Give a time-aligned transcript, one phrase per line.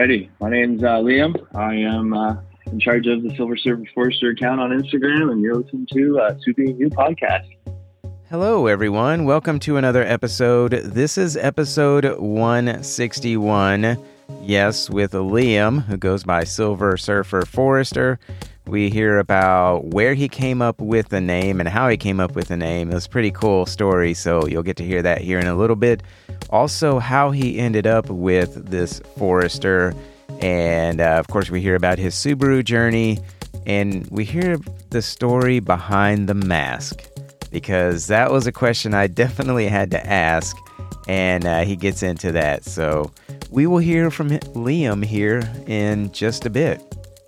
[0.00, 1.36] Alrighty, my name's uh, Liam.
[1.54, 2.36] I am uh,
[2.72, 6.34] in charge of the Silver Surfer Forester account on Instagram, and you're listening to uh,
[6.36, 7.46] Subie & You Podcast.
[8.30, 9.26] Hello, everyone.
[9.26, 10.70] Welcome to another episode.
[10.70, 13.98] This is episode 161.
[14.40, 18.18] Yes, with Liam, who goes by Silver Surfer Forester.
[18.66, 22.36] We hear about where he came up with the name and how he came up
[22.36, 22.90] with the name.
[22.90, 25.56] It was a pretty cool story, so you'll get to hear that here in a
[25.56, 26.02] little bit.
[26.50, 29.94] Also, how he ended up with this Forester.
[30.40, 33.18] And uh, of course, we hear about his Subaru journey.
[33.66, 34.56] And we hear
[34.90, 37.02] the story behind the mask
[37.50, 40.56] because that was a question I definitely had to ask.
[41.08, 42.64] And uh, he gets into that.
[42.64, 43.10] So
[43.50, 46.82] we will hear from Liam here in just a bit.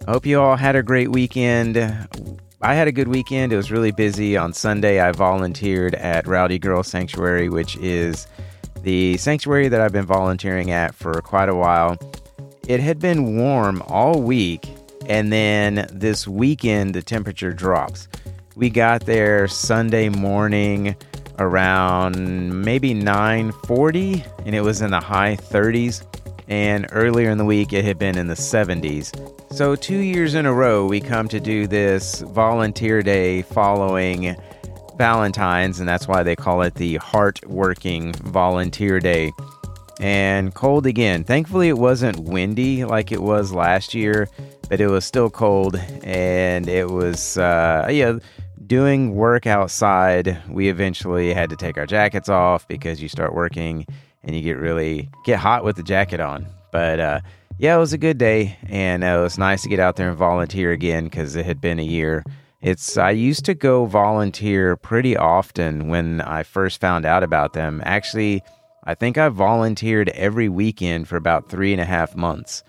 [0.04, 1.76] I hope you all had a great weekend.
[2.60, 3.52] I had a good weekend.
[3.52, 4.36] It was really busy.
[4.36, 8.26] On Sunday, I volunteered at Rowdy Girl Sanctuary, which is
[8.82, 11.96] the sanctuary that I've been volunteering at for quite a while.
[12.66, 14.68] It had been warm all week,
[15.06, 18.08] and then this weekend, the temperature drops.
[18.56, 20.96] We got there Sunday morning
[21.38, 26.04] around maybe 9:40 and it was in the high 30s
[26.48, 29.12] and earlier in the week it had been in the 70s.
[29.52, 34.36] So, two years in a row, we come to do this volunteer day following
[34.96, 39.32] Valentine's, and that's why they call it the Heart Working Volunteer Day.
[40.00, 41.22] And cold again.
[41.22, 44.28] Thankfully, it wasn't windy like it was last year,
[44.68, 48.18] but it was still cold, and it was, uh, yeah
[48.66, 53.86] doing work outside, we eventually had to take our jackets off because you start working
[54.24, 56.46] and you get really get hot with the jacket on.
[56.70, 57.20] But uh,
[57.58, 60.08] yeah, it was a good day, and uh, it was nice to get out there
[60.08, 62.24] and volunteer again because it had been a year.
[62.60, 67.82] It's I used to go volunteer pretty often when I first found out about them.
[67.84, 68.42] Actually,
[68.84, 72.62] I think I volunteered every weekend for about three and a half months,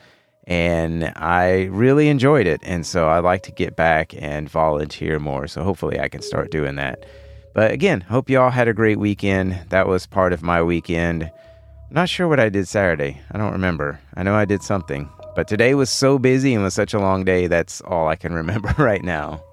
[0.45, 2.61] and I really enjoyed it.
[2.63, 5.47] And so I like to get back and volunteer more.
[5.47, 7.05] So hopefully I can start doing that.
[7.53, 9.59] But again, hope you all had a great weekend.
[9.69, 11.31] That was part of my weekend.
[11.91, 13.21] Not sure what I did Saturday.
[13.31, 13.99] I don't remember.
[14.15, 15.07] I know I did something.
[15.35, 18.33] But today was so busy and was such a long day, that's all I can
[18.43, 19.43] remember right now.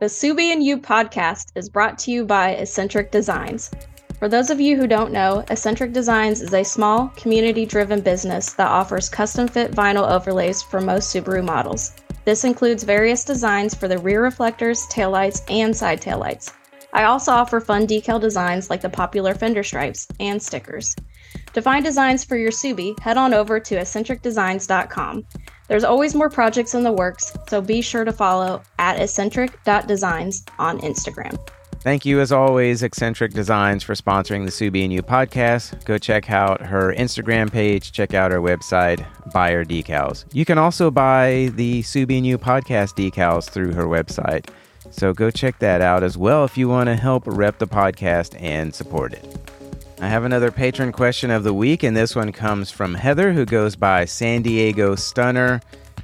[0.00, 3.70] The Subie and You podcast is brought to you by Accentrek Designs.
[4.18, 8.52] For those of you who don't know, Accentrek Designs is a small, community driven business
[8.54, 11.94] that offers custom fit vinyl overlays for most Subaru models.
[12.26, 16.52] This includes various designs for the rear reflectors, taillights, and side taillights.
[16.96, 20.96] I also offer fun decal designs like the popular fender stripes and stickers.
[21.52, 25.26] To find designs for your Subie, head on over to accentrekdesigns.com.
[25.68, 30.80] There's always more projects in the works, so be sure to follow at accentrek.designs on
[30.80, 31.38] Instagram.
[31.80, 35.84] Thank you, as always, Accentrek Designs, for sponsoring the Subie and You podcast.
[35.84, 40.24] Go check out her Instagram page, check out her website, buy her decals.
[40.32, 44.48] You can also buy the Subie and You podcast decals through her website.
[44.90, 48.40] So go check that out as well if you want to help rep the podcast
[48.40, 49.24] and support it.
[50.00, 53.46] I have another patron question of the week, and this one comes from Heather, who
[53.46, 55.60] goes by San Diego Stunner.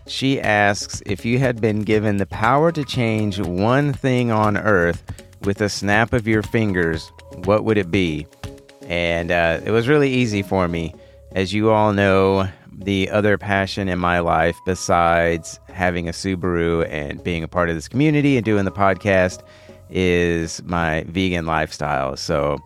[0.07, 5.03] She asks If you had been given the power to change one thing on earth
[5.43, 7.13] with a snap of your fingers,
[7.45, 8.27] what would it be?
[8.87, 10.95] And uh, it was really easy for me.
[11.33, 12.49] As you all know,
[12.79, 17.75] the other passion in my life, besides having a Subaru and being a part of
[17.75, 19.43] this community and doing the podcast,
[19.91, 22.17] is my vegan lifestyle.
[22.17, 22.59] So,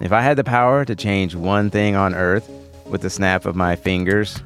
[0.00, 2.50] if I had the power to change one thing on earth
[2.86, 4.42] with the snap of my fingers,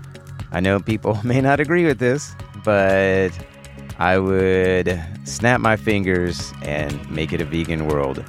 [0.52, 3.30] I know people may not agree with this, but
[3.98, 8.24] I would snap my fingers and make it a vegan world.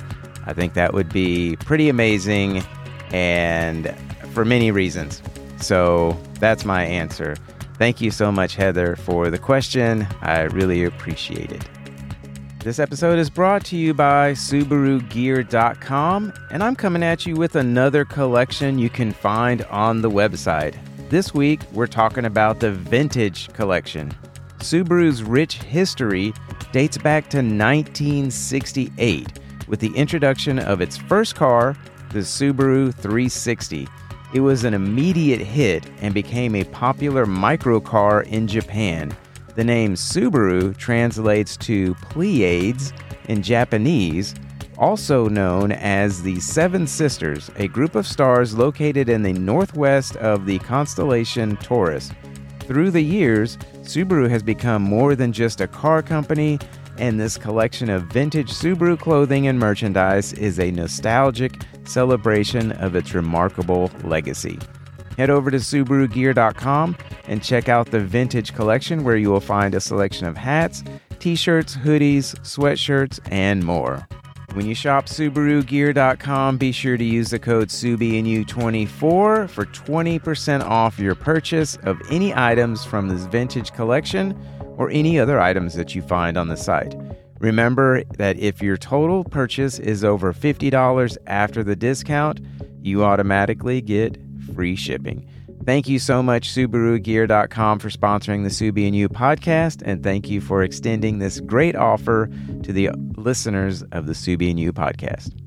[0.46, 2.64] I think that would be pretty amazing
[3.12, 3.96] and
[4.34, 5.22] for many reasons.
[5.60, 7.36] So that's my answer.
[7.78, 10.08] Thank you so much, Heather, for the question.
[10.22, 11.68] I really appreciate it.
[12.62, 18.04] This episode is brought to you by SubaruGear.com, and I'm coming at you with another
[18.04, 20.76] collection you can find on the website.
[21.10, 24.12] This week, we're talking about the Vintage Collection.
[24.58, 26.34] Subaru's rich history
[26.74, 29.40] dates back to 1968
[29.70, 31.78] with the introduction of its first car,
[32.10, 33.88] the Subaru 360.
[34.34, 39.16] It was an immediate hit and became a popular microcar in Japan
[39.60, 42.94] the name Subaru translates to Pleiades
[43.28, 44.34] in Japanese,
[44.78, 50.46] also known as the Seven Sisters, a group of stars located in the northwest of
[50.46, 52.10] the constellation Taurus.
[52.62, 56.58] Through the years, Subaru has become more than just a car company,
[57.00, 61.54] and this collection of vintage Subaru clothing and merchandise is a nostalgic
[61.86, 64.60] celebration of its remarkable legacy.
[65.18, 66.98] Head over to SubaruGear.com
[67.28, 70.84] and check out the vintage collection where you will find a selection of hats,
[71.20, 74.08] t shirts, hoodies, sweatshirts, and more.
[74.54, 81.16] When you shop SubaruGear.com, be sure to use the code subieandyou24 for 20% off your
[81.16, 84.36] purchase of any items from this vintage collection
[84.80, 86.96] or any other items that you find on the site.
[87.40, 92.40] Remember that if your total purchase is over $50 after the discount,
[92.82, 94.18] you automatically get
[94.56, 95.30] free shipping.
[95.66, 100.40] Thank you so much, SubaruGear.com, for sponsoring the Subie and You podcast, and thank you
[100.40, 102.30] for extending this great offer
[102.64, 105.38] to the listeners of the Subie and You podcast.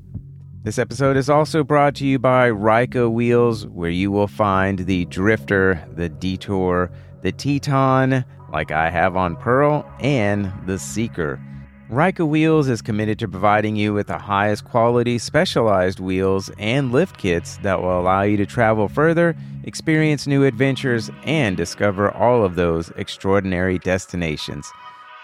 [0.61, 5.05] This episode is also brought to you by Reika Wheels, where you will find the
[5.05, 6.91] Drifter, the Detour,
[7.21, 11.41] the Teton, like I have on Pearl, and the Seeker.
[11.89, 17.17] Reika Wheels is committed to providing you with the highest quality specialized wheels and lift
[17.17, 22.55] kits that will allow you to travel further, experience new adventures, and discover all of
[22.55, 24.71] those extraordinary destinations.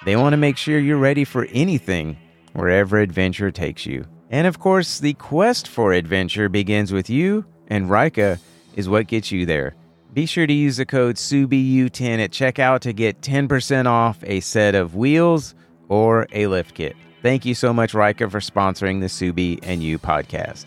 [0.06, 2.18] They want to make sure you're ready for anything,
[2.54, 4.06] wherever adventure takes you.
[4.30, 8.40] And of course, the quest for adventure begins with you, and Reika
[8.76, 9.76] is what gets you there.
[10.14, 14.74] Be sure to use the code SubieYou10 at checkout to get 10% off a set
[14.74, 15.54] of wheels
[15.88, 16.96] or a lift kit.
[17.22, 20.66] Thank you so much, Reika, for sponsoring the Subie and You podcast.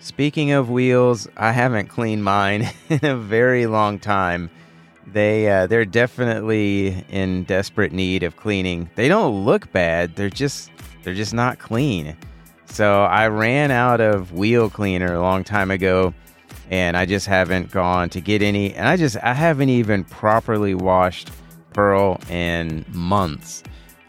[0.00, 4.48] Speaking of wheels, I haven't cleaned mine in a very long time.
[5.06, 8.90] They uh, they're definitely in desperate need of cleaning.
[8.94, 10.16] They don't look bad.
[10.16, 10.70] They're just
[11.02, 12.16] they're just not clean.
[12.66, 16.14] So I ran out of wheel cleaner a long time ago,
[16.70, 18.74] and I just haven't gone to get any.
[18.74, 21.30] And I just I haven't even properly washed
[21.72, 23.62] Pearl in months.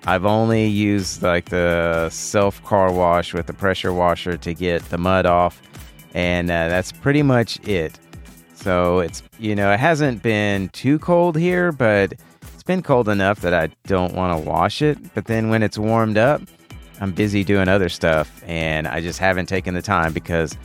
[0.06, 4.98] I've only used like the self car wash with the pressure washer to get the
[4.98, 5.62] mud off,
[6.14, 8.00] and uh, that's pretty much it.
[8.54, 12.14] So it's, you know, it hasn't been too cold here, but
[12.54, 14.98] it's been cold enough that I don't want to wash it.
[15.14, 16.42] But then when it's warmed up,
[17.00, 20.58] I'm busy doing other stuff, and I just haven't taken the time because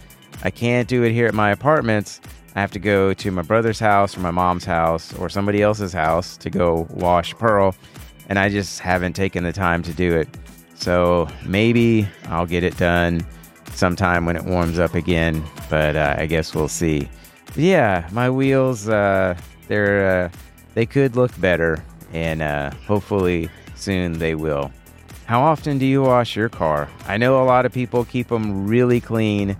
[0.45, 2.21] I can't do it here at my apartments.
[2.55, 5.93] I have to go to my brother's house or my mom's house or somebody else's
[5.93, 7.75] house to go wash Pearl
[8.29, 10.29] and I just haven't taken the time to do it.
[10.75, 13.27] So maybe I'll get it done
[13.73, 17.09] sometime when it warms up again, but uh, I guess we'll see.
[17.47, 19.37] But yeah, my wheels, uh,
[19.69, 20.29] they're uh,
[20.75, 21.83] they could look better,
[22.13, 24.73] and uh, hopefully soon they will.
[25.27, 26.89] How often do you wash your car?
[27.07, 29.57] I know a lot of people keep them really clean,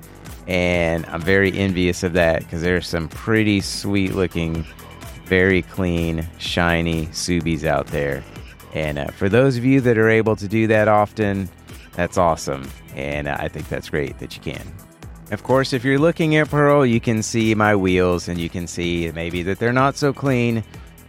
[0.47, 4.65] and I'm very envious of that because there's some pretty sweet looking,
[5.25, 8.23] very clean, shiny Subies out there.
[8.75, 11.49] And uh, for those of you that are able to do that often,
[11.93, 12.69] that's awesome.
[12.95, 14.73] And uh, I think that's great that you can.
[15.31, 18.67] Of course, if you're looking at Pearl, you can see my wheels and you can
[18.67, 20.63] see maybe that they're not so clean.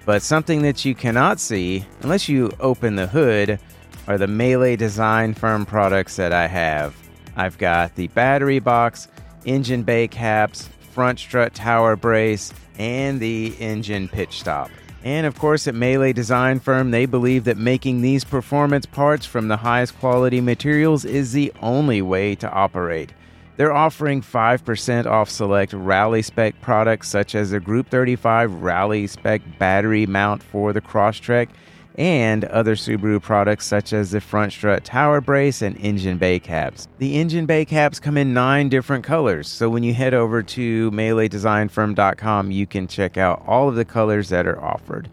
[0.06, 3.60] But something that you cannot see, unless you open the hood,
[4.08, 6.96] are the Mele Design Firm products that I have.
[7.36, 9.08] I've got the battery box,
[9.46, 14.70] engine bay caps, front strut tower brace, and the engine pitch stop.
[15.04, 19.48] And of course, at Mele Design Firm, they believe that making these performance parts from
[19.48, 23.14] the highest quality materials is the only way to operate.
[23.58, 29.42] They're offering 5% off select Rally Spec products such as the Group 35 Rally Spec
[29.60, 31.50] battery mount for the Crosstrek
[31.98, 36.88] and other Subaru products such as the front strut tower brace and engine bay caps.
[36.98, 40.92] The engine bay caps come in nine different colors, so when you head over to
[40.92, 45.10] meledesignfirm.com, you can check out all of the colors that are offered.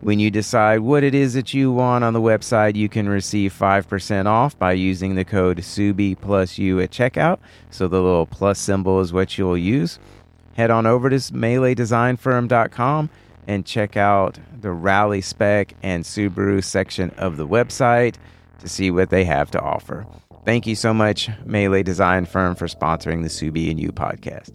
[0.00, 3.52] When you decide what it is that you want on the website, you can receive
[3.52, 7.38] 5% off by using the code SUBI plus U at checkout.
[7.70, 9.98] So the little plus symbol is what you'll use.
[10.54, 13.10] Head on over to meledesignfirm.com
[13.50, 18.14] and check out the Rally Spec and Subaru section of the website
[18.60, 20.06] to see what they have to offer.
[20.44, 24.52] Thank you so much, Mele Design Firm, for sponsoring the Subie and You podcast.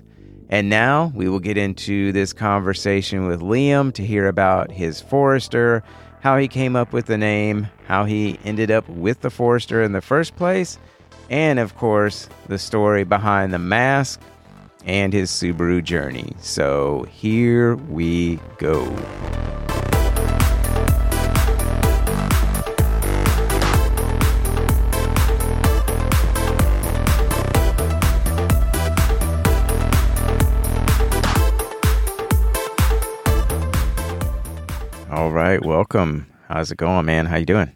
[0.48, 5.84] And now we will get into this conversation with Liam to hear about his Forester,
[6.22, 9.92] how he came up with the name, how he ended up with the Forester in
[9.92, 10.80] the first place,
[11.30, 14.22] and of course, the story behind the mask
[14.86, 16.34] and his Subaru journey.
[16.40, 18.84] So here we go.
[35.12, 36.28] All right, welcome.
[36.48, 37.26] How's it going, man?
[37.26, 37.76] How you doing?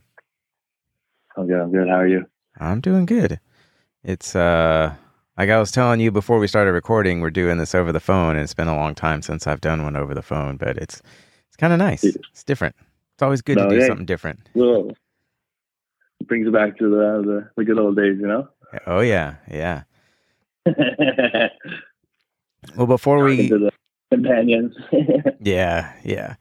[1.36, 1.60] I'm good.
[1.60, 1.88] I'm good.
[1.88, 2.26] How are you?
[2.60, 3.40] I'm doing good.
[4.04, 4.96] It's uh
[5.40, 8.32] Like I was telling you before we started recording, we're doing this over the phone,
[8.36, 11.02] and it's been a long time since I've done one over the phone, but it's
[11.48, 12.04] it's kind of nice.
[12.04, 12.76] It's different.
[13.14, 13.88] It's always good No, to do yeah.
[13.88, 14.50] something different.
[14.54, 14.90] Well,
[16.20, 18.50] it brings it back to the, the the good old days, you know.
[18.86, 19.84] Oh yeah, yeah.
[22.76, 23.50] Well, before we
[24.12, 24.76] companions.
[25.40, 26.36] Yeah, yeah.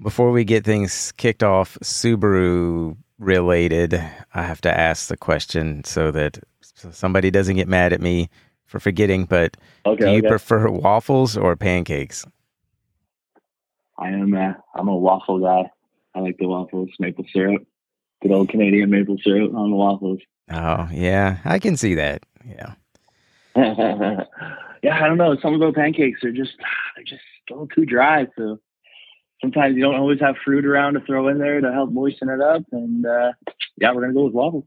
[0.00, 3.94] Before we get things kicked off, Subaru related,
[4.32, 8.28] I have to ask the question so that somebody doesn't get mad at me
[8.66, 9.24] for forgetting.
[9.24, 9.56] But
[9.86, 10.04] okay.
[10.04, 10.28] do you okay.
[10.28, 12.26] prefer waffles or pancakes?
[13.98, 14.34] I am.
[14.34, 15.70] Uh, I'm a waffle guy.
[16.14, 17.66] I like the waffles, maple syrup,
[18.22, 20.20] good old Canadian maple syrup on the waffles.
[20.50, 22.24] Oh, yeah, I can see that.
[22.46, 22.74] Yeah.
[24.82, 25.36] yeah, I don't know.
[25.40, 26.52] Some of those pancakes are just
[26.94, 28.26] they're just a little too dry.
[28.36, 28.58] So
[29.40, 32.40] sometimes you don't always have fruit around to throw in there to help moisten it
[32.40, 32.62] up.
[32.72, 33.32] And uh,
[33.76, 34.64] yeah, we're gonna go with waffles.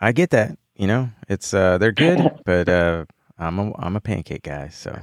[0.00, 0.58] I get that.
[0.76, 3.04] You know, it's uh they're good, but uh
[3.38, 4.98] I'm a I'm a pancake guy, so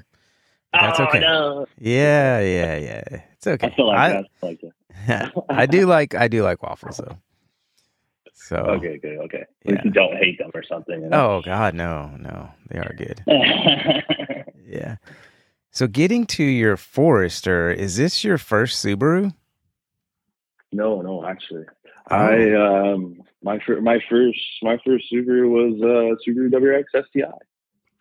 [0.72, 1.20] that's oh, okay.
[1.20, 1.66] No.
[1.80, 3.22] Yeah, yeah, yeah.
[3.34, 3.68] It's okay.
[3.68, 4.62] I feel like I, like.
[5.50, 7.18] I do like I do like waffles though.
[8.34, 9.18] So Okay, good.
[9.20, 9.44] Okay.
[9.66, 9.82] Yeah.
[9.84, 11.02] you don't hate them or something.
[11.02, 11.38] You know?
[11.38, 13.24] Oh God, no, no, they are good.
[14.66, 14.96] Yeah.
[15.70, 19.34] So getting to your Forester, is this your first Subaru?
[20.72, 21.66] no, no, actually,
[22.10, 22.16] Oh.
[22.16, 22.54] I
[22.92, 27.32] um my fir- my first my first Subaru was uh Subaru WRX STI.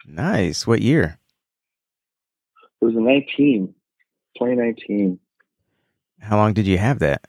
[0.07, 0.67] Nice.
[0.67, 1.19] What year?
[2.81, 3.69] It was a 19,
[4.37, 5.19] 2019.
[6.21, 7.25] How long did you have that?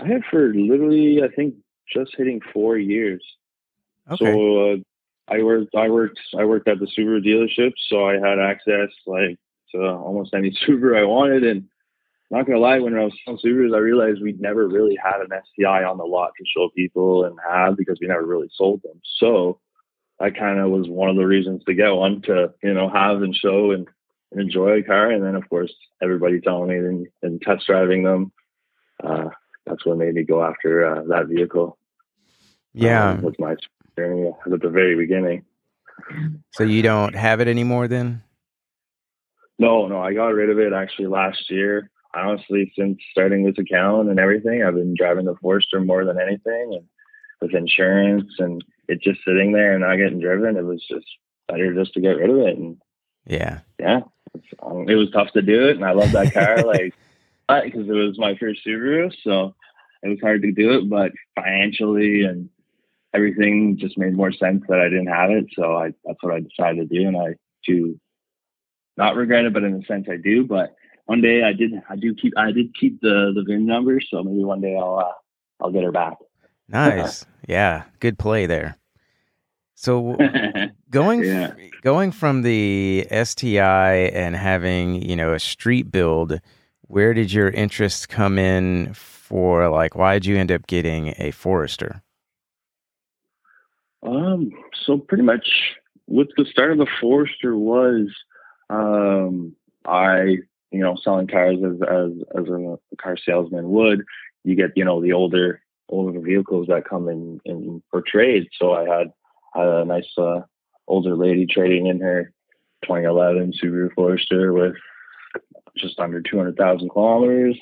[0.00, 1.54] I had for literally, I think,
[1.92, 3.24] just hitting four years.
[4.10, 4.24] Okay.
[4.24, 4.76] So uh,
[5.28, 9.36] I worked, I worked, I worked at the Subaru dealership, so I had access like
[9.72, 11.44] to almost any Subaru I wanted.
[11.44, 11.64] And
[12.30, 15.28] not gonna lie, when I was selling Subarus, I realized we'd never really had an
[15.30, 19.00] STI on the lot to show people and have because we never really sold them.
[19.18, 19.60] So
[20.20, 23.22] that kind of was one of the reasons to get one to you know have
[23.22, 23.86] and show and,
[24.32, 25.10] and enjoy a car.
[25.10, 28.32] And then of course everybody telling me and, and test driving them.
[29.02, 29.28] Uh,
[29.64, 31.78] that's what made me go after uh, that vehicle.
[32.74, 33.10] yeah.
[33.10, 33.54] um, was my
[33.96, 35.44] journey at the very beginning.
[36.52, 38.22] so you don't have it anymore then?
[39.58, 41.90] No, no, I got rid of it actually last year.
[42.18, 46.74] Honestly, since starting this account and everything, I've been driving the Forester more than anything,
[46.74, 46.84] and
[47.40, 51.06] with insurance and it just sitting there and not getting driven, it was just
[51.46, 52.56] better just to get rid of it.
[52.56, 52.76] And
[53.26, 53.60] Yeah.
[53.78, 54.00] yeah,
[54.62, 56.94] um, it was tough to do it, and I love that car, like
[57.48, 59.54] because it was my first Subaru, so
[60.02, 60.88] it was hard to do it.
[60.88, 62.50] But financially and
[63.14, 66.40] everything just made more sense that I didn't have it, so I that's what I
[66.40, 67.34] decided to do, and I
[67.66, 67.98] do
[68.96, 70.44] not regret it, but in a sense I do.
[70.44, 70.74] But
[71.08, 74.22] one day I did, I do keep, I did keep the the VIN number, so
[74.22, 75.12] maybe one day I'll uh,
[75.64, 76.18] I'll get her back.
[76.68, 77.24] Nice.
[77.48, 77.84] yeah.
[77.98, 78.76] Good play there.
[79.74, 80.16] So
[80.90, 81.54] going Yeah.
[81.82, 86.40] going from the STI and having you know a street build,
[86.82, 89.70] where did your interest come in for?
[89.70, 92.02] Like, why did you end up getting a Forester?
[94.02, 94.50] Um,
[94.86, 95.48] so pretty much
[96.04, 98.08] what the start of the Forester was,
[98.70, 99.54] um,
[99.86, 100.38] I,
[100.70, 104.02] you know, selling cars as, as, as a car salesman would,
[104.44, 108.48] you get, you know, the older, older vehicles that come in, in for trade.
[108.58, 109.12] So I had,
[109.54, 110.40] had a nice, uh,
[110.86, 112.32] older lady trading in her
[112.84, 114.74] 2011 Subaru Forester with
[115.76, 117.58] just under 200,000 kilometers.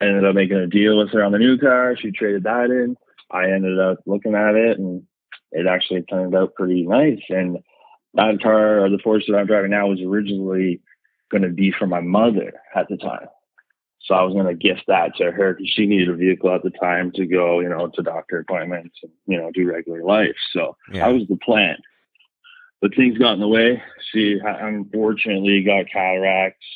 [0.00, 1.96] I ended up making a deal with her on the new car.
[1.96, 2.96] She traded that in.
[3.30, 5.02] I ended up looking at it and
[5.52, 7.22] it actually turned out pretty nice.
[7.28, 7.58] And
[8.14, 10.80] that car, or the Forester I'm driving now, was originally
[11.30, 13.26] going to be for my mother at the time.
[14.02, 16.62] So I was going to gift that to her because she needed a vehicle at
[16.62, 20.36] the time to go, you know, to doctor appointments and, you know, do regular life.
[20.52, 21.06] So Yeah.
[21.06, 21.76] that was the plan.
[22.80, 23.82] But things got in the way.
[24.12, 26.66] She unfortunately got cataracts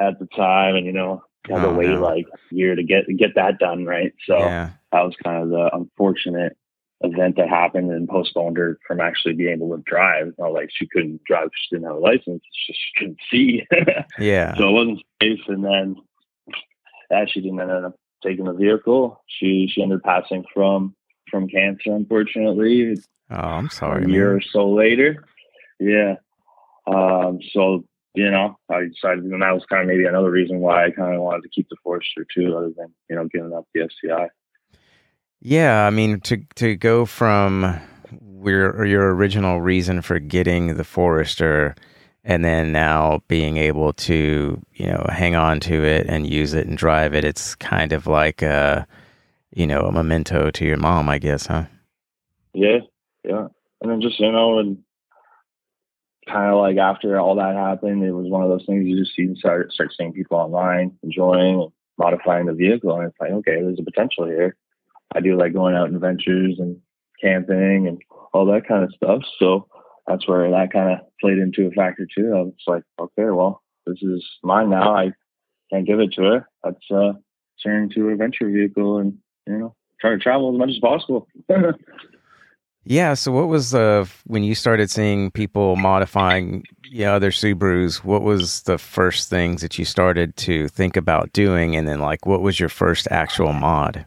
[0.00, 2.00] at the time and, you know, had to Oh, wait no.
[2.00, 4.12] like a year to get get that done, right?
[4.26, 4.70] So yeah.
[4.92, 6.56] that was kind of the unfortunate
[7.04, 10.32] event that happened and postponed her from actually being able to drive.
[10.38, 13.66] Not like she couldn't drive, she didn't have a license, it's just she couldn't see.
[14.18, 14.54] Yeah.
[14.56, 15.40] so it wasn't safe.
[15.48, 15.96] And then
[17.28, 19.22] she didn't end up taking the vehicle.
[19.26, 20.94] She she ended up passing from
[21.30, 22.96] from cancer, unfortunately,
[23.30, 24.04] Oh, I'm sorry.
[24.04, 24.36] a year man.
[24.36, 25.24] or so later.
[25.80, 26.16] Yeah.
[26.86, 27.84] Um, so
[28.14, 31.14] you know, I decided, and that was kind of maybe another reason why I kind
[31.16, 34.28] of wanted to keep the Forester too, other than you know giving up the STI.
[35.46, 37.78] Yeah, I mean to to go from
[38.42, 41.74] your your original reason for getting the Forester
[42.24, 46.66] and then now being able to, you know, hang on to it and use it
[46.66, 48.86] and drive it, it's kind of like a
[49.54, 51.64] you know, a memento to your mom, I guess, huh?
[52.54, 52.78] Yeah,
[53.22, 53.48] yeah.
[53.82, 54.78] and then just you know, and
[56.26, 59.14] kind of like after all that happened, it was one of those things you just
[59.14, 63.78] see start start seeing people online enjoying modifying the vehicle, and it's like okay, there's
[63.78, 64.56] a potential here.
[65.14, 66.76] I do like going out in adventures and
[67.20, 68.00] camping and
[68.32, 69.22] all that kind of stuff.
[69.38, 69.68] So
[70.06, 72.32] that's where that kind of played into a factor too.
[72.34, 74.94] I was like, okay, well, this is mine now.
[74.94, 75.12] I
[75.70, 76.48] can't give it to her.
[76.64, 77.12] Let's uh,
[77.62, 81.28] turn into a venture vehicle and you know try to travel as much as possible.
[82.84, 83.14] yeah.
[83.14, 88.04] So what was the when you started seeing people modifying yeah other Subarus?
[88.04, 92.26] What was the first things that you started to think about doing, and then like
[92.26, 94.06] what was your first actual mod?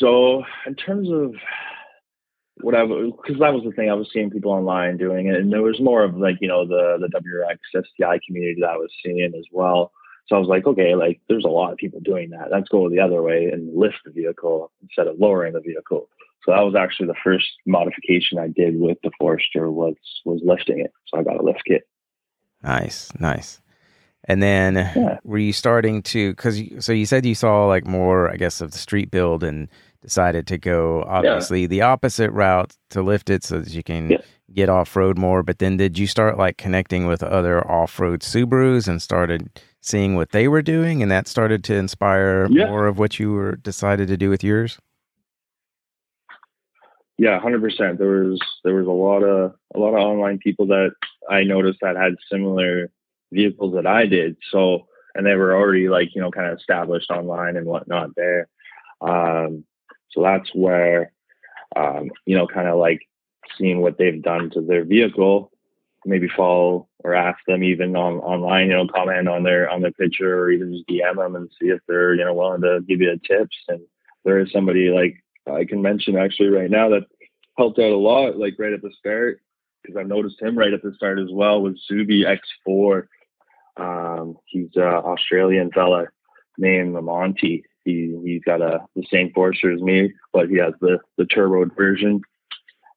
[0.00, 1.34] So in terms of
[2.62, 5.52] what I because that was the thing I was seeing people online doing it, and
[5.52, 8.90] there was more of like you know the the WRX STI community that I was
[9.04, 9.92] seeing as well.
[10.26, 12.50] So I was like, okay, like there's a lot of people doing that.
[12.50, 16.08] Let's go the other way and lift the vehicle instead of lowering the vehicle.
[16.44, 20.80] So that was actually the first modification I did with the Forester was was lifting
[20.80, 20.92] it.
[21.06, 21.82] So I got a lift kit.
[22.62, 23.60] Nice, nice.
[24.24, 25.18] And then yeah.
[25.24, 28.70] were you starting to because so you said you saw like more I guess of
[28.72, 29.68] the street build and
[30.02, 31.66] decided to go obviously yeah.
[31.66, 34.18] the opposite route to lift it so that you can yeah.
[34.52, 35.42] get off road more.
[35.42, 40.14] But then did you start like connecting with other off road Subarus and started seeing
[40.14, 42.66] what they were doing, and that started to inspire yeah.
[42.66, 44.78] more of what you were decided to do with yours?
[47.18, 47.98] Yeah, hundred percent.
[47.98, 50.92] There was there was a lot of a lot of online people that
[51.28, 52.90] I noticed that had similar
[53.30, 54.36] vehicles that I did.
[54.50, 58.48] So and they were already like you know kind of established online and whatnot there.
[59.00, 59.64] Um,
[60.12, 61.12] so that's where,
[61.76, 63.00] um, you know, kind of like
[63.58, 65.50] seeing what they've done to their vehicle,
[66.04, 69.92] maybe follow or ask them even on online, you know, comment on their on their
[69.92, 73.00] picture or even just DM them and see if they're you know willing to give
[73.00, 73.56] you tips.
[73.68, 73.80] And
[74.24, 77.06] there is somebody like I can mention actually right now that
[77.56, 79.40] helped out a lot, like right at the start,
[79.82, 83.06] because I noticed him right at the start as well with Zuby X4.
[83.76, 86.06] Um, he's an Australian fella
[86.58, 90.98] named Monty, he he's got a the same Forester as me, but he has the
[91.16, 92.20] the turbo version.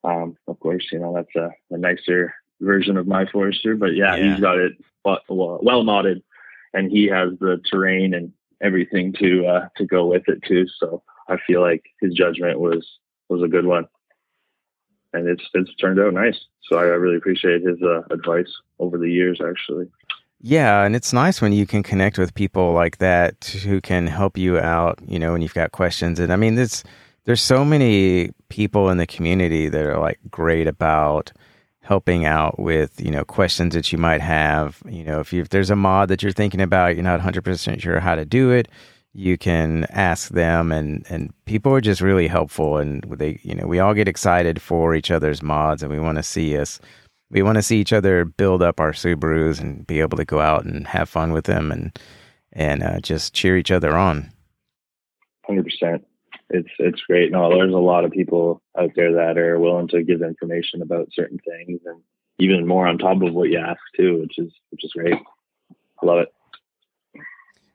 [0.02, 4.16] Um, of course, you know that's a, a nicer version of my Forester, but yeah,
[4.16, 4.32] yeah.
[4.32, 4.72] he's got it
[5.04, 6.22] well, well modded,
[6.72, 10.66] and he has the terrain and everything to uh, to go with it too.
[10.78, 12.86] So I feel like his judgment was
[13.28, 13.86] was a good one,
[15.12, 16.38] and it's it's turned out nice.
[16.68, 19.86] So I really appreciate his uh, advice over the years, actually.
[20.46, 24.36] Yeah, and it's nice when you can connect with people like that who can help
[24.36, 26.20] you out, you know, when you've got questions.
[26.20, 26.84] And I mean, there's
[27.24, 31.32] there's so many people in the community that are like great about
[31.80, 34.82] helping out with, you know, questions that you might have.
[34.86, 37.80] You know, if you if there's a mod that you're thinking about, you're not 100%
[37.80, 38.68] sure how to do it,
[39.14, 43.66] you can ask them and and people are just really helpful and they, you know,
[43.66, 46.80] we all get excited for each other's mods and we want to see us
[47.34, 50.40] we want to see each other build up our Subarus and be able to go
[50.40, 51.98] out and have fun with them and
[52.52, 54.30] and uh, just cheer each other on.
[55.44, 56.06] Hundred percent.
[56.50, 57.32] It's it's great.
[57.32, 61.08] No, there's a lot of people out there that are willing to give information about
[61.12, 62.00] certain things and
[62.38, 65.14] even more on top of what you ask too, which is which is great.
[65.14, 66.28] I love it.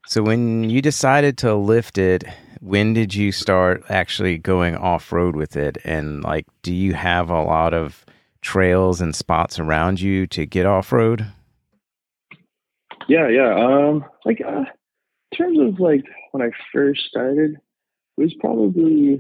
[0.08, 2.24] So when you decided to lift it,
[2.62, 5.78] when did you start actually going off road with it?
[5.84, 8.06] And like, do you have a lot of
[8.42, 11.26] trails and spots around you to get off road?
[13.08, 13.56] Yeah, yeah.
[13.56, 14.66] Um, like uh,
[15.32, 17.56] in terms of like when I first started,
[18.18, 19.20] it was probably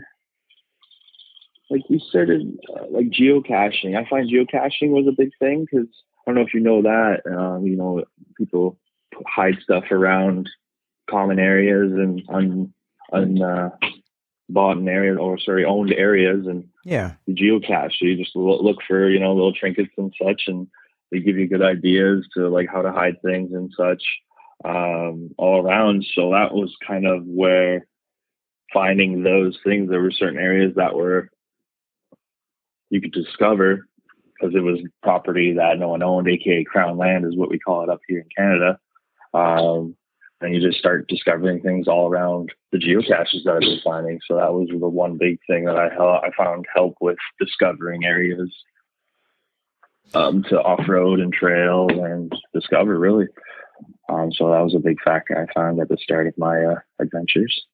[1.70, 3.98] like we started uh, like geocaching.
[3.98, 7.22] I find geocaching was a big thing because I don't know if you know that.
[7.26, 8.04] Um, you know,
[8.38, 8.78] people
[9.26, 10.50] hide stuff around
[11.10, 12.74] common areas and on
[13.12, 13.70] on uh,
[14.50, 17.14] bought an area or sorry owned areas and yeah.
[17.30, 20.68] geocache so you just look for you know little trinkets and such and
[21.12, 24.04] they give you good ideas to like how to hide things and such
[24.66, 26.06] um, all around.
[26.16, 27.88] So that was kind of where
[28.74, 31.30] finding those things there were certain areas that were
[32.90, 33.88] you could discover
[34.34, 37.84] because it was property that no one owned aka crown land is what we call
[37.84, 38.80] it up here in canada.
[39.34, 39.96] Um,
[40.42, 44.20] and you just start discovering things all around the geocaches that I've been finding.
[44.28, 48.54] So that was the one big thing that I I found help with discovering areas
[50.14, 53.28] um, to off road and trail and discover really.
[54.10, 56.80] Um, so that was a big factor I found at the start of my uh,
[57.00, 57.66] adventures.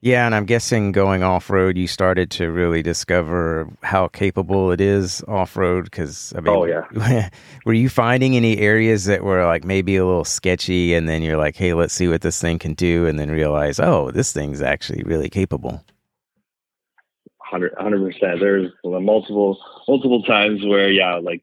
[0.00, 4.80] Yeah, and I'm guessing going off road, you started to really discover how capable it
[4.80, 5.84] is off road.
[5.84, 7.30] Because I mean, oh yeah,
[7.66, 11.36] were you finding any areas that were like maybe a little sketchy, and then you're
[11.36, 14.62] like, hey, let's see what this thing can do, and then realize, oh, this thing's
[14.62, 15.84] actually really capable.
[17.40, 18.38] hundred percent.
[18.38, 19.58] There's multiple
[19.88, 21.42] multiple times where yeah, like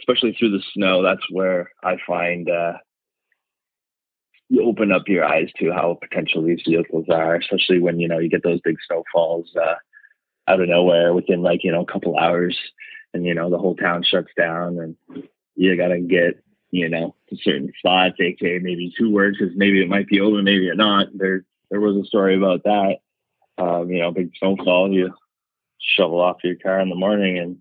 [0.00, 2.72] especially through the snow, that's where I find uh,
[4.48, 8.18] you open up your eyes to how potential these vehicles are, especially when you know
[8.18, 9.74] you get those big snowfalls uh,
[10.48, 12.58] out of nowhere within like you know a couple hours,
[13.12, 17.36] and you know the whole town shuts down, and you gotta get you know to
[17.42, 21.08] certain spots, aka maybe two words, because maybe it might be open, maybe it not.
[21.14, 22.96] There there was a story about that.
[23.56, 25.14] Um, you know, big snowfall, you
[25.78, 27.56] shovel off your car in the morning and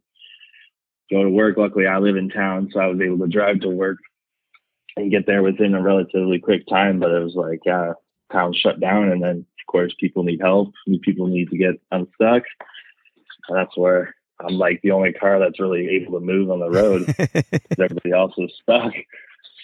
[1.10, 1.56] go to work.
[1.56, 4.00] Luckily, I live in town, so I was able to drive to work
[4.95, 6.99] and get there within a relatively quick time.
[6.99, 7.93] But it was like, yeah,
[8.32, 10.73] town shut down, and then of course people need help.
[11.01, 12.43] People need to get unstuck.
[13.49, 16.69] And that's where I'm like the only car that's really able to move on the
[16.69, 17.13] road.
[17.71, 18.93] everybody else is stuck.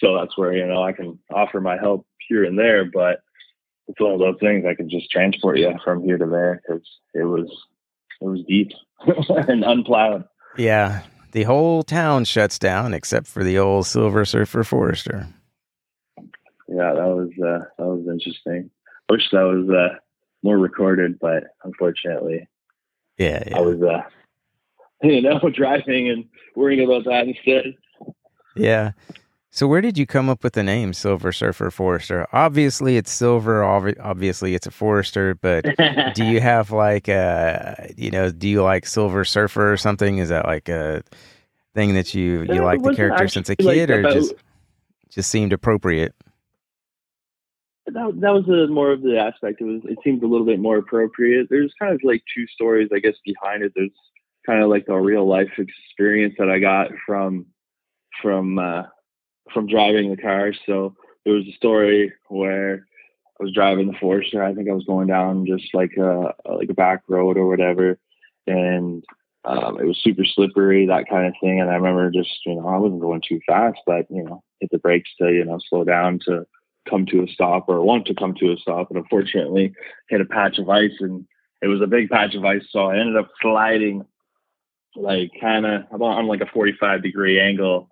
[0.00, 3.22] So that's where you know I can offer my help here and there, but
[3.88, 6.82] it's one of those things I can just transport you from here to there because
[7.14, 7.50] it was
[8.20, 8.70] it was deep
[9.48, 10.24] and unplowed.
[10.56, 15.28] Yeah, the whole town shuts down except for the old Silver Surfer Forester.
[16.68, 18.70] Yeah, that was uh, that was interesting.
[19.08, 19.96] I wish that was uh,
[20.42, 22.48] more recorded, but unfortunately,
[23.18, 23.58] yeah, yeah.
[23.58, 24.02] I was uh,
[25.02, 27.74] you know driving and worrying about that instead.
[28.56, 28.92] Yeah.
[29.52, 32.26] So where did you come up with the name Silver Surfer Forester?
[32.32, 33.64] Obviously, it's silver.
[33.64, 35.34] Obviously, it's a Forester.
[35.34, 35.66] But
[36.14, 40.18] do you have like a, you know, do you like Silver Surfer or something?
[40.18, 41.02] Is that like a
[41.74, 44.34] thing that you you like the character since a kid, like or just
[45.10, 46.14] just seemed appropriate?
[47.86, 49.60] That, that was a, more of the aspect.
[49.60, 51.48] It was it seemed a little bit more appropriate.
[51.50, 53.72] There's kind of like two stories, I guess, behind it.
[53.74, 53.90] There's
[54.46, 57.46] kind of like a real life experience that I got from
[58.22, 58.82] from uh,
[59.52, 60.52] from driving the car.
[60.66, 62.86] So there was a story where
[63.40, 64.42] I was driving the Forester.
[64.42, 67.98] I think I was going down just like a like a back road or whatever,
[68.46, 69.04] and
[69.44, 71.60] um, it was super slippery, that kind of thing.
[71.60, 74.70] And I remember just you know I wasn't going too fast, but you know hit
[74.70, 76.46] the brakes to you know slow down to
[76.88, 78.90] come to a stop or want to come to a stop.
[78.90, 79.72] And unfortunately,
[80.08, 81.26] hit a patch of ice, and
[81.62, 84.04] it was a big patch of ice, so I ended up sliding
[84.96, 87.88] like kind of on like a 45 degree angle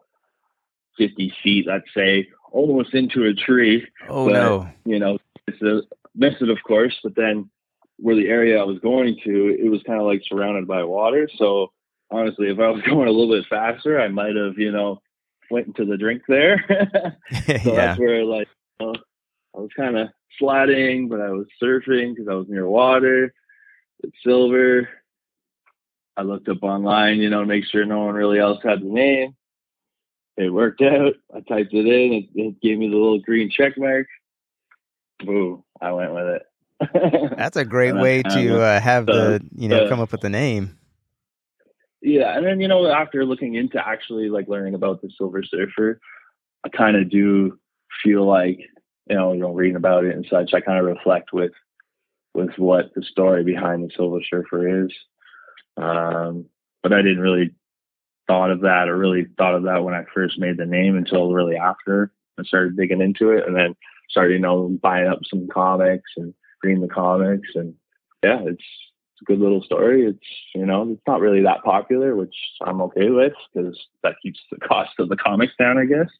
[0.99, 3.87] 50 feet, let's say, almost into a tree.
[4.09, 4.69] Oh but, no!
[4.85, 5.83] You know, it's a
[6.15, 6.99] missed it, of course.
[7.03, 7.49] But then,
[7.97, 11.29] where the area I was going to, it was kind of like surrounded by water.
[11.37, 11.73] So
[12.11, 15.01] honestly, if I was going a little bit faster, I might have, you know,
[15.51, 16.65] went into the drink there.
[17.33, 17.75] so yeah.
[17.75, 18.49] that's where like
[18.81, 18.95] you know,
[19.57, 20.09] I was kind of
[20.39, 23.33] sliding, but I was surfing because I was near water.
[24.01, 24.89] It's silver.
[26.17, 28.87] I looked up online, you know, to make sure no one really else had the
[28.87, 29.37] name
[30.38, 31.14] it worked out.
[31.35, 32.12] I typed it in.
[32.12, 34.07] It, it gave me the little green check mark.
[35.24, 35.64] Boom!
[35.81, 36.42] I went with it.
[37.37, 40.79] That's a great way to uh, have the you know come up with the name.
[42.01, 46.01] Yeah, and then you know after looking into actually like learning about the Silver Surfer,
[46.64, 47.59] I kind of do
[48.05, 48.61] feel like
[49.11, 50.55] you know you know reading about it and such.
[50.55, 51.53] I kind of reflect with
[52.35, 54.92] with what the story behind the Silver Surfer is.
[55.77, 56.46] Um,
[56.83, 57.55] but I didn't really
[58.29, 61.33] thought of that or really thought of that when I first made the name until
[61.33, 63.75] really after I started digging into it and then
[64.09, 67.75] started, you know, buying up some comics and reading the comics and
[68.23, 68.62] yeah, it's,
[69.12, 70.07] it's a good little story.
[70.07, 74.38] It's, you know, it's not really that popular, which I'm okay with because that keeps
[74.51, 76.11] the cost of the comics down, I guess.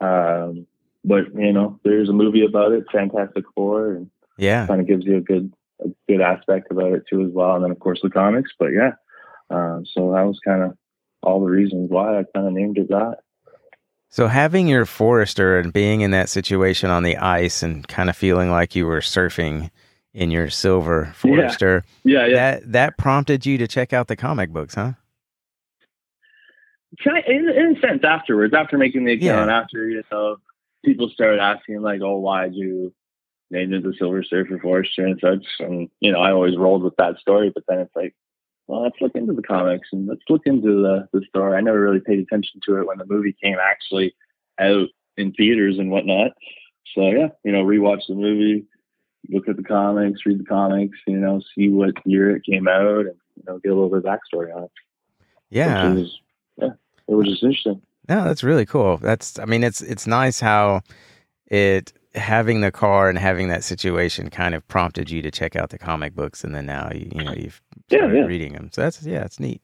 [0.00, 0.66] Um,
[1.04, 5.04] but you know, there's a movie about it, Fantastic Four, and yeah, kind of gives
[5.04, 5.52] you a good,
[5.84, 7.54] a good aspect about it too as well.
[7.54, 8.92] And then of course the comics, but yeah,
[9.50, 10.76] uh, so that was kind of
[11.22, 13.18] all the reasons why I kind of named it that.
[14.10, 18.16] So having your Forester and being in that situation on the ice and kind of
[18.16, 19.70] feeling like you were surfing
[20.14, 22.34] in your silver Forester, yeah, yeah, yeah.
[22.34, 24.92] that that prompted you to check out the comic books, huh?
[27.04, 29.60] In, in a sense, afterwards, after making the account, yeah.
[29.60, 30.36] after you know,
[30.84, 32.94] people started asking like, "Oh, why'd you
[33.50, 36.96] name it the Silver Surfer Forester?" and such, and you know, I always rolled with
[36.96, 37.52] that story.
[37.54, 38.14] But then it's like,
[38.68, 41.56] well, let's look into the comics and let's look into the, the story.
[41.56, 44.14] I never really paid attention to it when the movie came actually
[44.60, 46.32] out in theaters and whatnot.
[46.94, 48.66] So yeah, you know, rewatch the movie,
[49.30, 53.06] look at the comics, read the comics, you know, see what year it came out,
[53.06, 54.70] and you know, get a little bit of backstory on it.
[55.50, 56.20] Yeah, was,
[56.56, 56.70] yeah,
[57.08, 57.80] it was just interesting.
[58.08, 58.98] No, that's really cool.
[58.98, 60.82] That's, I mean, it's it's nice how
[61.46, 65.70] it having the car and having that situation kind of prompted you to check out
[65.70, 68.24] the comic books, and then now you you know you've yeah, yeah.
[68.24, 68.70] reading them.
[68.72, 69.62] So that's yeah, it's neat.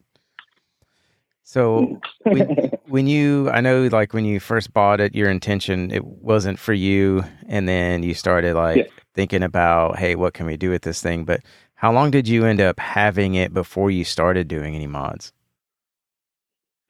[1.45, 6.05] So when, when you, I know, like when you first bought it, your intention it
[6.05, 8.85] wasn't for you, and then you started like yeah.
[9.15, 11.25] thinking about, hey, what can we do with this thing?
[11.25, 11.43] But
[11.75, 15.33] how long did you end up having it before you started doing any mods?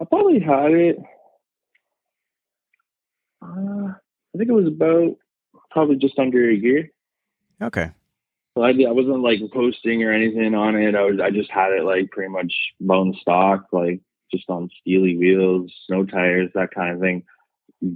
[0.00, 0.98] I probably had it.
[3.42, 5.16] Uh, I think it was about
[5.74, 6.90] probably just under a year.
[7.60, 7.90] Okay.
[8.56, 10.94] So I, I wasn't like posting or anything on it.
[10.94, 14.00] I was I just had it like pretty much bone stock, like
[14.32, 17.24] just on steely wheels, snow tires, that kind of thing.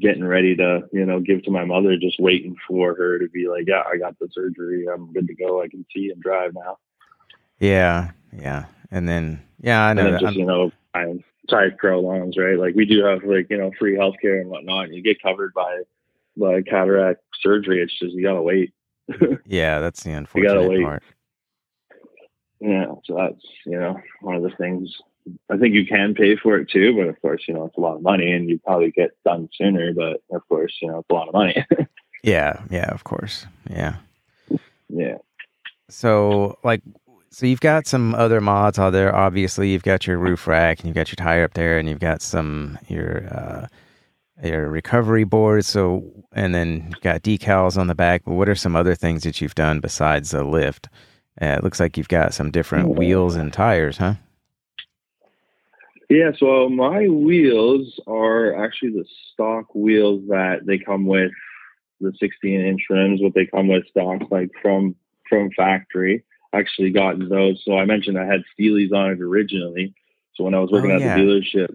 [0.00, 3.48] Getting ready to, you know, give to my mother, just waiting for her to be
[3.48, 4.86] like, Yeah, I got the surgery.
[4.92, 5.62] I'm good to go.
[5.62, 6.76] I can see and drive now.
[7.60, 8.66] Yeah, yeah.
[8.90, 10.04] And then yeah, I know.
[10.04, 12.58] And then just, you know, I try pro loans, right?
[12.58, 14.86] Like we do have like, you know, free healthcare and whatnot.
[14.86, 15.82] And you get covered by
[16.38, 17.82] by cataract surgery.
[17.82, 18.72] It's just you gotta wait.
[19.46, 21.02] yeah, that's the unfortunate part.
[22.60, 24.94] Yeah, so that's you know one of the things.
[25.50, 27.80] I think you can pay for it too, but of course, you know it's a
[27.80, 29.92] lot of money, and you probably get done sooner.
[29.92, 31.64] But of course, you know it's a lot of money.
[32.22, 33.96] yeah, yeah, of course, yeah,
[34.88, 35.18] yeah.
[35.90, 36.82] So, like,
[37.30, 39.14] so you've got some other mods out there.
[39.14, 42.00] Obviously, you've got your roof rack, and you've got your tire up there, and you've
[42.00, 43.66] got some your uh,
[44.42, 45.64] your recovery board.
[45.64, 48.22] So, and then got decals on the back.
[48.24, 50.88] But what are some other things that you've done besides the lift?
[51.40, 54.14] Uh, it looks like you've got some different wheels and tires, huh?
[56.08, 61.32] Yeah, so my wheels are actually the stock wheels that they come with
[62.00, 64.96] the 16 inch rims, what they come with stock like from
[65.28, 66.24] from factory.
[66.54, 67.60] Actually gotten those.
[67.62, 69.94] So I mentioned I had Steelies on it originally.
[70.34, 71.74] So when I was working oh, at the dealership,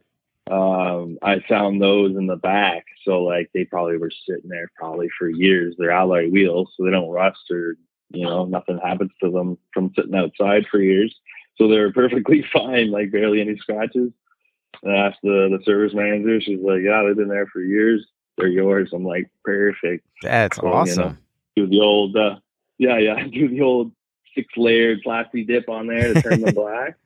[0.52, 2.86] um, I found those in the back.
[3.06, 5.76] So like they probably were sitting there probably for years.
[5.78, 7.76] They're alloy wheels, so they don't rust or
[8.10, 11.16] you know nothing happens to them from sitting outside for years.
[11.58, 14.12] So they're perfectly fine, like barely any scratches.
[14.82, 16.42] And I asked the the service manager.
[16.42, 18.06] She's like, "Yeah, they've been there for years.
[18.38, 21.18] They're yours." I'm like, "Perfect." That's so, awesome.
[21.56, 22.36] You know, do the old, uh,
[22.80, 23.94] yeah, yeah, do the old
[24.36, 26.98] six layered plastic dip on there to turn them black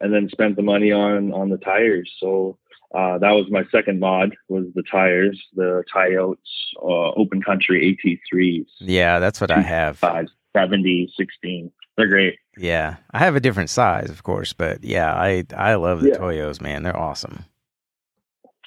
[0.00, 2.10] and then spent the money on on the tires.
[2.20, 2.58] So
[2.94, 6.36] uh, that was my second mod was the tires, the Toyo
[6.82, 8.66] uh, Open Country AT3s.
[8.78, 9.98] Yeah, that's what I have.
[9.98, 11.70] Five, 70, 16.
[11.96, 12.38] They're great.
[12.56, 16.16] Yeah, I have a different size, of course, but yeah, I I love the yeah.
[16.16, 16.82] Toyos, man.
[16.82, 17.44] They're awesome.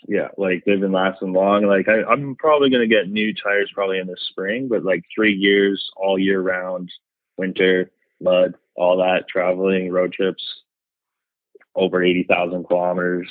[0.08, 1.66] Yeah, like they've been lasting long.
[1.66, 5.34] Like I, I'm probably gonna get new tires probably in the spring, but like three
[5.34, 6.92] years all year round,
[7.38, 10.44] winter, mud, all that, traveling, road trips,
[11.76, 13.28] over 80,000 kilometers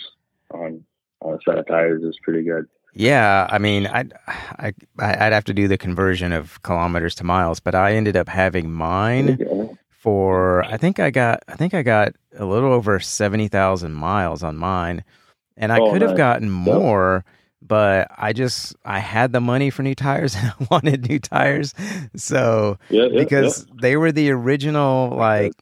[0.53, 0.85] on,
[1.21, 2.67] on a set of tires is pretty good.
[2.95, 7.61] Yeah, I mean, I'd, I, I'd have to do the conversion of kilometers to miles,
[7.61, 12.15] but I ended up having mine for, I think I got, I think I got
[12.37, 15.05] a little over 70,000 miles on mine
[15.57, 17.25] and I oh, could have gotten more,
[17.61, 21.75] but I just, I had the money for new tires and I wanted new tires.
[22.17, 23.75] So, yeah, yeah, because yeah.
[23.81, 25.53] they were the original, like,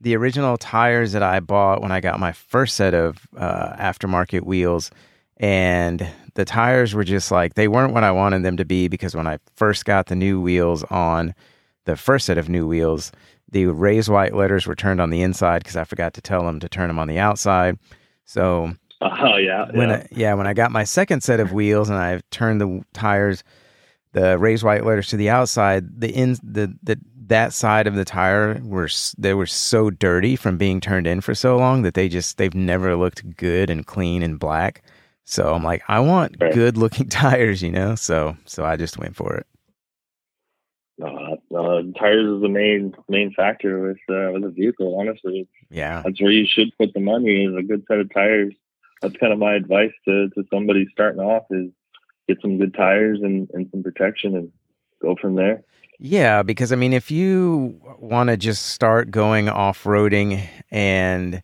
[0.00, 4.42] the original tires that I bought when I got my first set of uh, aftermarket
[4.42, 4.90] wheels,
[5.38, 9.14] and the tires were just like they weren't what I wanted them to be because
[9.14, 11.34] when I first got the new wheels on
[11.84, 13.12] the first set of new wheels,
[13.50, 16.60] the raised white letters were turned on the inside because I forgot to tell them
[16.60, 17.78] to turn them on the outside.
[18.24, 19.90] So, oh yeah, when.
[19.90, 23.44] I, yeah, when I got my second set of wheels and I turned the tires,
[24.12, 28.04] the raised white letters to the outside, the in the the that side of the
[28.04, 32.08] tire were they were so dirty from being turned in for so long that they
[32.08, 34.82] just they've never looked good and clean and black.
[35.24, 36.54] So I'm like, I want right.
[36.54, 37.94] good looking tires, you know.
[37.94, 39.46] So so I just went for it.
[41.02, 44.98] Uh, uh, tires is the main main factor with uh, with a vehicle.
[44.98, 47.44] Honestly, yeah, that's where you should put the money.
[47.44, 48.54] Is a good set of tires.
[49.02, 51.70] That's kind of my advice to to somebody starting off: is
[52.28, 54.52] get some good tires and, and some protection, and
[55.02, 55.62] go from there.
[55.98, 61.42] Yeah, because I mean, if you want to just start going off roading and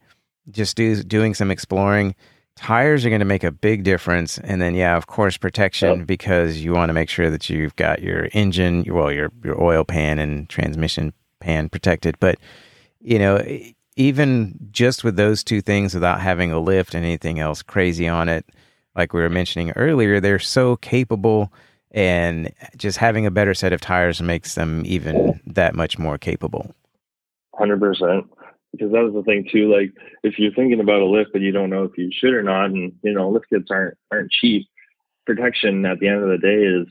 [0.50, 2.14] just do doing some exploring,
[2.56, 4.38] tires are going to make a big difference.
[4.38, 6.06] And then, yeah, of course, protection yep.
[6.06, 9.84] because you want to make sure that you've got your engine, well, your your oil
[9.84, 12.16] pan and transmission pan protected.
[12.20, 12.38] But
[13.00, 13.44] you know,
[13.96, 18.28] even just with those two things, without having a lift and anything else crazy on
[18.28, 18.44] it,
[18.94, 21.52] like we were mentioning earlier, they're so capable
[21.92, 26.74] and just having a better set of tires makes them even that much more capable.
[27.54, 28.26] Hundred percent.
[28.72, 29.70] Because that was the thing too.
[29.72, 32.42] Like if you're thinking about a lift but you don't know if you should or
[32.42, 34.66] not, and you know lift kits aren't aren't cheap.
[35.26, 36.88] Protection at the end of the day is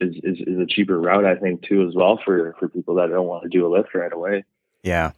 [0.00, 3.08] is is, is a cheaper route, I think, too, as well for for people that
[3.08, 4.44] don't want to do a lift right away.
[4.82, 5.12] Yeah,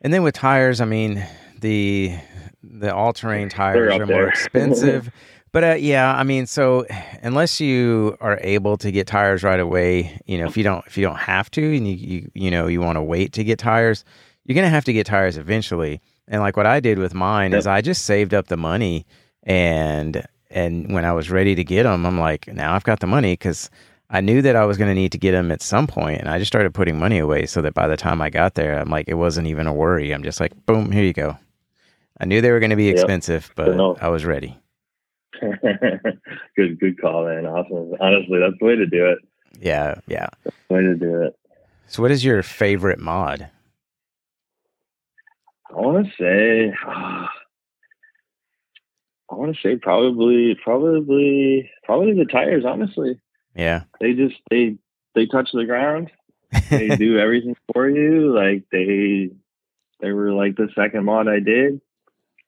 [0.00, 1.24] and then with tires, I mean
[1.60, 2.16] the
[2.62, 5.10] the all terrain tires are more expensive.
[5.52, 6.86] But uh, yeah, I mean, so
[7.22, 10.96] unless you are able to get tires right away, you know, if you don't if
[10.96, 13.58] you don't have to, and you you, you know you want to wait to get
[13.58, 14.04] tires,
[14.44, 16.00] you're gonna have to get tires eventually.
[16.28, 17.58] And like what I did with mine yep.
[17.58, 19.06] is I just saved up the money,
[19.42, 23.08] and and when I was ready to get them, I'm like, now I've got the
[23.08, 23.70] money because
[24.08, 26.28] I knew that I was going to need to get them at some point, and
[26.28, 28.90] I just started putting money away so that by the time I got there, I'm
[28.90, 30.10] like, it wasn't even a worry.
[30.10, 31.38] I'm just like, boom, here you go.
[32.20, 33.56] I knew they were going to be expensive, yep.
[33.56, 33.68] but.
[34.00, 34.58] I was ready.
[36.56, 37.46] good, good call, man.
[37.46, 37.94] Awesome.
[38.00, 39.18] Honestly, that's the way to do it.
[39.58, 40.28] Yeah, yeah.
[40.44, 41.38] That's the way to do it.
[41.86, 43.48] So, what is your favorite mod?
[45.70, 46.90] I want to say, uh,
[49.30, 52.64] I want to say probably, probably, probably the tires.
[52.66, 53.20] Honestly,
[53.54, 53.84] yeah.
[54.00, 54.76] They just they
[55.14, 56.10] they touch the ground.
[56.68, 58.34] They do everything for you.
[58.34, 59.30] Like they
[60.00, 61.80] they were like the second mod I did.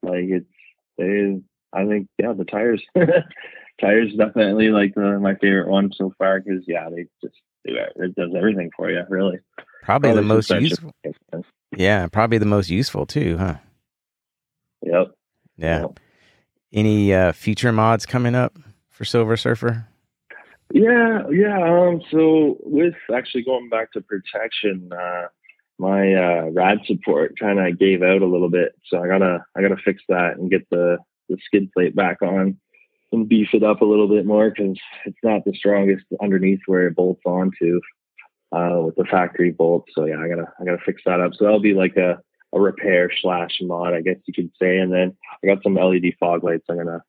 [0.02, 0.46] Like it's
[0.98, 1.40] they
[1.72, 2.82] I think yeah the tires
[3.80, 7.92] tires definitely like the, my favorite one so far because yeah they just do it.
[7.96, 9.38] It does everything for you really.
[9.82, 10.92] Probably, probably the most useful.
[11.76, 13.56] Yeah, probably the most useful too, huh?
[14.82, 15.14] Yep.
[15.56, 15.80] Yeah.
[15.80, 16.00] Yep.
[16.72, 18.58] Any uh, future mods coming up
[18.90, 19.86] for Silver Surfer?
[20.72, 21.58] Yeah, yeah.
[21.62, 25.26] Um, so with actually going back to protection, uh,
[25.78, 29.60] my uh, rad support kind of gave out a little bit, so I gotta I
[29.60, 30.98] gotta fix that and get the
[31.32, 32.58] the skid plate back on
[33.12, 36.86] and beef it up a little bit more because it's not the strongest underneath where
[36.86, 37.80] it bolts onto
[38.52, 39.88] uh, with the factory bolt.
[39.92, 41.32] So yeah, I gotta I gotta fix that up.
[41.34, 42.20] So that'll be like a
[42.54, 44.78] a repair slash mod, I guess you could say.
[44.78, 47.02] And then I got some LED fog lights I'm gonna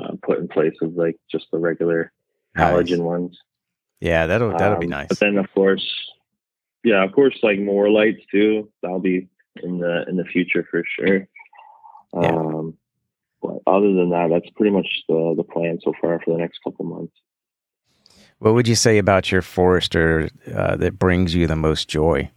[0.00, 2.12] uh, put in place of like just the regular
[2.56, 3.38] halogen ones.
[4.00, 5.08] Yeah, that'll that'll um, be nice.
[5.08, 5.86] But then of course,
[6.84, 8.70] yeah, of course, like more lights too.
[8.82, 9.28] That'll be
[9.62, 11.28] in the in the future for sure.
[12.14, 12.28] Yeah.
[12.28, 12.76] Um,
[13.50, 16.58] but other than that, that's pretty much the the plan so far for the next
[16.62, 17.12] couple months.
[18.38, 22.30] What would you say about your Forester uh, that brings you the most joy?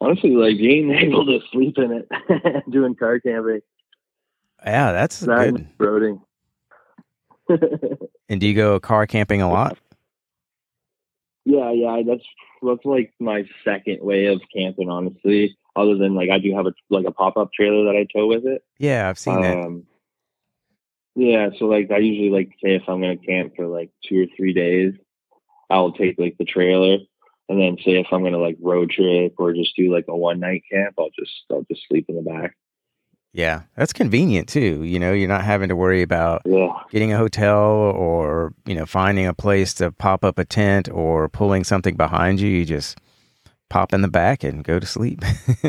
[0.00, 3.60] Honestly, like being able to sleep in it, doing car camping.
[4.64, 5.68] Yeah, that's that good.
[5.78, 6.20] Roading.
[8.28, 9.76] and do you go car camping a lot?
[11.44, 12.24] Yeah, yeah, that's
[12.62, 15.56] that's like my second way of camping, honestly.
[15.74, 18.26] Other than like I do have a like a pop up trailer that I tow
[18.26, 18.62] with it.
[18.78, 19.82] Yeah, I've seen um, that.
[21.14, 24.26] Yeah, so like I usually like say if I'm gonna camp for like two or
[24.36, 24.94] three days,
[25.70, 26.98] I'll take like the trailer,
[27.48, 30.40] and then say if I'm gonna like road trip or just do like a one
[30.40, 32.54] night camp, I'll just I'll just sleep in the back.
[33.34, 34.84] Yeah, that's convenient too.
[34.84, 36.68] You know, you're not having to worry about yeah.
[36.90, 41.30] getting a hotel or, you know, finding a place to pop up a tent or
[41.30, 42.50] pulling something behind you.
[42.50, 42.98] You just
[43.72, 45.24] pop in the back and go to sleep.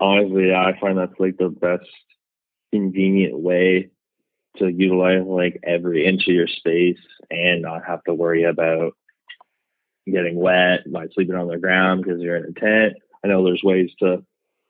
[0.00, 1.88] Honestly, I find that's like the best
[2.72, 3.90] convenient way
[4.56, 6.98] to utilize like every inch of your space
[7.30, 8.92] and not have to worry about
[10.06, 12.94] getting wet by sleeping on the ground because you're in a tent.
[13.24, 14.24] I know there's ways to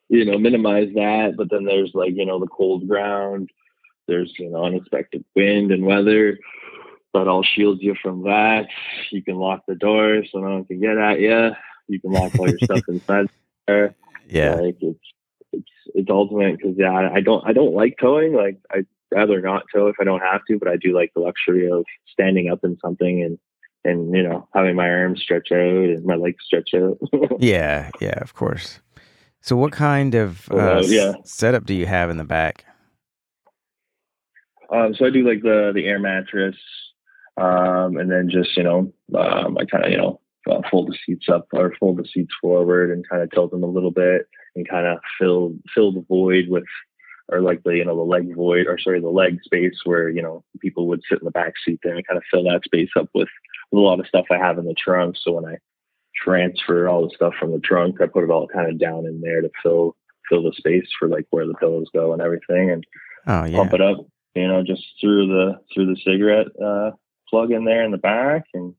[0.09, 1.35] you know, minimize that.
[1.37, 3.51] But then there's like, you know, the cold ground,
[4.07, 6.39] there's, you know, unexpected wind and weather.
[7.15, 8.67] That all shields you from that.
[9.11, 11.51] You can lock the door so no one can get at you.
[11.89, 13.27] You can lock all your stuff inside
[13.67, 13.95] there.
[14.29, 15.01] Yeah, like it's
[15.53, 18.35] it's it's ultimate because yeah, I, I don't I don't like towing.
[18.35, 21.21] Like I'd rather not tow if I don't have to, but I do like the
[21.21, 23.39] luxury of standing up in something and
[23.85, 26.99] and you know having my arms stretch out and my legs stretch out.
[27.39, 28.81] yeah, yeah, of course.
[29.41, 31.13] So, what kind of uh, uh, yeah.
[31.25, 32.65] setup do you have in the back?
[34.73, 36.57] Um, so I do like the the air mattress,
[37.37, 40.99] um, and then just you know um, I kind of you know uh, fold the
[41.05, 44.29] seats up or fold the seats forward and kind of tilt them a little bit
[44.55, 46.65] and kind of fill fill the void with
[47.29, 50.23] or like the you know the leg void or sorry the leg space where you
[50.23, 52.91] know people would sit in the back seat there and kind of fill that space
[52.97, 53.29] up with,
[53.71, 55.17] with a lot of stuff I have in the trunk.
[55.21, 55.57] So when I
[56.17, 58.01] transfer all the stuff from the trunk.
[58.01, 59.97] I put it all kind of down in there to fill
[60.29, 62.85] fill the space for like where the pillows go and everything, and
[63.27, 63.59] oh, yeah.
[63.59, 63.99] pump it up.
[64.35, 66.93] You know, just through the through the cigarette uh,
[67.29, 68.75] plug in there in the back, and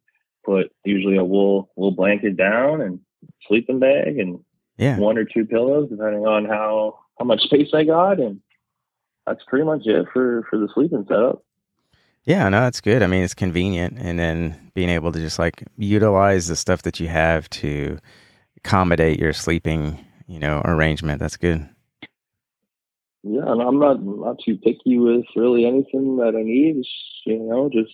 [0.48, 3.00] put usually a wool wool blanket down and
[3.48, 4.40] sleeping bag and
[4.78, 4.98] yeah.
[4.98, 8.40] one or two pillows depending on how how much space I got, and
[9.26, 11.44] that's pretty much it for for the sleeping setup.
[12.24, 13.04] Yeah, no, that's good.
[13.04, 17.00] I mean, it's convenient, and then being able to just like utilize the stuff that
[17.00, 17.98] you have to
[18.58, 21.20] accommodate your sleeping, you know, arrangement.
[21.20, 21.68] That's good.
[23.24, 26.84] Yeah, and I'm not not too picky with really anything that I need.
[27.26, 27.94] you know, just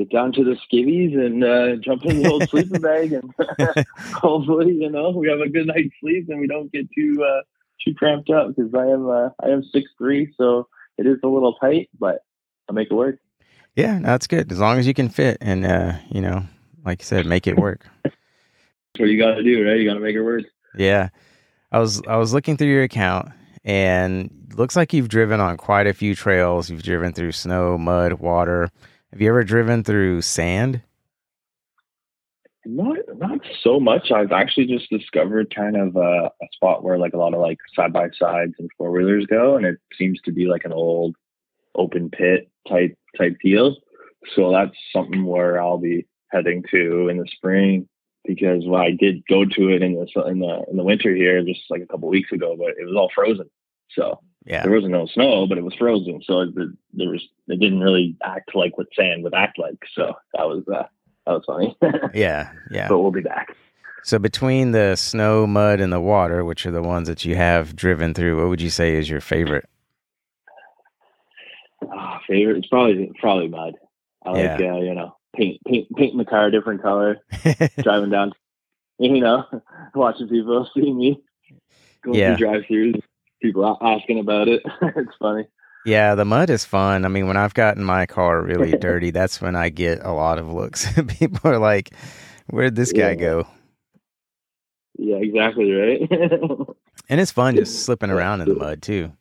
[0.00, 3.34] get down to the skivvies and uh, jump in the old sleeping bag, and
[4.14, 7.42] hopefully, you know, we have a good night's sleep and we don't get too uh,
[7.84, 11.28] too cramped up because I am uh, I am six three, so it is a
[11.28, 12.24] little tight, but
[12.68, 13.18] I'll make it work.
[13.76, 14.50] Yeah, that's good.
[14.50, 16.44] As long as you can fit and uh, you know,
[16.84, 17.86] like you said, make it work.
[18.02, 18.14] that's
[18.98, 19.78] what you got to do, right?
[19.78, 20.44] You got to make it work.
[20.76, 21.10] Yeah,
[21.70, 23.28] I was I was looking through your account,
[23.64, 26.70] and looks like you've driven on quite a few trails.
[26.70, 28.70] You've driven through snow, mud, water.
[29.12, 30.82] Have you ever driven through sand?
[32.64, 34.12] Not not so much.
[34.12, 37.58] I've actually just discovered kind of a, a spot where like a lot of like
[37.74, 41.16] side by sides and four wheelers go, and it seems to be like an old
[41.74, 43.76] open pit type type deal.
[44.36, 47.88] So that's something where I'll be heading to in the spring
[48.24, 51.42] because well, I did go to it in the in the in the winter here
[51.42, 53.50] just like a couple weeks ago, but it was all frozen.
[53.90, 54.62] So Yeah.
[54.62, 56.22] there wasn't no snow, but it was frozen.
[56.24, 56.54] So it,
[56.94, 59.78] there was it didn't really act like what sand would act like.
[59.94, 60.84] So that was uh,
[61.26, 61.76] that was funny.
[62.14, 62.50] Yeah.
[62.70, 62.88] Yeah.
[62.88, 63.54] but we'll be back.
[64.02, 67.76] So between the snow, mud, and the water, which are the ones that you have
[67.76, 69.68] driven through, what would you say is your favorite?
[71.92, 72.58] Ah, favorite?
[72.58, 73.74] It's probably probably mud.
[74.24, 77.18] I like uh, you know paint paint painting the car a different color,
[77.82, 78.32] driving down,
[78.98, 79.44] you know,
[79.94, 81.20] watching people see me
[82.02, 82.36] going Yeah.
[82.36, 83.02] through drive-throughs,
[83.42, 84.62] people asking about it.
[84.82, 85.46] it's funny.
[85.86, 87.04] yeah, the mud is fun.
[87.04, 90.38] I mean, when I've gotten my car really dirty, that's when I get a lot
[90.38, 90.86] of looks.
[91.18, 91.90] People are like,
[92.48, 93.14] "Where'd this guy Yeah.
[93.14, 93.46] go?"
[94.98, 96.08] Yeah, exactly right.
[97.08, 99.12] And it's fun just slipping around in the mud too.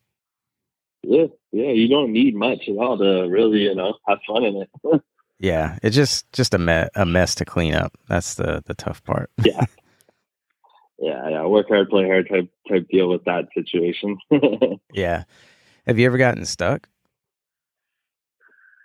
[1.03, 1.69] yeah, yeah.
[1.71, 5.01] You don't need much at all to really, you know, have fun in it.
[5.39, 7.97] Yeah, it's just just a me- a mess to clean up.
[8.09, 9.31] That's the the tough part.
[9.43, 9.63] yeah,
[11.01, 11.45] yeah, yeah.
[11.45, 14.17] Work hard, play hard type type deal with that situation.
[14.93, 15.23] Yeah.
[15.87, 16.87] Have you ever gotten stuck?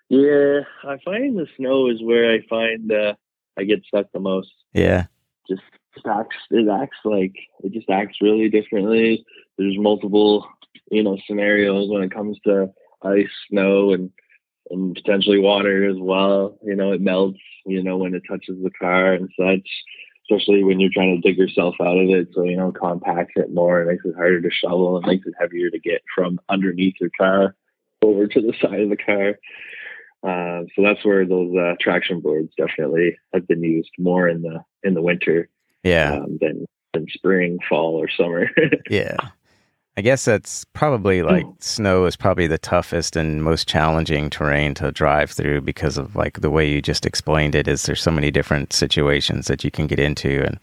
[0.09, 3.15] yeah, I find the snow is where I find uh,
[3.59, 4.53] I get stuck the most.
[4.73, 5.07] Yeah.
[5.49, 5.63] just
[6.07, 9.25] acts it acts like it just acts really differently.
[9.59, 10.47] There's multiple,
[10.91, 12.71] you know, scenarios when it comes to
[13.03, 14.11] ice, snow and
[14.71, 16.59] and potentially water as well.
[16.63, 19.69] You know, it melts, you know, when it touches the car and such.
[20.31, 22.29] Especially when you're trying to dig yourself out of it.
[22.35, 25.35] So, you know, compacts it more, it makes it harder to shovel, it makes it
[25.39, 27.55] heavier to get from underneath your car
[28.03, 29.39] over to the side of the car.
[30.23, 34.65] Uh, so that's where those uh, traction boards definitely have been used more in the
[34.83, 35.51] in the winter
[35.83, 36.15] Yeah.
[36.15, 36.65] um, than
[36.95, 38.49] than spring, fall, or summer.
[38.91, 39.17] Yeah.
[39.97, 44.91] I guess that's probably like snow is probably the toughest and most challenging terrain to
[44.91, 48.33] drive through because of like the way you just explained it is there's so many
[48.33, 50.59] different situations that you can get into and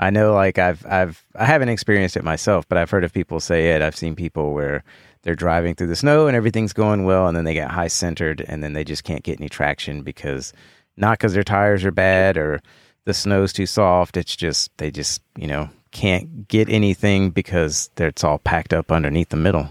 [0.00, 3.40] I know like I've I've I haven't experienced it myself, but I've heard of people
[3.40, 3.80] say it.
[3.80, 4.82] I've seen people where
[5.22, 8.44] they're driving through the snow and everything's going well and then they get high centered
[8.46, 10.52] and then they just can't get any traction because
[10.96, 12.60] not because their tires are bad or
[13.04, 14.16] the snow's too soft.
[14.16, 19.30] It's just they just, you know, can't get anything because it's all packed up underneath
[19.30, 19.70] the middle.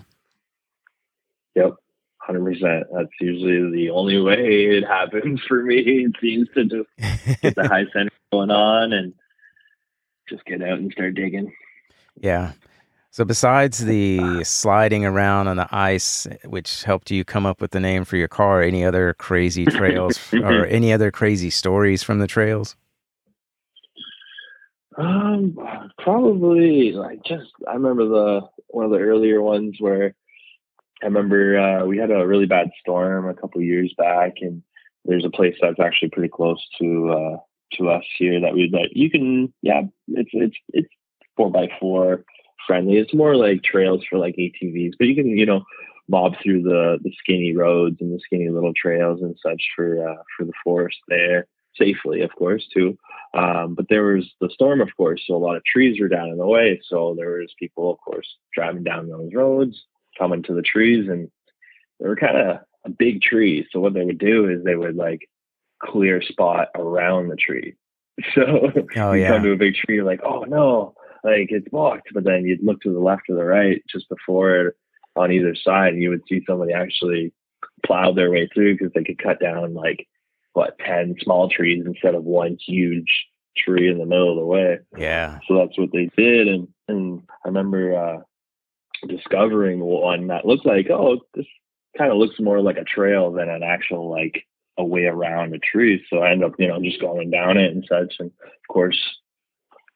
[1.53, 1.74] yep,
[2.17, 2.88] hundred percent.
[2.91, 5.80] That's usually the only way it happens for me.
[5.80, 9.13] It seems to just get the high center going on and
[10.28, 11.53] just get out and start digging.
[12.19, 12.53] yeah.
[13.11, 17.80] So besides the sliding around on the ice, which helped you come up with the
[17.80, 22.26] name for your car, any other crazy trails or any other crazy stories from the
[22.26, 22.76] trails?
[24.98, 25.58] Um,
[25.98, 30.16] probably like just I remember the one of the earlier ones where
[31.02, 34.62] I remember uh, we had a really bad storm a couple years back, and
[35.06, 37.38] there's a place that's actually pretty close to uh,
[37.78, 40.89] to us here that we that you can yeah it's it's it's
[41.36, 42.24] four by four
[42.68, 42.98] friendly.
[42.98, 45.64] It's more like trails for like ATVs, but you can you know
[46.08, 50.22] mob through the the skinny roads and the skinny little trails and such for uh,
[50.38, 52.97] for the forest there safely, of course, too.
[53.34, 56.30] Um, but there was the storm, of course, so a lot of trees were down
[56.30, 56.80] in the way.
[56.88, 59.84] So there was people, of course, driving down those roads,
[60.17, 61.30] coming to the trees, and
[61.99, 63.65] they were kind of a big tree.
[63.71, 65.28] So what they would do is they would like
[65.82, 67.76] clear spot around the tree.
[68.36, 69.30] So Oh, you yeah.
[69.30, 70.93] come to a big tree, you're like, oh no,
[71.24, 72.09] like it's blocked.
[72.13, 74.76] But then you'd look to the left or the right, just before it,
[75.15, 77.34] on either side, and you would see somebody actually
[77.84, 80.07] plow their way through because they could cut down like
[80.54, 83.28] what ten small trees instead of one huge
[83.58, 84.80] tree in the middle of the way.
[84.97, 85.39] Yeah.
[85.47, 88.22] So that's what they did, and and I remember uh,
[89.08, 91.45] discovering one that looked like oh this
[91.97, 94.45] kind of looks more like a trail than an actual like
[94.78, 96.04] a way around a tree.
[96.10, 98.99] So I end up you know just going down it and such, and of course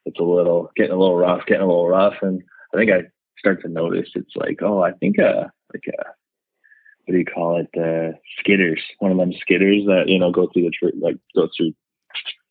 [0.06, 2.42] it's a little getting a little rough, getting a little rough, and
[2.74, 3.04] I think I
[3.38, 6.04] start to notice it's like oh I think uh like a
[7.08, 8.12] what do you call it uh
[8.44, 11.74] skidders one of them skidders that you know go through the tree like go through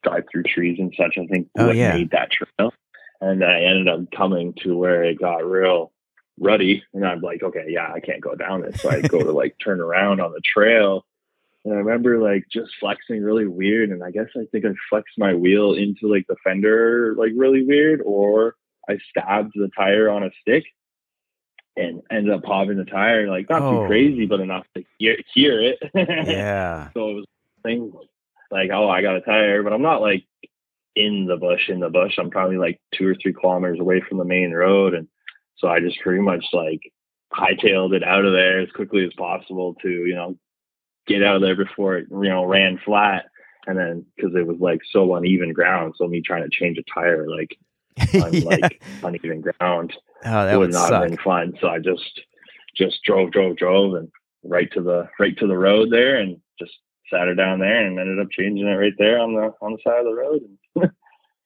[0.03, 1.17] drive through trees and such.
[1.17, 1.93] I think Oh, what yeah.
[1.95, 2.73] made that trail.
[3.19, 5.91] And I ended up coming to where it got real,
[6.39, 8.81] ruddy, and I'm like, okay, yeah, I can't go down this.
[8.81, 11.03] So I go to like turn around on the trail,
[11.65, 15.17] and I remember like just flexing really weird, and I guess I think I flexed
[15.17, 18.55] my wheel into like the fender like really weird, or
[18.87, 20.65] I stabbed the tire on a stick
[21.77, 23.83] and ended up popping the tire, like not Oh.
[23.83, 25.77] too crazy, but enough to hear, hear it.
[25.95, 26.89] Yeah.
[26.93, 27.25] so it was
[27.63, 27.93] things
[28.51, 30.25] like, oh, I got a tire, but I'm not like
[30.95, 32.17] in the bush, in the bush.
[32.17, 34.93] I'm probably like two or three kilometers away from the main road.
[34.95, 35.07] And
[35.57, 36.81] so I just pretty much like
[37.33, 40.37] hightailed it out of there as quickly as possible to, you know,
[41.05, 43.25] get out of there before it, you know, ran flat.
[43.67, 46.83] And then because it was like so uneven ground, so me trying to change a
[46.91, 47.57] tire like
[48.23, 48.43] on yeah.
[48.45, 49.93] like uneven ground
[50.25, 50.91] oh, that would would not suck.
[50.91, 51.53] have been fun.
[51.61, 52.21] So I just
[52.75, 54.09] just drove, drove, drove, and
[54.43, 56.73] right to the right to the road there, and just
[57.11, 59.79] sat her down there, and ended up changing it right there on the on the
[59.83, 60.41] side of the road,
[60.75, 60.91] and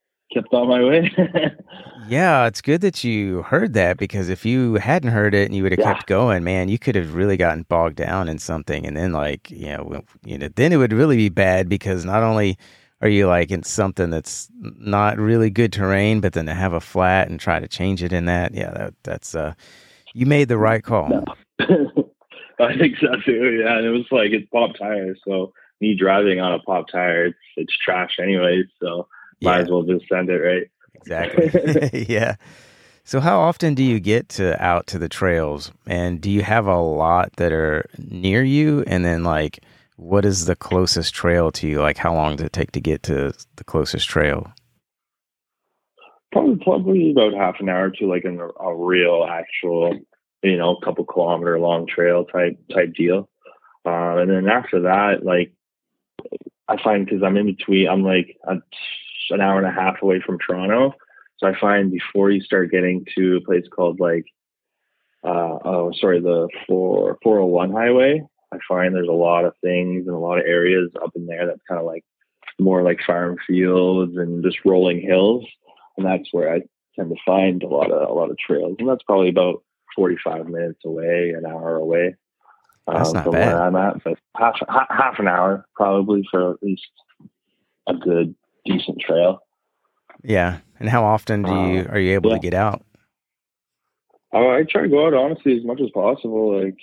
[0.33, 1.11] kept on my way.
[1.93, 5.63] Yeah, it's good that you heard that because if you hadn't heard it and you
[5.63, 5.81] would have Yeah.
[5.81, 9.51] kept going, man, you could have really gotten bogged down in something, and then like
[9.51, 12.57] you know, you know, then it would really be bad because not only
[13.01, 16.81] are you like in something that's not really good terrain, but then to have a
[16.81, 19.53] flat and try to change it in that, yeah, that that's uh,
[20.13, 21.23] you made the right call.
[21.59, 22.05] No.
[22.59, 23.59] I think so too.
[23.63, 27.27] Yeah, and it was like it's pop tires, so me driving on a pop tire,
[27.27, 28.63] it's it's trash anyway.
[28.81, 29.07] So
[29.41, 30.69] might Yeah, as well just send it right.
[30.93, 31.51] exactly.
[32.09, 32.35] yeah.
[33.03, 36.67] So how often do you get to out to the trails and do you have
[36.67, 39.59] a lot that are near you and then like
[40.01, 41.79] what is the closest trail to you?
[41.79, 44.51] Like how long does it take to get to the closest trail?
[46.31, 49.99] Probably probably about half an hour to like an, a real actual,
[50.41, 53.29] you know, couple kilometer long trail type type deal.
[53.85, 55.53] Uh, and then after that, like
[56.67, 58.55] I find because I'm in between, I'm like a,
[59.29, 60.95] an hour and a half away from Toronto.
[61.37, 64.25] So I find before you start getting to a place called like,
[65.23, 68.23] uh, oh, sorry, the four, 401 highway,
[68.53, 71.45] I find there's a lot of things and a lot of areas up in there
[71.45, 72.03] that's kind of like
[72.59, 75.45] more like farm fields and just rolling hills.
[75.97, 76.61] And that's where I
[76.95, 78.75] tend to find a lot of, a lot of trails.
[78.79, 79.63] And that's probably about
[79.95, 82.15] 45 minutes away, an hour away.
[82.87, 83.53] That's um, not from bad.
[83.53, 86.81] where I'm at, but half, half half an hour probably for at least
[87.87, 88.35] a good
[88.65, 89.39] decent trail.
[90.23, 90.59] Yeah.
[90.79, 92.37] And how often do you Uh, are you able yeah.
[92.37, 92.83] to get out?
[94.33, 96.77] Uh, I try to go out honestly as much as possible, like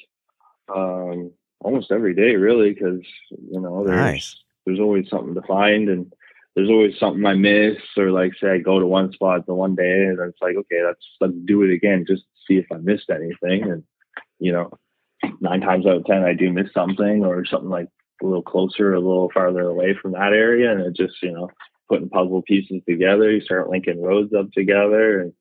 [0.75, 3.01] um, almost every day, really, because
[3.31, 4.37] you know there's Nice.
[4.67, 6.13] there's always something to find, and
[6.55, 9.75] there's always something I miss, or like say I go to one spot the one
[9.75, 12.77] day, and it's like okay, let's let's do it again, just to see if I
[12.77, 13.83] missed anything, and
[14.39, 14.71] you know,
[15.41, 17.89] nine times out of ten I do miss something, or something like
[18.23, 21.51] a little closer, a little farther away from that area, and it just you know
[21.89, 25.33] putting puzzle pieces together, you start linking roads up together, and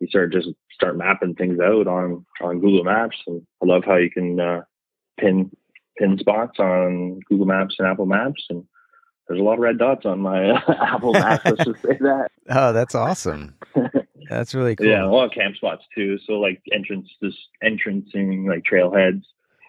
[0.00, 3.96] you start just start mapping things out on on Google Maps, and I love how
[3.96, 4.62] you can uh,
[5.18, 5.50] pin
[5.98, 8.64] pin spots on Google Maps and Apple Maps, and
[9.28, 11.44] there's a lot of red dots on my uh, Apple Maps.
[11.44, 12.28] Let's just say that.
[12.48, 13.56] Oh, that's awesome.
[14.30, 14.86] That's really cool.
[14.86, 16.16] Yeah, a lot of camp spots too.
[16.26, 19.22] So like entrance, this entrancing like trailheads,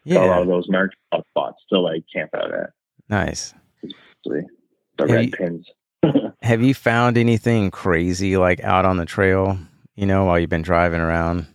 [0.07, 0.95] got a lot of those marked
[1.29, 2.69] spots to like camp out at.
[3.09, 3.53] Nice.
[4.25, 4.43] The
[4.99, 5.67] Have red you- pins.
[6.43, 9.57] Have you found anything crazy like out on the trail,
[9.95, 11.47] you know, while you've been driving around?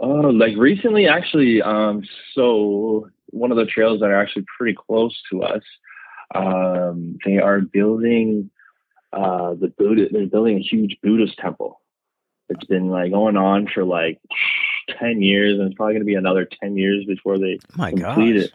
[0.00, 1.60] Oh, like recently, actually.
[1.60, 2.02] Um,
[2.34, 5.62] so one of the trails that are actually pretty close to us,
[6.34, 8.50] um, they are building
[9.12, 10.06] uh, the Buddha.
[10.10, 11.80] They're building a huge Buddhist temple.
[12.48, 14.20] It's been like going on for like
[14.98, 18.34] ten years, and it's probably going to be another ten years before they my complete
[18.34, 18.44] gosh.
[18.44, 18.52] it.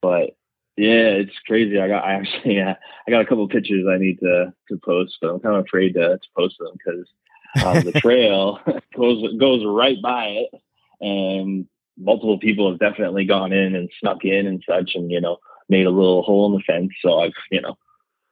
[0.00, 0.36] But
[0.76, 1.78] yeah, it's crazy.
[1.78, 2.74] I got I actually uh,
[3.06, 5.64] I got a couple of pictures I need to to post, but I'm kind of
[5.64, 7.06] afraid to, to post them because
[7.64, 8.60] um, the trail
[8.96, 10.50] goes goes right by it,
[11.00, 11.66] and
[11.98, 15.38] multiple people have definitely gone in and snuck in and such, and you know
[15.68, 16.92] made a little hole in the fence.
[17.02, 17.76] So I've you know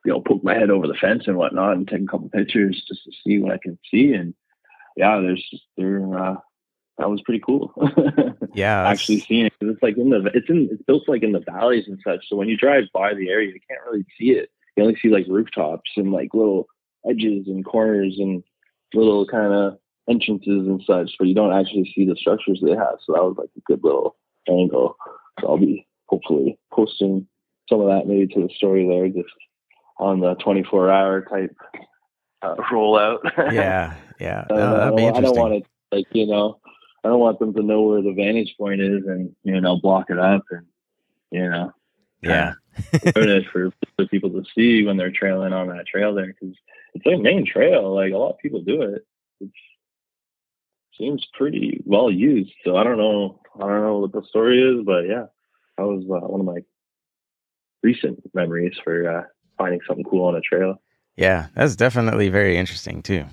[0.05, 2.85] you know poked my head over the fence and whatnot and taken a couple pictures
[2.87, 4.13] just to see what I can see.
[4.13, 4.35] And
[4.97, 5.45] yeah, there's
[5.77, 6.37] there uh,
[6.99, 7.73] that was pretty cool.
[8.57, 8.87] Yeah.
[8.89, 11.41] actually seeing it 'cause it's like in the it's in it's built like in the
[11.41, 12.29] valleys and such.
[12.29, 14.49] So when you drive by the area, you can't really see it.
[14.77, 16.69] You only see like rooftops and like little
[17.05, 18.45] edges and corners and
[18.95, 19.79] little kind of
[20.09, 22.97] entrances and such, but you don't actually see the structures they have.
[23.05, 24.17] So that was like a good little
[24.49, 24.97] angle.
[25.41, 27.27] So I'll be hopefully posting
[27.69, 29.35] some of that maybe to the story there, just
[29.99, 31.57] on the 24 hour type
[32.43, 33.19] uh, rollout.
[33.53, 33.95] yeah.
[34.21, 34.45] Yeah.
[34.51, 36.59] Uh, No, that'd be I don't want to like you know,
[37.03, 40.11] I don't want them to know where the vantage point is and you know block
[40.11, 40.67] it up and
[41.31, 41.73] you know
[42.25, 42.55] yeah.
[42.93, 46.57] it for for people to see when they're trailing on that trail there because
[46.95, 47.95] it's a main trail.
[47.95, 49.07] Like a lot of people do it.
[49.41, 49.53] It's
[50.99, 52.53] seems pretty well used.
[52.65, 55.27] So I don't know, I don't know what the story is, but yeah,
[55.79, 56.61] that was uh, one of my
[57.83, 59.23] recent memories for uh,
[59.59, 60.81] finding something cool on a trail.
[61.17, 63.27] Yeah, that's definitely very interesting too.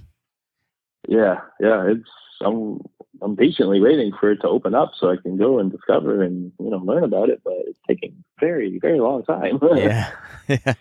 [1.07, 2.09] Yeah, yeah, it's
[2.45, 2.79] I'm
[3.21, 6.51] I'm patiently waiting for it to open up so I can go and discover and
[6.59, 9.59] you know learn about it, but it's taking very very long time.
[9.75, 10.11] yeah.
[10.47, 10.73] yeah.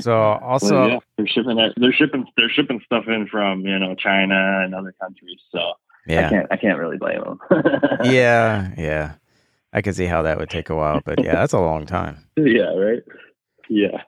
[0.00, 3.78] So also, well, yeah, they're shipping that, they're shipping they're shipping stuff in from you
[3.78, 5.38] know China and other countries.
[5.52, 5.72] So
[6.06, 7.40] yeah, I can't I can't really blame them.
[8.04, 9.14] yeah, yeah,
[9.72, 12.26] I can see how that would take a while, but yeah, that's a long time.
[12.36, 13.02] Yeah, right.
[13.68, 14.02] Yeah.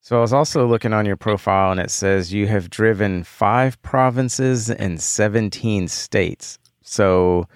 [0.00, 3.80] So I was also looking on your profile, and it says you have driven five
[3.82, 6.58] provinces and seventeen states.
[6.82, 7.46] So,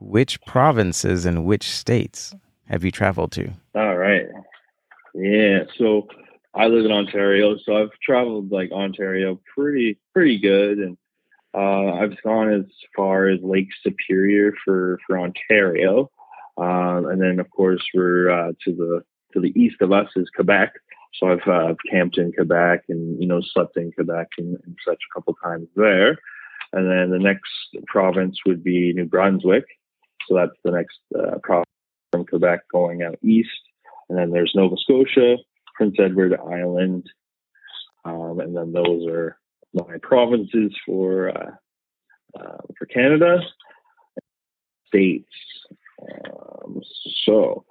[0.00, 2.34] which provinces and which states
[2.66, 3.52] have you traveled to?
[3.74, 4.26] All right.
[5.14, 5.60] Yeah.
[5.78, 6.08] So
[6.54, 10.98] I live in Ontario, so I've traveled like Ontario pretty pretty good, and
[11.54, 16.10] uh, I've gone as far as Lake Superior for for Ontario,
[16.58, 20.28] uh, and then of course we're uh, to the to the east of us is
[20.34, 20.72] Quebec.
[21.14, 24.98] So I've uh, camped in Quebec and you know slept in Quebec and, and such
[25.10, 26.18] a couple times there,
[26.74, 27.50] and then the next
[27.86, 29.64] province would be New Brunswick.
[30.28, 31.66] So that's the next uh, province
[32.12, 33.48] from Quebec going out east,
[34.10, 35.36] and then there's Nova Scotia,
[35.82, 37.10] Prince Edward Island,
[38.04, 39.36] um, and then those are
[39.74, 41.50] my provinces for uh,
[42.38, 43.40] uh, for Canada.
[44.86, 45.26] States.
[46.00, 46.80] Um,
[47.24, 47.64] so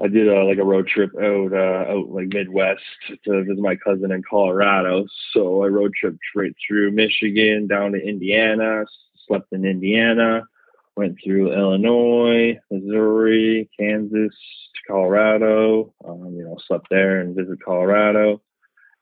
[0.00, 2.80] I did a, like a road trip out uh, out like Midwest
[3.24, 5.04] to visit my cousin in Colorado.
[5.32, 8.84] So I road tripped right through Michigan down to Indiana,
[9.26, 10.44] slept in Indiana,
[10.96, 14.34] went through Illinois, Missouri, Kansas,
[14.86, 15.92] Colorado.
[16.04, 18.40] Um, you know, slept there and visited Colorado,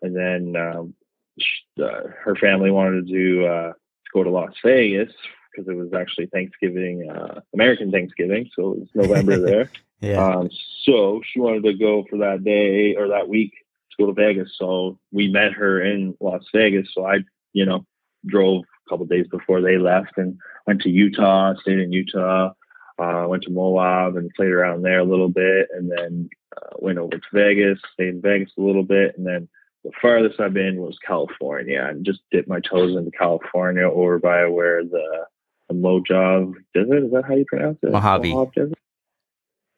[0.01, 0.95] and then um,
[1.39, 5.13] she, uh, her family wanted to do, uh, to go to Las Vegas
[5.51, 9.71] because it was actually Thanksgiving, uh, American Thanksgiving, so it was November there.
[10.01, 10.25] yeah.
[10.25, 10.51] Um,
[10.85, 13.53] so she wanted to go for that day or that week
[13.91, 14.53] to go to Vegas.
[14.59, 16.89] So we met her in Las Vegas.
[16.95, 17.19] So I,
[17.53, 17.87] you know,
[18.27, 22.53] drove a couple days before they left and went to Utah, stayed in Utah,
[22.99, 26.99] uh, went to Moab and played around there a little bit, and then uh, went
[26.99, 29.49] over to Vegas, stayed in Vegas a little bit, and then
[29.85, 31.85] the farthest I've been was California.
[31.89, 35.27] and just dipped my toes into California over by where the,
[35.69, 37.91] the Mojave Desert is that how you pronounce it?
[37.91, 38.33] Mojave.
[38.33, 38.79] Mojave Desert.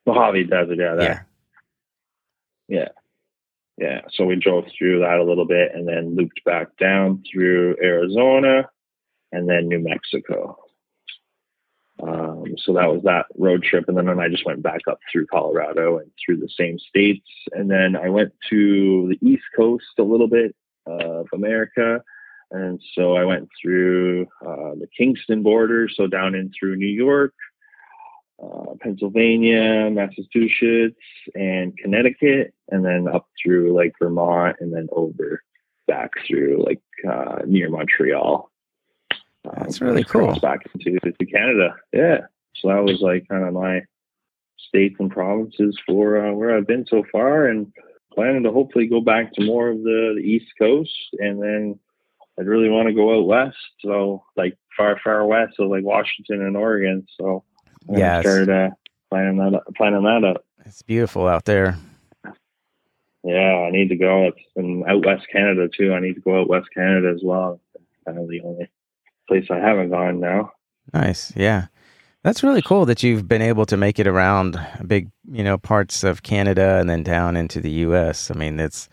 [0.07, 1.26] Mojave Desert, yeah, that.
[2.68, 2.78] Yeah.
[2.80, 2.88] yeah.
[3.76, 4.02] Yeah.
[4.12, 8.68] So we drove through that a little bit and then looped back down through Arizona
[9.32, 10.56] and then New Mexico.
[12.02, 13.84] Um, so that was that road trip.
[13.88, 17.28] And then I just went back up through Colorado and through the same states.
[17.52, 20.54] And then I went to the East Coast a little bit
[20.86, 22.02] of America.
[22.50, 27.34] And so I went through uh, the Kingston border, so down in through New York,
[28.43, 30.97] uh, Pennsylvania, Massachusetts,
[31.35, 35.43] and Connecticut, and then up through like Vermont, and then over
[35.87, 38.51] back through like uh, near Montreal.
[39.45, 40.39] That's um, really cool.
[40.41, 42.20] Back into to Canada, yeah.
[42.57, 43.82] So that was like kind of my
[44.57, 47.72] states and provinces for uh, where I've been so far, and
[48.12, 51.78] planning to hopefully go back to more of the, the East Coast, and then
[52.39, 56.43] I'd really want to go out west, so like far, far west, so like Washington
[56.43, 57.07] and Oregon.
[57.20, 57.45] So
[57.89, 58.70] yeah, started uh,
[59.11, 60.45] planning that planning that out.
[60.64, 61.76] It's beautiful out there.
[63.22, 64.24] Yeah, I need to go.
[64.24, 65.95] It's in out west Canada too.
[65.95, 67.61] I need to go out west Canada as well.
[68.05, 68.70] kind of the only
[69.28, 70.53] place I haven't gone now.
[70.93, 71.32] Nice.
[71.35, 71.66] Yeah.
[72.22, 76.05] That's really cool that you've been able to make it around big, you know, parts
[76.05, 78.30] of Canada and then down into the US.
[78.30, 78.89] I mean, it's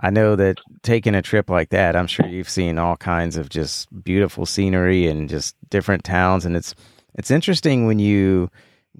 [0.00, 3.48] I know that taking a trip like that, I'm sure you've seen all kinds of
[3.48, 6.74] just beautiful scenery and just different towns and it's
[7.14, 8.50] it's interesting when you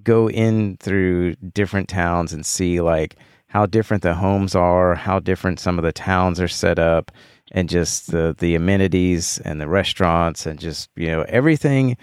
[0.03, 5.61] go in through different towns and see like how different the homes are, how different
[5.61, 7.12] some of the towns are set up
[7.53, 11.97] and just the the amenities and the restaurants and just you know everything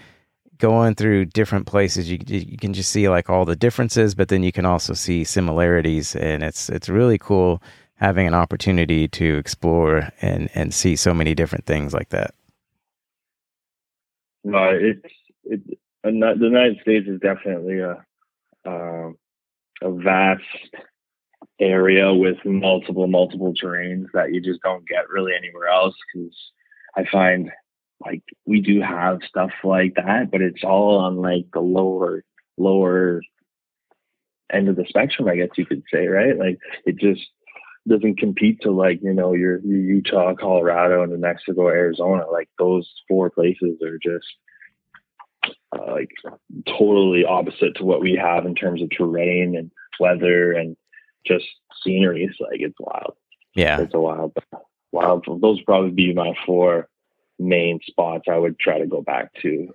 [0.58, 2.10] going through different places.
[2.10, 5.24] You you can just see like all the differences but then you can also see
[5.24, 7.62] similarities and it's it's really cool
[7.96, 12.34] having an opportunity to explore and and see so many different things like that.
[14.44, 15.06] No it's
[15.44, 18.04] it, the united states is definitely a
[18.64, 19.16] um,
[19.82, 20.42] a vast
[21.60, 26.34] area with multiple multiple terrains that you just don't get really anywhere else because
[26.96, 27.50] i find
[28.04, 32.24] like we do have stuff like that but it's all on like the lower
[32.56, 33.20] lower
[34.52, 37.22] end of the spectrum i guess you could say right like it just
[37.88, 42.24] doesn't compete to like you know your, your Utah, Colorado, and New Mexico, Arizona.
[42.30, 44.26] Like those four places are just
[45.44, 46.10] uh, like
[46.66, 50.76] totally opposite to what we have in terms of terrain and weather and
[51.26, 51.44] just
[51.82, 52.24] scenery.
[52.24, 53.14] It's like it's wild.
[53.54, 54.36] Yeah, it's a wild,
[54.92, 55.24] wild.
[55.26, 56.88] Those would probably be my four
[57.38, 59.68] main spots I would try to go back to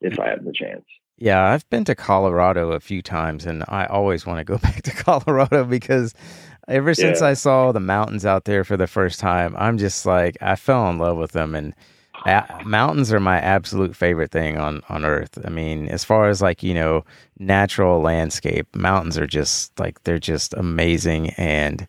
[0.00, 0.84] if I had the chance.
[1.18, 4.82] Yeah, I've been to Colorado a few times, and I always want to go back
[4.82, 6.14] to Colorado because
[6.68, 7.28] ever since yeah.
[7.28, 10.88] I saw the mountains out there for the first time, I'm just like I fell
[10.90, 11.74] in love with them, and
[12.64, 15.38] mountains are my absolute favorite thing on on earth.
[15.44, 17.04] I mean, as far as like you know,
[17.38, 21.86] natural landscape, mountains are just like they're just amazing, and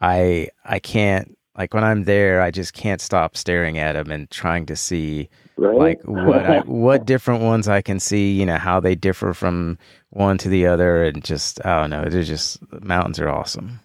[0.00, 4.30] I I can't like when I'm there, I just can't stop staring at them and
[4.30, 5.76] trying to see right?
[5.76, 8.32] like what I, what different ones I can see.
[8.32, 9.78] You know how they differ from
[10.10, 12.04] one to the other, and just I don't know.
[12.08, 13.80] They're just mountains are awesome.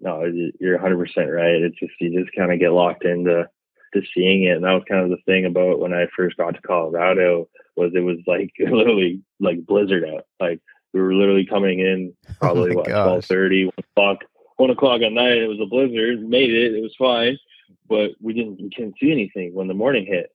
[0.00, 0.24] No,
[0.58, 1.62] you're 100 percent right.
[1.62, 3.48] It's just you just kind of get locked into
[3.94, 6.54] to seeing it, and that was kind of the thing about when I first got
[6.54, 10.26] to Colorado was it was like literally like blizzard out.
[10.40, 10.60] Like
[10.92, 14.18] we were literally coming in oh probably oh what 12:30, 1 o'clock
[14.56, 15.38] one o'clock at night.
[15.38, 16.22] It was a blizzard.
[16.22, 16.74] Made it.
[16.74, 17.38] It was fine,
[17.88, 20.30] but we didn't we couldn't see anything when the morning hit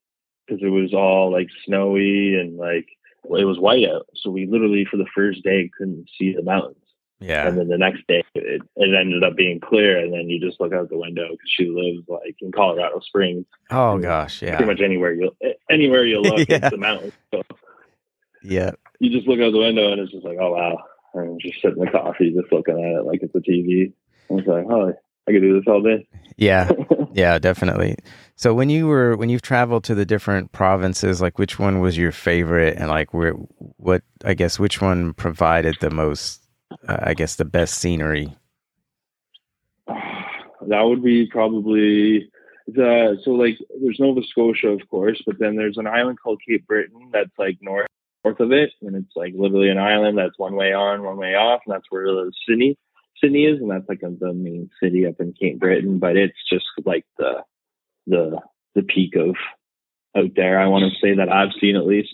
[0.45, 2.87] because it was all like snowy and like
[3.23, 4.07] it was white out.
[4.15, 6.77] So we literally for the first day couldn't see the mountains.
[7.19, 7.47] Yeah.
[7.47, 10.59] And then the next day it, it ended up being clear, and then you just
[10.59, 13.45] look out the window because she lives like in Colorado Springs.
[13.71, 14.57] Oh gosh, yeah.
[14.57, 15.31] Pretty much anywhere you
[15.69, 16.57] anywhere you look, yeah.
[16.57, 17.13] it's the mountains.
[17.31, 17.41] So
[18.43, 18.71] yeah.
[18.99, 20.77] You just look out the window and it's just like, oh wow.
[21.13, 23.91] And I'm just sitting in the coffee, just looking at it like it's a TV.
[24.29, 24.93] I was like, oh,
[25.27, 26.07] I could do this all day.
[26.37, 26.69] Yeah,
[27.13, 27.97] yeah, definitely.
[28.35, 31.97] So when you were when you've traveled to the different provinces, like which one was
[31.97, 33.33] your favorite, and like where
[33.77, 36.46] what I guess which one provided the most,
[36.87, 38.35] uh, I guess the best scenery.
[39.87, 42.29] That would be probably
[42.67, 46.67] the so like there's Nova Scotia, of course, but then there's an island called Cape
[46.67, 47.87] Breton that's like north
[48.23, 51.35] north of it, and it's like literally an island that's one way on, one way
[51.35, 52.77] off, and that's where the Sydney
[53.21, 55.99] Sydney is, and that's like a, the main city up in Cape Breton.
[55.99, 57.43] But it's just like the
[58.05, 58.39] the
[58.75, 59.35] the peak of
[60.15, 60.59] out there.
[60.59, 62.13] I want to say that I've seen at least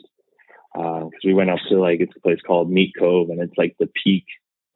[0.74, 3.58] because uh, we went up to like it's a place called Meat Cove, and it's
[3.58, 4.26] like the peak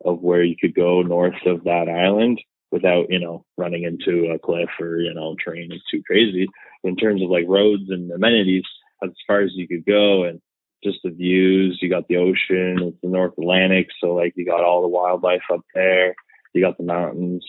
[0.05, 2.41] of where you could go north of that island
[2.71, 6.47] without you know running into a cliff or you know train is too crazy.
[6.83, 8.63] In terms of like roads and amenities,
[9.03, 10.41] as far as you could go, and
[10.83, 11.79] just the views.
[11.81, 15.41] You got the ocean, it's the North Atlantic, so like you got all the wildlife
[15.51, 16.15] up there.
[16.53, 17.45] You got the mountains,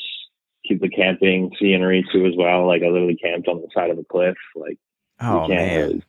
[0.66, 2.66] keep the camping scenery too as well.
[2.66, 4.36] Like I literally camped on the side of a cliff.
[4.54, 4.78] Like
[5.20, 6.02] oh you can't man, really,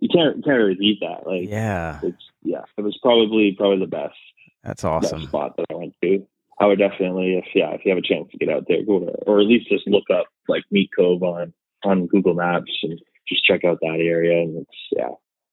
[0.00, 1.26] you can't can't really beat that.
[1.26, 4.16] Like yeah, it's yeah, it was probably probably the best.
[4.62, 6.26] That's awesome best spot that I went to.
[6.60, 9.00] I would definitely, if yeah, if you have a chance to get out there, go
[9.00, 11.52] to, or at least just look up like Meat Cove on
[11.84, 14.42] on Google Maps and just check out that area.
[14.42, 15.10] And it's yeah,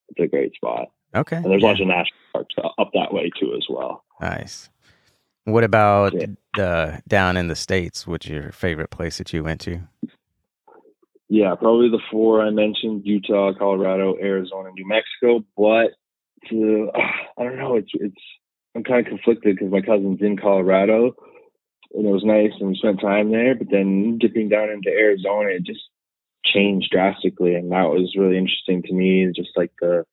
[0.08, 0.88] it's a great spot.
[1.14, 1.36] Okay.
[1.36, 1.68] And there's yeah.
[1.68, 4.04] lots of national parks up that way too as well.
[4.20, 4.68] Nice.
[5.44, 6.62] What about yeah.
[6.62, 8.04] uh, down in the states?
[8.06, 9.80] What's your favorite place that you went to?
[11.28, 15.44] Yeah, probably the four I mentioned: Utah, Colorado, Arizona, New Mexico.
[15.56, 15.92] But
[16.50, 16.98] to, uh,
[17.40, 17.76] I don't know.
[17.76, 18.22] It's it's
[18.76, 21.14] I'm kind of conflicted because my cousin's in Colorado,
[21.94, 23.54] and it was nice and we spent time there.
[23.54, 25.80] But then dipping down into Arizona, it just
[26.44, 29.26] changed drastically, and that was really interesting to me.
[29.34, 30.04] Just like the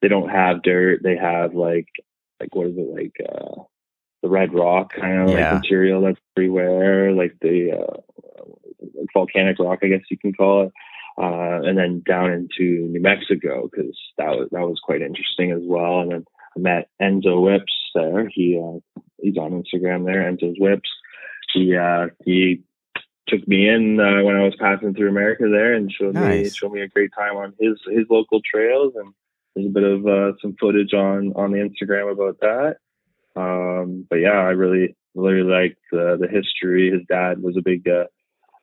[0.00, 1.00] they don't have dirt.
[1.02, 1.88] They have like
[2.40, 3.62] like what is it like uh
[4.22, 5.52] the red rock kind of yeah.
[5.52, 8.44] like material that's everywhere, like the uh,
[9.12, 10.72] volcanic rock, I guess you can call it.
[11.18, 15.62] Uh, and then down into New Mexico because that was that was quite interesting as
[15.64, 16.00] well.
[16.00, 16.24] And then
[16.56, 18.28] I met Enzo Whips there.
[18.32, 18.78] He uh,
[19.20, 20.30] he's on Instagram there.
[20.30, 20.88] Enzo's Whips.
[21.52, 22.62] He uh, he
[23.28, 26.44] took me in uh, when I was passing through America there and showed nice.
[26.44, 29.12] me showed me a great time on his his local trails and
[29.56, 32.76] there's a bit of uh, some footage on on the Instagram about that.
[33.34, 36.90] Um, but yeah, I really really liked uh, the history.
[36.90, 38.04] His dad was a big uh,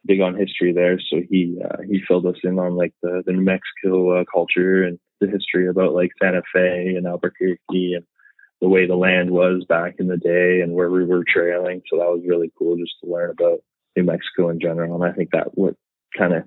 [0.06, 3.34] big on history there, so he uh, he filled us in on like the the
[3.34, 8.06] New Mexico uh, culture and the history about like Santa Fe and Albuquerque and
[8.64, 11.82] the way the land was back in the day and where we were trailing.
[11.90, 13.60] So that was really cool just to learn about
[13.98, 14.96] New Mexico in general.
[14.96, 15.76] And I think that what
[16.18, 16.44] kind of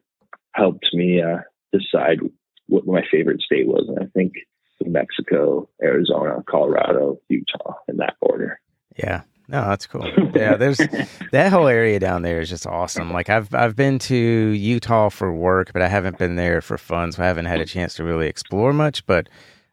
[0.55, 1.41] helped me uh,
[1.75, 2.21] decide
[2.69, 3.85] what my favorite state was.
[3.89, 4.33] And I think
[4.83, 8.61] New Mexico, Arizona, Colorado, Utah in that order.
[8.97, 9.21] Yeah.
[9.49, 10.11] No, that's cool.
[10.35, 10.79] Yeah, there's
[11.33, 13.13] that whole area down there is just awesome.
[13.13, 17.13] Like I've I've been to Utah for work, but I haven't been there for fun,
[17.13, 19.07] so I haven't had a chance to really explore much.
[19.07, 19.29] But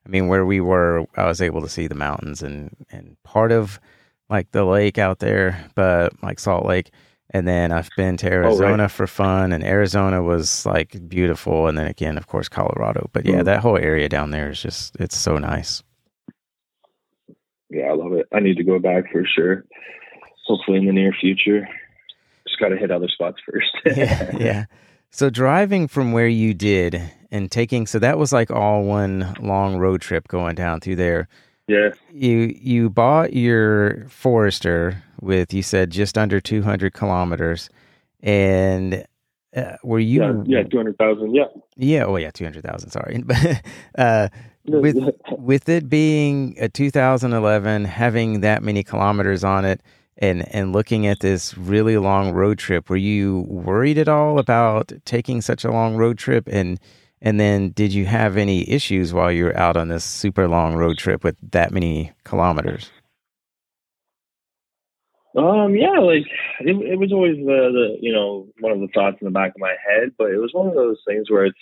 [0.06, 3.52] I mean, where we were, I was able to see the mountains and and part
[3.52, 3.80] of
[4.30, 6.92] like the lake out there, but like Salt Lake.
[7.30, 8.92] And then I've been to Arizona oh, right.
[8.92, 11.68] for fun, and Arizona was like beautiful.
[11.68, 13.10] And then again, of course, Colorado.
[13.12, 13.46] But yeah, mm.
[13.46, 15.82] that whole area down there is just, it's so nice.
[17.72, 18.28] Yeah, I love it.
[18.32, 19.66] I need to go back for sure.
[20.46, 21.68] Hopefully in the near future.
[22.48, 23.72] Just got to hit other spots first.
[23.98, 24.66] yeah, yeah.
[25.14, 27.00] So driving from where you did
[27.30, 31.28] and taking, so that was like all one long road trip going down through there.
[31.68, 31.92] Yeah.
[32.12, 37.70] You you bought your Forester with you said just under 200 kilometers,
[38.24, 39.06] and
[39.56, 40.24] uh, were you?
[40.48, 41.36] Yeah, yeah 200,000.
[41.36, 41.44] Yeah.
[41.78, 42.06] Yeah.
[42.06, 42.90] Oh, yeah, 200,000.
[42.90, 43.24] Sorry,
[44.00, 44.30] uh,
[44.66, 44.98] with
[45.38, 49.80] with it being a 2011, having that many kilometers on it,
[50.18, 54.92] and and looking at this really long road trip, were you worried at all about
[55.06, 56.80] taking such a long road trip and?
[57.26, 60.76] And then, did you have any issues while you were out on this super long
[60.76, 62.92] road trip with that many kilometers?
[65.38, 66.28] Um, yeah, like
[66.60, 69.52] it, it was always the, the, you know, one of the thoughts in the back
[69.56, 71.58] of my head, but it was one of those things where it's,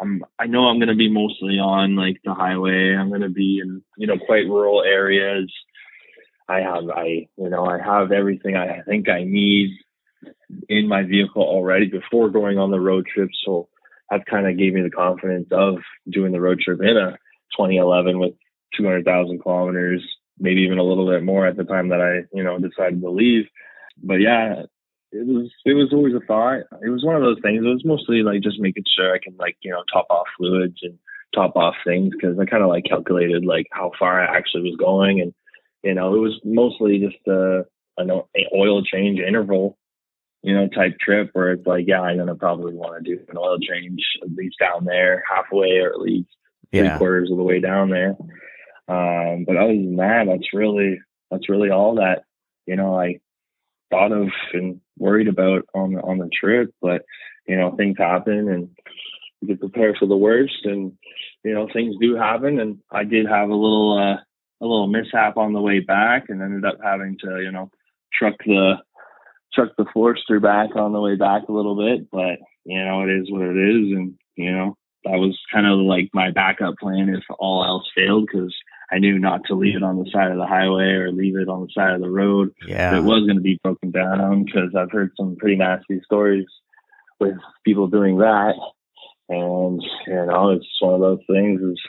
[0.00, 2.94] I'm, I know I'm going to be mostly on like the highway.
[2.94, 5.52] I'm going to be in, you know, quite rural areas.
[6.48, 9.70] I have, I, you know, I have everything I think I need
[10.68, 13.30] in my vehicle already before going on the road trip.
[13.44, 13.68] So
[14.10, 15.78] that kind of gave me the confidence of
[16.08, 17.18] doing the road trip in a
[17.56, 18.34] 2011 with
[18.76, 20.02] 200,000 kilometers,
[20.38, 23.10] maybe even a little bit more at the time that I, you know, decided to
[23.10, 23.46] leave.
[24.02, 24.62] But yeah,
[25.12, 26.60] it was it was always a thought.
[26.82, 27.64] It was one of those things.
[27.64, 30.78] It was mostly like just making sure I can like you know top off fluids
[30.82, 30.98] and
[31.34, 34.76] top off things because I kind of like calculated like how far I actually was
[34.76, 35.32] going, and
[35.86, 37.64] you know it was mostly just a
[37.98, 38.10] an
[38.54, 39.78] oil change interval
[40.46, 43.36] you know, type trip where it's like, yeah, I'm gonna probably want to do an
[43.36, 46.28] oil change at least down there, halfway or at least
[46.70, 46.90] yeah.
[46.90, 48.16] three quarters of the way down there.
[48.88, 51.00] Um, but other than that, that's really
[51.32, 52.22] that's really all that
[52.64, 53.18] you know I
[53.90, 56.70] thought of and worried about on the on the trip.
[56.80, 57.02] But
[57.48, 58.68] you know, things happen and
[59.40, 60.92] you get prepared for the worst, and
[61.42, 62.60] you know, things do happen.
[62.60, 64.22] And I did have a little uh,
[64.60, 67.70] a little mishap on the way back, and ended up having to you know
[68.12, 68.74] truck the
[69.54, 73.10] truck the Forester back on the way back a little bit, but you know, it
[73.10, 73.96] is what it is.
[73.96, 78.26] And, you know, that was kind of like my backup plan if all else failed
[78.26, 78.54] because
[78.90, 81.48] I knew not to leave it on the side of the highway or leave it
[81.48, 82.52] on the side of the road.
[82.66, 82.96] Yeah.
[82.96, 86.46] It was going to be broken down because I've heard some pretty nasty stories
[87.20, 88.54] with people doing that.
[89.28, 91.80] And, you know, it's one of those things is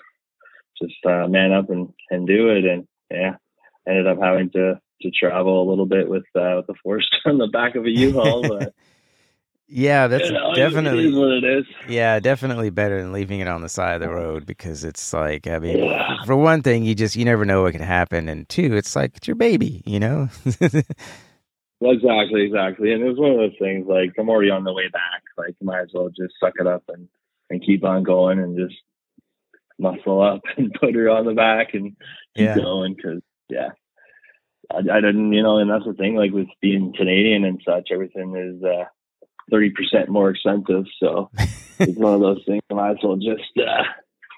[0.81, 2.65] just uh, man up and, and do it.
[2.65, 3.35] And yeah,
[3.87, 7.37] ended up having to to travel a little bit with uh, with the Forester on
[7.37, 8.47] the back of a U-Haul.
[8.47, 8.73] But
[9.67, 11.65] yeah, that's you know, definitely what it is.
[11.87, 15.47] Yeah, definitely better than leaving it on the side of the road because it's like
[15.47, 16.23] I mean, yeah.
[16.25, 19.17] for one thing, you just you never know what can happen, and two, it's like
[19.17, 20.29] it's your baby, you know.
[20.45, 24.89] exactly, exactly, and it was one of those things like I'm already on the way
[24.89, 27.07] back, like might as well just suck it up and
[27.49, 28.75] and keep on going and just
[29.79, 31.95] muscle up and put her on the back and
[32.35, 32.55] keep yeah.
[32.55, 33.69] going because yeah
[34.71, 37.89] I, I didn't, you know, and that's the thing, like with being Canadian and such,
[37.91, 38.85] everything is uh,
[39.51, 40.85] 30% more expensive.
[41.01, 41.29] So
[41.79, 42.61] it's one of those things.
[42.69, 43.83] I might as well just, uh,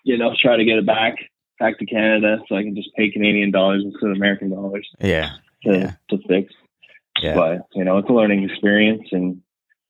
[0.03, 1.15] you know, try to get it back,
[1.59, 4.87] back to Canada so I can just pay Canadian dollars instead of American dollars.
[4.99, 5.31] Yeah.
[5.63, 5.91] To, yeah.
[6.09, 6.53] to fix.
[7.21, 7.35] Yeah.
[7.35, 9.41] But, you know, it's a learning experience and,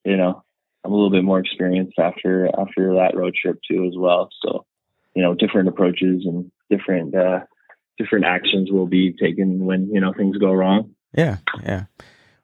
[0.05, 0.43] you know,
[0.83, 4.29] I'm a little bit more experienced after, after that road trip too as well.
[4.41, 4.65] So,
[5.15, 7.41] you know, different approaches and different, uh,
[7.97, 10.95] different actions will be taken when you know things go wrong.
[11.13, 11.85] Yeah, yeah.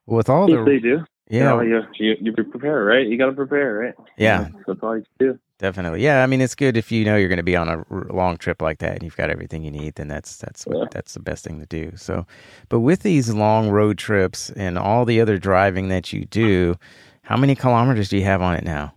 [0.06, 3.08] With all the they do, yeah, you, know, you, you you prepare, right?
[3.08, 3.94] You got to prepare, right?
[4.18, 5.40] Yeah, that's all you do.
[5.58, 6.22] Definitely, yeah.
[6.22, 8.62] I mean, it's good if you know you're going to be on a long trip
[8.62, 9.96] like that and you've got everything you need.
[9.96, 10.86] Then that's that's what, yeah.
[10.92, 11.94] that's the best thing to do.
[11.96, 12.28] So,
[12.70, 16.76] but with these long road trips and all the other driving that you do,
[17.24, 18.94] how many kilometers do you have on it now?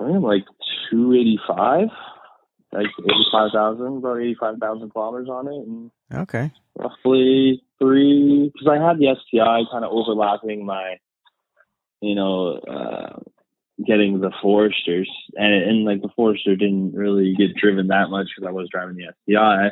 [0.00, 0.44] I'm like
[0.90, 1.88] two eighty five
[2.72, 5.66] like 85,000, about 85,000 kilometers on it.
[5.66, 6.52] And okay.
[6.76, 10.96] Roughly three, because I had the STI kind of overlapping my,
[12.00, 13.18] you know, uh,
[13.86, 15.08] getting the Foresters.
[15.34, 18.96] And, and like the Forester didn't really get driven that much because I was driving
[18.96, 19.70] the STI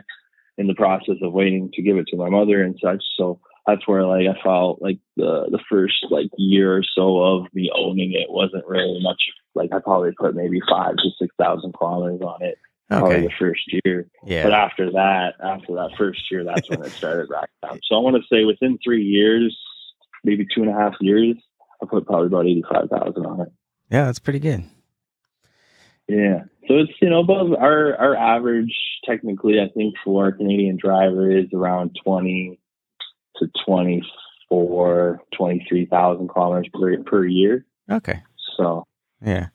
[0.56, 3.02] in the process of waiting to give it to my mother and such.
[3.16, 7.46] So that's where like I felt like the the first like year or so of
[7.54, 9.22] me owning it wasn't really much
[9.54, 12.58] like I probably put maybe five to six thousand kilometers on it
[12.90, 13.00] okay.
[13.00, 14.06] probably the first year.
[14.24, 14.44] Yeah.
[14.44, 17.80] But after that, after that first year, that's when it started racking down.
[17.84, 19.56] So I want to say within three years,
[20.22, 21.36] maybe two and a half years,
[21.82, 23.52] I put probably about eighty five thousand on it.
[23.90, 24.64] Yeah, that's pretty good.
[26.08, 26.44] Yeah.
[26.68, 31.30] So it's you know above our our average technically I think for a Canadian driver
[31.30, 32.58] is around twenty
[33.38, 37.64] to 24, 23,000 kilometers per per year.
[37.90, 38.22] Okay.
[38.56, 38.86] So
[39.24, 39.48] Yeah.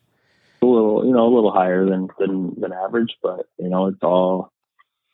[0.62, 4.02] a little you know a little higher than than than average, but you know it's
[4.02, 4.52] all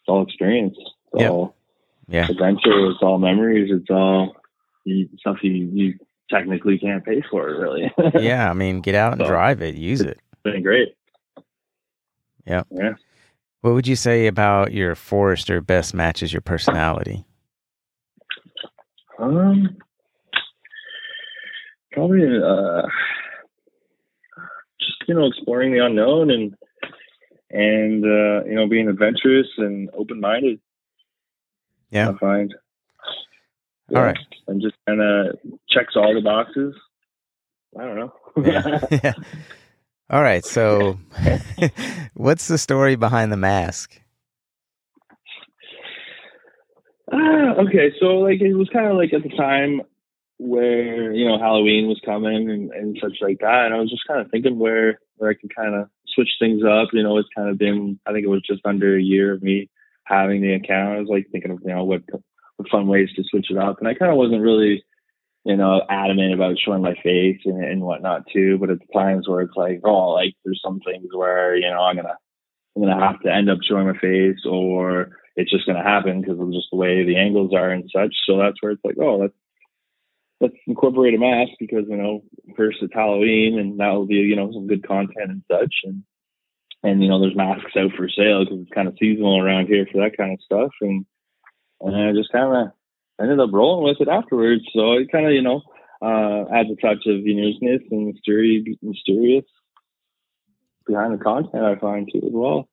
[0.01, 0.75] it's all experience.
[0.79, 1.31] It's Yep.
[1.31, 1.55] all
[2.09, 2.27] Yeah.
[2.29, 2.91] adventure.
[2.91, 3.71] It's all memories.
[3.73, 4.35] It's all
[4.85, 5.95] you, stuff you you
[6.31, 7.47] technically can't pay for.
[7.47, 7.93] Really.
[8.21, 8.51] Yeah.
[8.51, 10.19] I mean, get out and So- drive it, use it.
[10.43, 10.95] been great.
[12.47, 12.63] Yeah.
[12.71, 12.95] Yeah.
[13.63, 17.25] What would you say about your Forester best matches your personality?
[19.19, 19.77] Um,
[21.93, 22.83] probably uh,
[24.79, 26.55] just you know exploring the unknown and
[27.51, 30.61] and uh, you know being adventurous and open minded.
[31.91, 32.11] Yeah.
[32.11, 32.55] I find.
[33.95, 34.19] All right.
[34.49, 35.39] and just kind of
[35.69, 36.75] checks all the boxes.
[37.79, 38.13] I don't know.
[38.43, 38.81] Yeah.
[38.91, 39.13] yeah.
[40.11, 40.45] All right.
[40.45, 40.99] So,
[42.15, 44.01] what's the story behind the mask?
[47.13, 49.83] Ah, okay, so like it was kind of like at the time
[50.39, 54.07] where you know Halloween was coming and, and such like that, and I was just
[54.07, 56.89] kind of thinking where where I could kind of switch things up.
[56.93, 59.43] You know, it's kind of been I think it was just under a year of
[59.43, 59.71] me
[60.05, 60.97] having the account.
[60.97, 62.03] I was like thinking of you know what
[62.57, 64.85] what fun ways to switch it up, and I kind of wasn't really
[65.45, 68.59] you know adamant about showing my face and, and whatnot too.
[68.59, 71.81] But at the times where it's like oh like there's some things where you know
[71.83, 72.19] I'm gonna
[72.75, 76.21] I'm gonna have to end up showing my face or it's just going to happen
[76.21, 78.15] because of just the way the angles are and such.
[78.27, 79.35] So that's where it's like, oh, let's
[80.41, 82.23] let's incorporate a mask because you know
[82.57, 86.03] first it's Halloween and that will be you know some good content and such and
[86.83, 89.87] and you know there's masks out for sale because it's kind of seasonal around here
[89.91, 91.07] for that kind of stuff and
[91.81, 92.73] and I just kind of
[93.21, 94.63] ended up rolling with it afterwards.
[94.75, 95.63] So it kind of you know
[96.03, 99.45] uh, adds a touch of uniqueness and mysterious mysterious
[100.87, 102.69] behind the content I find too as well.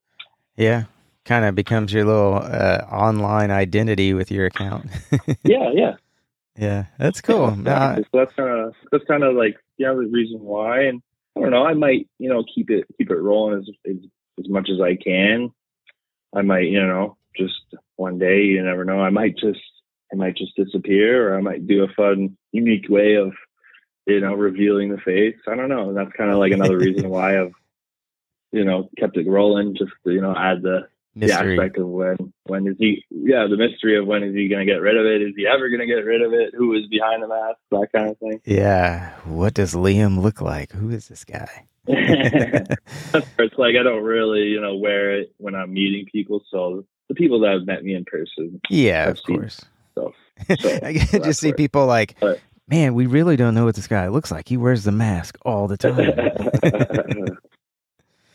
[0.56, 0.84] Yeah.
[1.26, 4.90] Kind of becomes your little uh, online identity with your account.
[5.44, 5.96] Yeah, yeah.
[6.58, 6.86] yeah.
[6.98, 7.56] That's cool.
[7.64, 8.04] Yeah, exactly.
[8.04, 11.02] so that's kind of that's kind of like the other reason why, and
[11.36, 11.66] I don't know.
[11.66, 13.98] I might you know keep it keep it rolling as as,
[14.40, 15.52] as much as I can.
[16.36, 17.54] I might you know just
[17.96, 19.00] one day you never know.
[19.00, 19.62] I might just
[20.12, 23.34] I might just disappear, or I might do a fun, unique way of
[24.06, 25.38] you know revealing the face.
[25.48, 25.90] I don't know.
[25.90, 27.54] And that's kind of like another reason why I've
[28.52, 31.58] you know kept it rolling, just to you know add the the mystery.
[31.60, 34.72] aspect of when when is he yeah the mystery of when is he going to
[34.72, 36.88] get rid of it is he ever going to get rid of it who is
[36.90, 39.12] behind the mask that kind of thing Yeah.
[39.26, 40.72] What does Liam look like?
[40.72, 41.68] Who is this guy?
[41.88, 47.16] it's like i don't really you know wear it when i'm meeting people so the
[47.16, 49.60] people that have met me in person yeah, of course.
[49.92, 50.14] stuff
[50.62, 53.88] So, I that's just see people like, but- man, we really don't know what this
[53.88, 54.48] guy looks like.
[54.50, 57.38] He wears the mask all the time.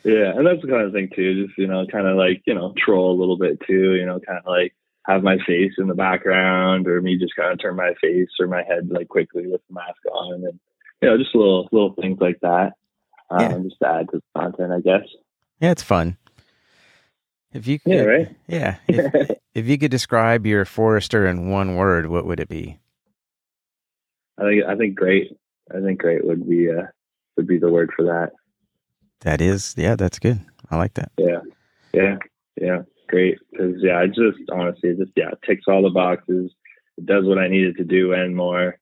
[0.08, 2.54] Yeah and that's the kind of thing too just you know kind of like you
[2.54, 4.74] know troll a little bit too you know kind of like
[5.06, 8.46] have my face in the background or me just kind of turn my face or
[8.46, 10.58] my head like quickly with the mask on and
[11.02, 12.72] you know just little little things like that
[13.30, 13.58] um, Yeah.
[13.62, 15.06] just to add to the content i guess
[15.60, 16.16] yeah, it's fun.
[17.52, 21.74] If you could, yeah right yeah, if, if you could describe your Forester in one
[21.74, 22.78] word, what would it be?
[24.38, 25.36] i think i think great
[25.74, 26.86] i think great would be uh
[27.36, 28.30] would be the word for that
[29.20, 30.40] That is, yeah, that's good.
[30.70, 31.10] I like that.
[31.18, 31.40] Yeah,
[31.92, 32.16] yeah,
[32.60, 32.82] yeah.
[33.08, 33.38] Great.
[33.50, 36.52] Because yeah, I just honestly, just yeah, it ticks all the boxes.
[36.96, 38.78] It does what I needed to do and more.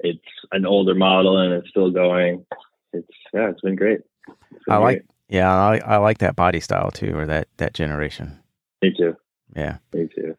[0.00, 0.20] It's
[0.52, 2.44] an older model and it's still going.
[2.92, 4.00] It's yeah, it's been great.
[4.28, 5.06] It's been I like, great.
[5.28, 8.38] yeah, I, I like that body style too, or that that generation.
[8.82, 9.16] Me too.
[9.56, 10.36] Yeah, Me too.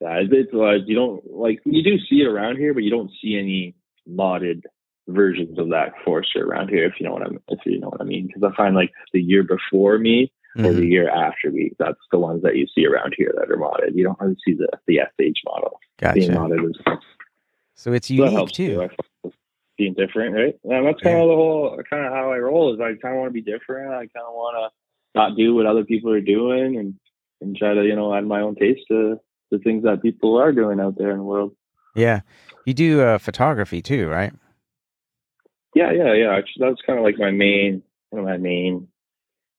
[0.00, 2.90] Yeah, it's, it's like you don't like you do see it around here, but you
[2.90, 3.74] don't see any
[4.08, 4.62] modded
[5.08, 6.84] versions of that Forester around here.
[6.84, 8.92] If you know what I'm, if you know what I mean, because I find like
[9.12, 10.90] the year before me or the Mhm.
[10.90, 11.72] year after me.
[11.78, 13.94] That's the ones that you see around here that are modded.
[13.94, 15.78] You don't really see the the SH model
[16.14, 17.00] being modded as well.
[17.74, 18.78] So it's So unique helps too.
[18.78, 19.32] Find
[19.76, 20.58] being different, right?
[20.64, 22.72] And that's kind of the whole kind of how I roll.
[22.72, 23.90] Is I kind of want to be different.
[23.92, 26.94] I kind of want to not do what other people are doing and
[27.42, 30.52] and try to you know add my own taste to the things that people are
[30.52, 31.54] doing out there in the world.
[31.94, 32.20] Yeah,
[32.64, 34.32] you do uh, photography too, right?
[35.76, 36.34] Yeah, yeah, yeah.
[36.34, 38.88] Actually, that's kind of like my main, one of my main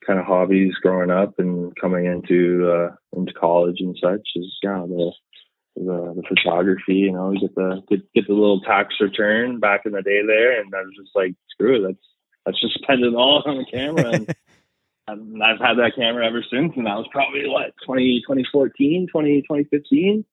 [0.03, 4.84] kind of hobbies growing up and coming into uh, into college and such is yeah
[4.88, 5.11] the
[5.76, 6.95] the, the photography.
[6.95, 10.59] You know, get the get, get the little tax return back in the day there,
[10.59, 12.05] and I was just like, screw it, let's
[12.47, 14.09] let's just spend it all on the camera.
[14.13, 14.36] And,
[15.07, 19.41] and I've had that camera ever since, and that was probably what 20, 2014, 20,
[19.43, 20.26] 2015.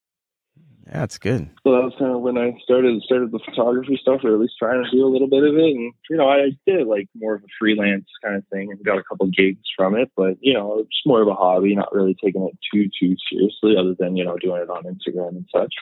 [0.87, 1.49] Yeah, that's good.
[1.63, 4.55] So that was kind of when I started started the photography stuff, or at least
[4.59, 5.77] trying to do a little bit of it.
[5.77, 8.99] And you know, I did like more of a freelance kind of thing, and got
[8.99, 10.11] a couple gigs from it.
[10.17, 13.77] But you know, it's more of a hobby, not really taking it too too seriously,
[13.79, 15.75] other than you know doing it on Instagram and such.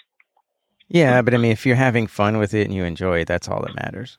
[0.89, 3.49] Yeah, but I mean, if you're having fun with it and you enjoy it, that's
[3.49, 4.19] all that matters.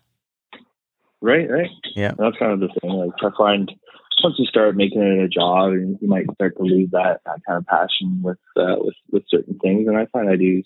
[1.22, 1.70] Right, right.
[1.96, 2.14] Yeah.
[2.18, 2.92] That's kind of the thing.
[2.92, 3.72] Like I find
[4.24, 7.40] once you start making it a job, and you might start to lose that, that
[7.48, 9.88] kind of passion with uh, with with certain things.
[9.88, 10.62] And I find I do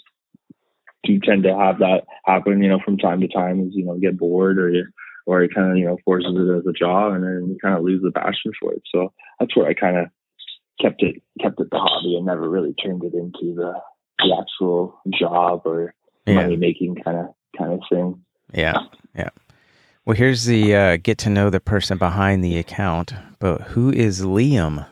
[1.04, 3.98] do tend to have that happen, you know, from time to time as you know
[3.98, 4.86] get bored or you
[5.26, 7.78] or it kind of you know forces it as a job, and then you kind
[7.78, 8.82] of lose the passion for it.
[8.94, 10.08] So that's where I kind of
[10.82, 13.74] kept it kept it the hobby and never really turned it into the
[14.20, 15.94] the actual job or
[16.26, 16.36] Yeah.
[16.36, 17.28] money making kind of
[17.58, 18.24] kind of thing.
[18.54, 18.80] Yeah.
[19.16, 19.30] Yeah.
[20.08, 23.12] Well, here's the uh, get to know the person behind the account.
[23.40, 24.88] But who is Liam?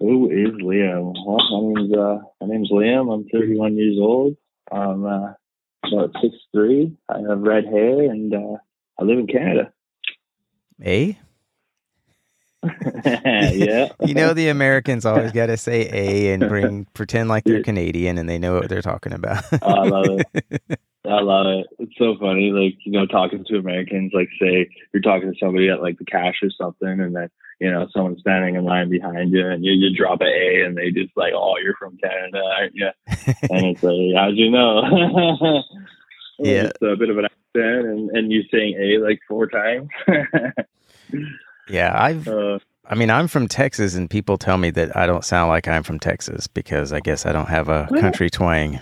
[0.00, 1.12] Who is Liam?
[1.26, 3.12] Well, my name's uh, my name's Liam.
[3.12, 4.38] I'm 31 years old.
[4.72, 5.34] I'm uh,
[5.86, 6.96] about six three.
[7.10, 8.56] I have red hair, and uh,
[8.98, 9.70] I live in Canada.
[10.82, 11.18] A?
[13.04, 13.88] yeah.
[14.06, 18.16] You know, the Americans always got to say A and bring pretend like they're Canadian
[18.16, 19.44] and they know what they're talking about.
[19.60, 20.80] Oh, I love it.
[21.04, 21.66] I love it.
[21.80, 24.12] It's so funny, like you know, talking to Americans.
[24.14, 27.28] Like, say you're talking to somebody at like the cash or something, and then
[27.60, 30.76] you know someone's standing in line behind you, and you, you drop an A, and
[30.76, 32.88] they just like, "Oh, you're from Canada, aren't you?"
[33.50, 35.62] and it's like, "How'd you know?"
[36.38, 36.64] Yeah.
[36.64, 39.88] it's a bit of an accent, and and you saying A like four times.
[41.68, 42.26] yeah, I've.
[42.26, 45.68] uh, I mean, I'm from Texas, and people tell me that I don't sound like
[45.68, 48.80] I'm from Texas because I guess I don't have a country twang.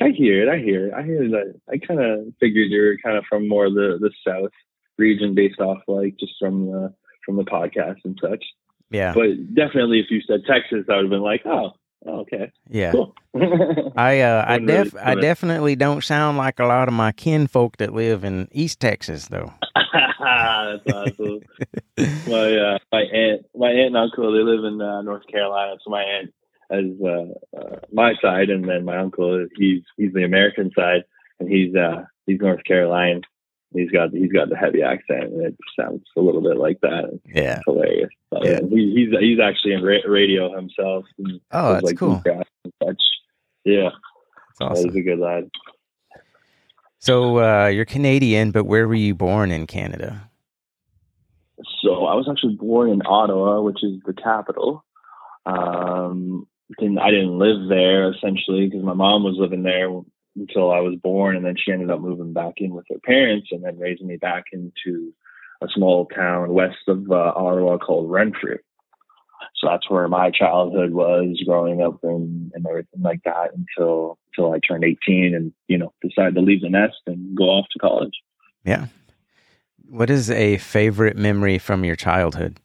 [0.00, 0.48] I, I hear it.
[0.52, 0.94] I hear it.
[0.94, 1.60] I hear that.
[1.68, 4.52] I kind of figured you're kind of from more the the south
[4.98, 8.44] region, based off like just from the from the podcast and such.
[8.90, 11.74] Yeah, But definitely, if you said Texas, I would have been like, oh,
[12.06, 12.90] oh, okay, yeah.
[12.90, 13.14] cool.
[13.96, 17.12] I uh, I Wouldn't really def I definitely don't sound like a lot of my
[17.12, 19.52] kinfolk that live in East Texas, though.
[19.94, 21.40] That's awesome.
[22.26, 25.76] my uh, my aunt, my aunt and uncle, they live in uh, North Carolina.
[25.84, 26.34] So my aunt
[26.70, 31.04] has uh, uh, my side, and then my uncle, he's he's the American side,
[31.38, 33.20] and he's uh, he's North Carolina.
[33.72, 37.04] He's got he's got the heavy accent, and it sounds a little bit like that.
[37.12, 37.60] It's Yeah.
[37.66, 38.10] hilarious.
[38.30, 38.60] But, Yeah.
[38.68, 41.04] he, he's he's actually in ra- radio himself.
[41.18, 42.20] And Oh, that's cool.
[42.22, 43.02] bluegrass and such.
[43.64, 43.90] Yeah,
[44.58, 44.88] That's awesome.
[44.90, 45.50] he's a good lad.
[46.98, 50.28] So uh, you're Canadian, but where were you born in Canada?
[51.82, 54.84] So I was actually born in Ottawa, which is the capital.
[55.46, 56.46] Um,
[56.78, 59.88] didn't, I didn't live there essentially because my mom was living there
[60.36, 63.48] until I was born, and then she ended up moving back in with her parents,
[63.50, 65.12] and then raising me back into
[65.62, 68.58] a small town west of uh, Ottawa called Renfrew.
[69.56, 74.52] So that's where my childhood was growing up and, and everything like that until until
[74.52, 77.78] I turned 18 and you know decided to leave the nest and go off to
[77.78, 78.14] college.
[78.64, 78.86] Yeah.
[79.88, 82.60] What is a favorite memory from your childhood?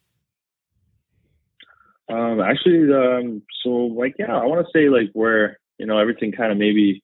[2.07, 6.31] Um, actually, um, so like, yeah, I want to say like where you know everything
[6.31, 7.03] kind of maybe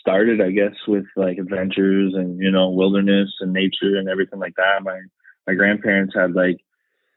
[0.00, 4.54] started, I guess, with like adventures and you know wilderness and nature and everything like
[4.56, 4.82] that.
[4.82, 5.00] My
[5.46, 6.58] my grandparents had like,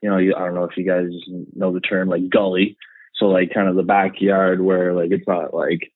[0.02, 1.08] you know, I don't know if you guys
[1.54, 2.76] know the term like gully.
[3.16, 5.90] So like kind of the backyard where like it's not like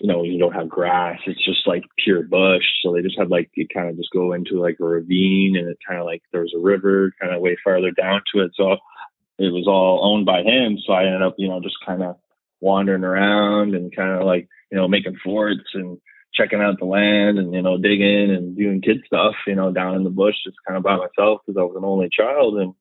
[0.00, 3.28] you know you don't have grass it's just like pure bush so they just had
[3.28, 6.22] like you kind of just go into like a ravine and it kind of like
[6.32, 8.76] there was a river kind of way farther down to it so
[9.38, 12.16] it was all owned by him so i ended up you know just kind of
[12.60, 15.98] wandering around and kind of like you know making forts and
[16.34, 19.94] checking out the land and you know digging and doing kid stuff you know down
[19.94, 22.74] in the bush just kind of by myself because i was an only child and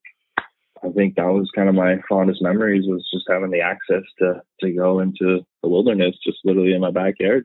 [0.84, 4.42] I think that was kind of my fondest memories was just having the access to
[4.62, 7.44] to go into the wilderness, just literally in my backyard.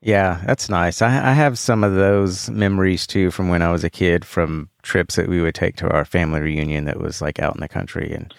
[0.00, 1.02] Yeah, that's nice.
[1.02, 4.70] I, I have some of those memories too from when I was a kid from
[4.82, 7.68] trips that we would take to our family reunion that was like out in the
[7.68, 8.32] country and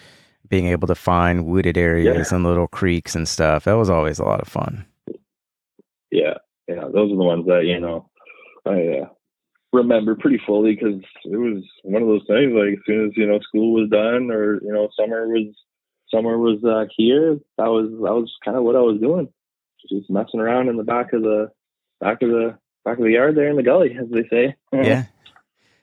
[0.48, 3.64] being able to find wooded areas and little creeks and stuff.
[3.64, 4.84] That was always a lot of fun.
[6.10, 6.34] Yeah,
[6.66, 8.10] yeah, those are the ones that you know
[8.66, 9.08] I uh,
[9.72, 12.52] remember pretty fully because it was one of those things.
[12.52, 15.54] Like as soon as you know school was done or you know summer was
[16.12, 19.28] summer was uh, here, that was that was kind of what I was doing,
[19.88, 21.50] just messing around in the back of the
[22.00, 24.56] back of the back of the yard there in the gully, as they say.
[24.72, 25.04] Yeah.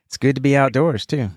[0.05, 1.29] It's good to be outdoors too.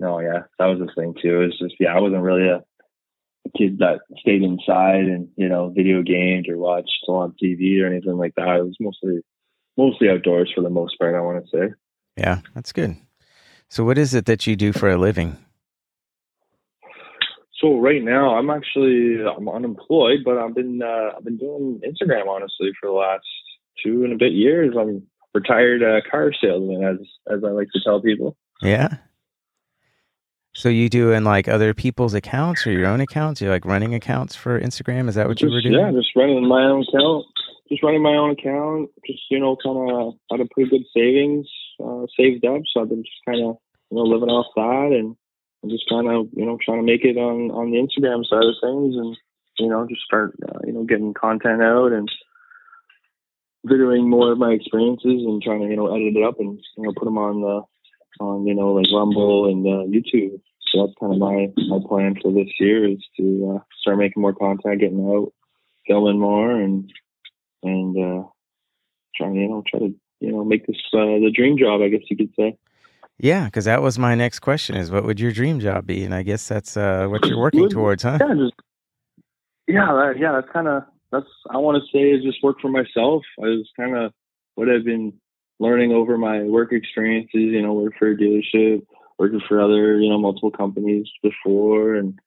[0.00, 1.42] No, yeah, that was the thing too.
[1.42, 5.72] It's just yeah, I wasn't really a, a kid that stayed inside and you know
[5.74, 8.56] video games or watched on TV or anything like that.
[8.56, 9.20] It was mostly
[9.76, 11.14] mostly outdoors for the most part.
[11.14, 11.74] I want to say.
[12.16, 12.96] Yeah, that's good.
[13.68, 15.36] So what is it that you do for a living?
[17.60, 22.26] So right now I'm actually I'm unemployed, but I've been uh, I've been doing Instagram
[22.26, 23.26] honestly for the last
[23.84, 24.74] two and a bit years.
[24.78, 26.98] I'm retired uh, car salesman, as
[27.32, 28.36] as I like to tell people.
[28.62, 28.96] Yeah.
[30.52, 33.40] So you doing like other people's accounts or your own accounts?
[33.40, 35.08] You're like running accounts for Instagram?
[35.08, 35.74] Is that what just, you were doing?
[35.74, 37.26] Yeah, just running my own account.
[37.68, 38.90] Just running my own account.
[39.06, 41.46] Just you know, kind of had a pretty good savings
[41.82, 43.56] uh, saved up, so I've been just kind of
[43.90, 45.14] you know living off that and
[45.62, 48.44] I'm just kind of you know trying to make it on on the Instagram side
[48.44, 49.16] of things and
[49.58, 52.08] you know just start uh, you know getting content out and
[53.66, 56.82] videoing more of my experiences and trying to you know edit it up and you
[56.84, 60.40] know put them on the on you know like Rumble and uh, YouTube.
[60.72, 64.22] So that's kind of my my plan for this year is to uh, start making
[64.22, 65.32] more content, getting out,
[65.86, 66.90] filming more, and
[67.62, 68.28] and uh,
[69.16, 72.08] trying you know try to you know make this uh, the dream job, I guess
[72.08, 72.56] you could say.
[73.22, 76.04] Yeah, because that was my next question: is what would your dream job be?
[76.04, 78.18] And I guess that's uh, what you're working towards, huh?
[78.20, 78.54] Yeah, just
[79.68, 80.32] yeah, that, yeah.
[80.32, 83.22] That's kind of that's I want to say is just work for myself.
[83.38, 84.12] I was kind of
[84.54, 85.12] what I've been
[85.58, 87.30] learning over my work experiences.
[87.34, 88.86] You know, work for a dealership,
[89.18, 92.18] working for other you know multiple companies before, and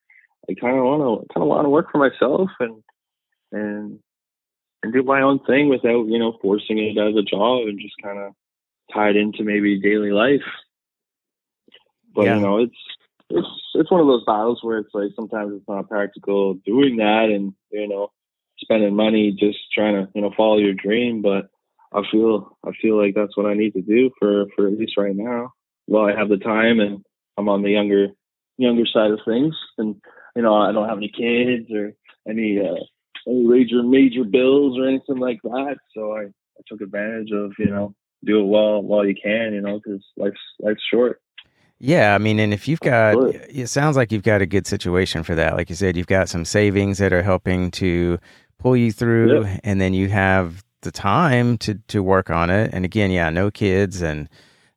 [0.48, 2.84] I kind of want to kind of want to work for myself and
[3.52, 3.99] and
[4.84, 7.95] and do my own thing without you know forcing it as a job and just
[8.03, 8.34] kind of
[8.94, 10.41] tied into maybe daily life.
[12.14, 12.35] But yeah.
[12.35, 12.77] you know, it's
[13.30, 17.30] it's it's one of those battles where it's like sometimes it's not practical doing that,
[17.34, 18.11] and you know,
[18.60, 21.22] spending money just trying to you know follow your dream.
[21.22, 21.49] But
[21.94, 24.98] I feel I feel like that's what I need to do for for at least
[24.98, 25.53] right now.
[25.85, 27.03] While I have the time and
[27.38, 28.07] I'm on the younger
[28.57, 29.95] younger side of things, and
[30.35, 31.94] you know I don't have any kids or
[32.27, 32.84] any uh,
[33.27, 35.77] any major major bills or anything like that.
[35.95, 37.95] So I, I took advantage of you know
[38.26, 41.22] do it while while you can, you know, because life's life's short.
[41.80, 43.16] Yeah, I mean, and if you've got,
[43.50, 45.56] it sounds like you've got a good situation for that.
[45.58, 48.20] Like you said, you've got some savings that are helping to
[48.58, 49.60] pull you through, yep.
[49.64, 52.70] and then you have the time to to work on it.
[52.74, 54.30] And again, yeah, no kids and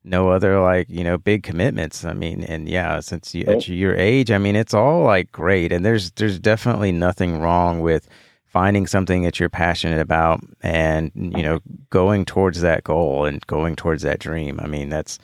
[0.03, 2.03] no other like you know big commitments.
[2.03, 5.71] I mean, and yeah, since you, at your age, I mean, it's all like great,
[5.71, 8.07] and there's there's definitely nothing wrong with
[8.45, 11.59] finding something that you're passionate about and you know
[11.89, 14.59] going towards that goal and going towards that dream.
[14.61, 15.19] I mean, that's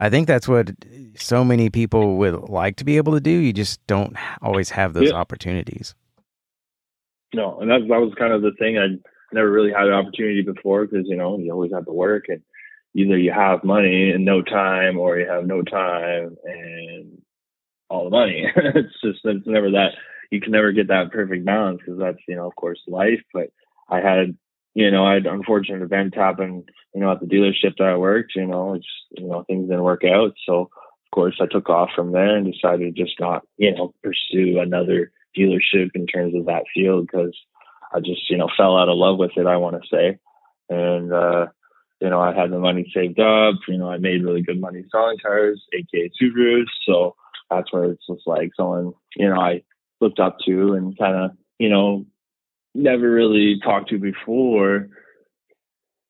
[0.00, 0.70] I think that's what
[1.16, 3.30] so many people would like to be able to do.
[3.30, 5.16] You just don't always have those yeah.
[5.16, 5.94] opportunities.
[7.34, 8.78] No, and that that was kind of the thing.
[8.78, 8.86] I
[9.32, 12.40] never really had an opportunity before because you know you always have to work and
[12.94, 17.20] either you have money and no time or you have no time and
[17.90, 18.46] all the money.
[18.56, 19.90] it's just it's never that
[20.30, 23.20] you can never get that perfect balance because that's you know of course life.
[23.34, 23.50] But
[23.88, 24.36] I had
[24.78, 26.64] you know I had unfortunate events happen
[26.94, 28.32] you know at the dealership that I worked.
[28.34, 31.90] You know it's you know things didn't work out, so of course I took off
[31.94, 36.46] from there and decided to just not you know pursue another dealership in terms of
[36.46, 37.34] that field because
[37.92, 40.18] I just, you know, fell out of love with it, I want to say.
[40.68, 41.46] And, uh,
[42.00, 44.84] you know, I had the money saved up, you know, I made really good money
[44.90, 46.66] selling cars, aka Subarus.
[46.86, 47.16] So
[47.50, 49.62] that's where it's just like someone, you know, I
[50.00, 52.06] looked up to and kind of, you know,
[52.78, 54.88] never really talked to before.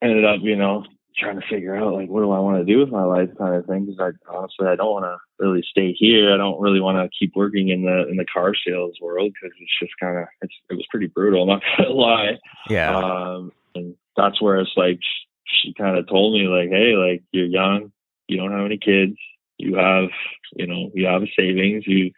[0.00, 0.84] Ended up, you know,
[1.18, 3.54] trying to figure out like what do I want to do with my life kind
[3.56, 6.32] of thing because I honestly I don't want to really stay here.
[6.32, 9.56] I don't really want to keep working in the in the car sales world because
[9.60, 12.38] it's just kind of it's it was pretty brutal I'm not gonna lie.
[12.68, 12.96] Yeah.
[12.96, 15.00] Um and that's where it's like
[15.46, 17.90] she kind of told me like hey like you're young
[18.28, 19.16] you don't have any kids
[19.56, 20.08] you have
[20.54, 22.12] you know you have savings you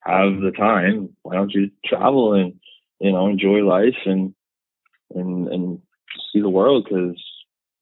[0.00, 2.54] have the time why don't you travel and
[3.00, 4.34] you know enjoy life and
[5.14, 5.78] and and
[6.32, 7.20] see the world because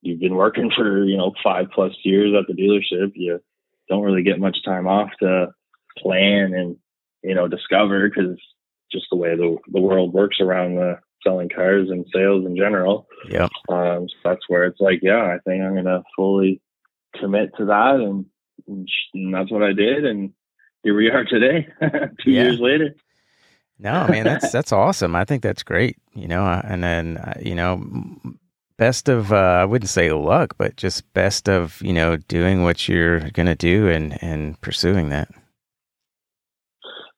[0.01, 3.11] you've been working for you know five plus years at the dealership.
[3.15, 3.39] You
[3.89, 5.47] don't really get much time off to
[5.97, 6.77] plan and
[7.23, 8.37] you know discover because
[8.91, 13.07] just the way the the world works around the selling cars and sales in general.
[13.29, 13.47] Yeah.
[13.69, 16.61] Um so that's where it's like yeah i think i'm gonna fully
[17.19, 18.25] commit to that and,
[18.67, 20.33] and that's what i did and
[20.83, 21.67] here we are today
[22.23, 22.43] two yeah.
[22.43, 22.95] years later
[23.79, 27.55] no man that's that's awesome i think that's great you know and then uh, you
[27.55, 27.81] know
[28.77, 32.87] best of uh, I wouldn't say luck, but just best of you know doing what
[32.87, 35.29] you're gonna do and and pursuing that.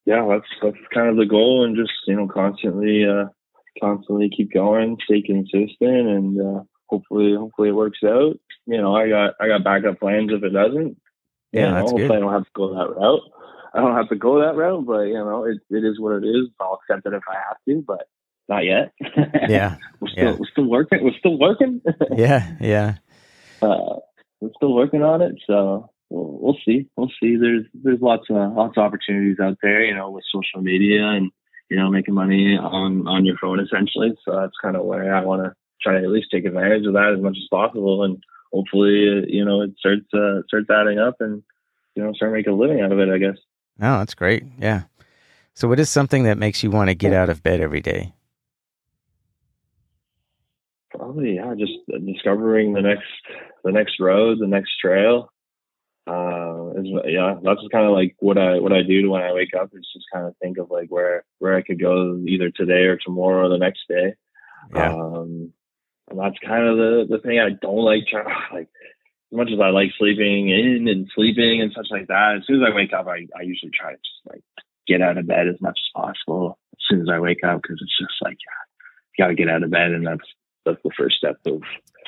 [0.05, 3.25] Yeah, that's that's kind of the goal, and just you know constantly uh,
[3.81, 8.39] constantly keep going, stay consistent, and uh, hopefully hopefully it works out.
[8.65, 10.97] You know, I got I got backup plans if it doesn't.
[11.51, 12.17] Yeah, you know, that's hopefully good.
[12.17, 13.21] I don't have to go that route.
[13.77, 16.27] I don't have to go that route, but you know, it it is what it
[16.27, 16.49] is.
[16.59, 18.07] I'll accept it if I have to, but
[18.49, 18.93] not yet.
[19.49, 20.35] Yeah, we're still yeah.
[20.39, 21.03] we're still working.
[21.03, 21.81] We're still working.
[22.15, 22.95] yeah, yeah.
[23.61, 23.99] Uh,
[24.41, 25.35] we're still working on it.
[25.47, 26.89] So we'll, we'll see.
[26.97, 27.37] We'll see.
[27.37, 31.31] There's there's lots of lots of opportunities out there, you know, with social media and
[31.69, 34.13] you know making money on on your phone essentially.
[34.25, 36.93] So that's kind of where I want to try to at least take advantage of
[36.93, 38.21] that as much as possible, and
[38.51, 41.43] hopefully, you know, it starts uh, starts adding up and
[41.95, 43.09] you know start making a living out of it.
[43.09, 43.37] I guess.
[43.81, 44.43] Oh, that's great.
[44.57, 44.83] Yeah.
[45.53, 48.13] So, what is something that makes you want to get out of bed every day?
[50.89, 51.73] Probably, yeah, just
[52.05, 53.03] discovering the next
[53.63, 55.31] the next road, the next trail.
[56.07, 59.53] Uh, is, yeah, that's kind of like what I what I do when I wake
[59.59, 59.69] up.
[59.73, 62.97] Is just kind of think of like where where I could go either today or
[62.97, 64.13] tomorrow or the next day.
[64.73, 64.93] Yeah.
[64.93, 65.53] Um,
[66.09, 68.05] and that's kind of the the thing I don't like.
[68.53, 68.69] Like
[69.31, 72.63] as much as I like sleeping in and sleeping and such like that, as soon
[72.63, 74.43] as I wake up, I, I usually try to just like
[74.87, 77.77] get out of bed as much as possible as soon as I wake up because
[77.81, 78.63] it's just like yeah,
[79.17, 80.27] you got to get out of bed, and that's
[80.65, 81.61] that's the first step of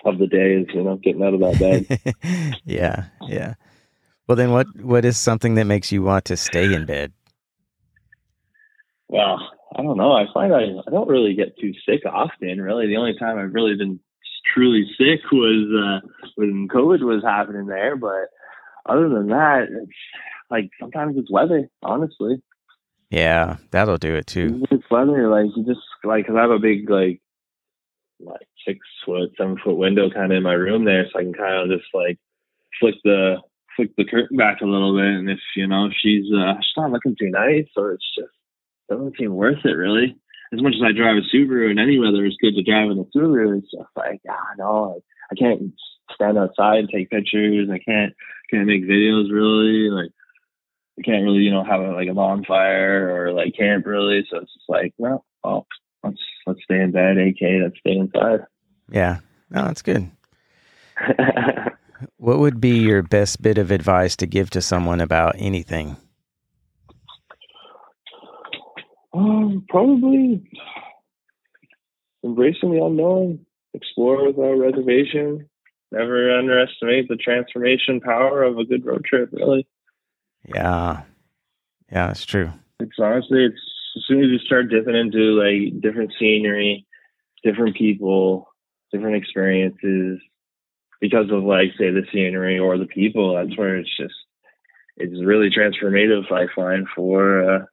[0.05, 2.55] of the day is you know getting out of that bed.
[2.65, 3.55] yeah, yeah.
[4.27, 7.11] Well, then what what is something that makes you want to stay in bed?
[9.07, 9.39] Well,
[9.75, 10.13] I don't know.
[10.13, 12.61] I find I, I don't really get too sick often.
[12.61, 13.99] Really, the only time I've really been
[14.53, 17.95] truly sick was uh, when COVID was happening there.
[17.95, 18.29] But
[18.85, 19.91] other than that, it's
[20.49, 21.69] like sometimes it's weather.
[21.83, 22.41] Honestly.
[23.09, 24.63] Yeah, that'll do it too.
[24.69, 25.29] It's weather.
[25.29, 27.21] Like you just like because I have a big like
[28.19, 31.33] like six foot, seven foot window kind of in my room there, so I can
[31.33, 32.19] kind of just like
[32.79, 33.37] flick the
[33.75, 36.91] flick the curtain back a little bit, and if you know she's uh, she's not
[36.91, 38.29] looking too nice, or it's just
[38.89, 40.15] doesn't seem worth it really
[40.53, 42.99] as much as I drive a Subaru and any weather, is good to drive in
[42.99, 43.59] a Subaru.
[43.59, 45.01] It's just like, ah, no,
[45.31, 45.73] I can't
[46.13, 47.69] stand outside and take pictures.
[47.71, 48.13] I can't
[48.49, 49.89] can't make videos really.
[49.89, 50.11] Like,
[50.97, 54.25] I can't really, you know, have a, like a bonfire or like camp really.
[54.29, 55.67] So it's just like, well, well,
[56.03, 57.17] let's let's stay in bed.
[57.17, 58.45] AK, let's stay inside.
[58.91, 59.19] Yeah,
[59.49, 60.09] no, that's good.
[62.17, 65.95] what would be your best bit of advice to give to someone about anything?
[69.13, 70.47] Um, probably
[72.23, 75.49] embracing the unknown, explore without reservation.
[75.91, 79.29] Never underestimate the transformation power of a good road trip.
[79.31, 79.67] Really.
[80.53, 81.01] Yeah,
[81.91, 82.51] yeah, that's true.
[82.79, 83.61] It's honestly, it's
[83.97, 86.85] as soon as you start dipping into like different scenery,
[87.43, 88.47] different people,
[88.91, 90.19] different experiences,
[91.01, 94.13] because of like say the scenery or the people, that's where it's just
[94.97, 96.31] it's really transformative.
[96.31, 97.65] I find for uh,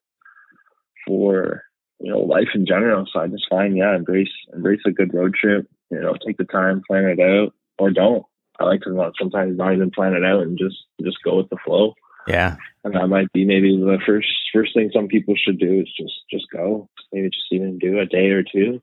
[1.06, 1.62] for
[2.00, 3.06] you know life in general.
[3.12, 5.68] So I just find yeah, embrace embrace a good road trip.
[5.90, 8.24] You know, take the time, plan it out, or don't.
[8.58, 11.48] I like to not sometimes not even plan it out and just just go with
[11.50, 11.94] the flow.
[12.26, 15.92] Yeah, and that might be maybe the first first thing some people should do is
[15.96, 16.88] just just go.
[17.12, 18.82] Maybe just even do a day or two.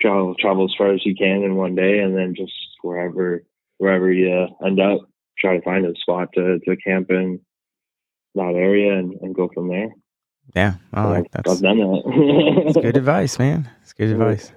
[0.00, 2.52] Travel travel as far as you can in one day, and then just
[2.82, 3.44] wherever
[3.78, 5.00] wherever you end up,
[5.38, 7.40] try to find a spot to to camp in
[8.34, 9.90] that area and, and go from there.
[10.54, 11.48] Yeah, I like that.
[11.48, 12.64] I've done that.
[12.66, 13.68] It's good advice, man.
[13.82, 14.52] It's good advice.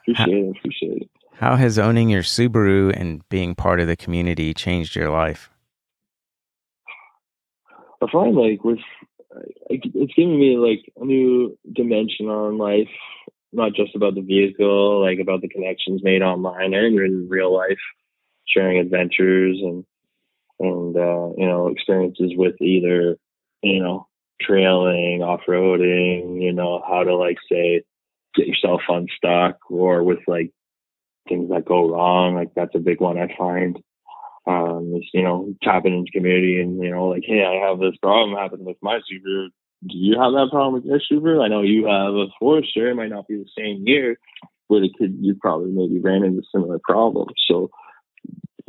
[0.00, 0.56] Appreciate it.
[0.56, 1.10] Appreciate it.
[1.34, 5.50] How has owning your Subaru and being part of the community changed your life?
[8.00, 8.78] I find like with
[9.70, 12.88] it's giving me like a new dimension on life,
[13.52, 17.80] not just about the vehicle, like about the connections made online and in real life,
[18.46, 19.84] sharing adventures and
[20.60, 23.16] and uh, you know experiences with either
[23.62, 24.06] you know
[24.46, 27.82] trailing, off roading, you know, how to like say
[28.34, 30.50] get yourself unstuck or with like
[31.28, 32.34] things that go wrong.
[32.34, 33.78] Like that's a big one I find.
[34.44, 37.96] Um, is, you know, tapping into community and, you know, like, hey, I have this
[38.02, 39.50] problem happen with my Subaru.
[39.86, 41.44] Do you have that problem with your Subaru?
[41.44, 42.90] I know you have a Forester.
[42.90, 44.18] It might not be the same year,
[44.68, 47.34] but it could, you probably maybe ran into similar problems.
[47.46, 47.70] So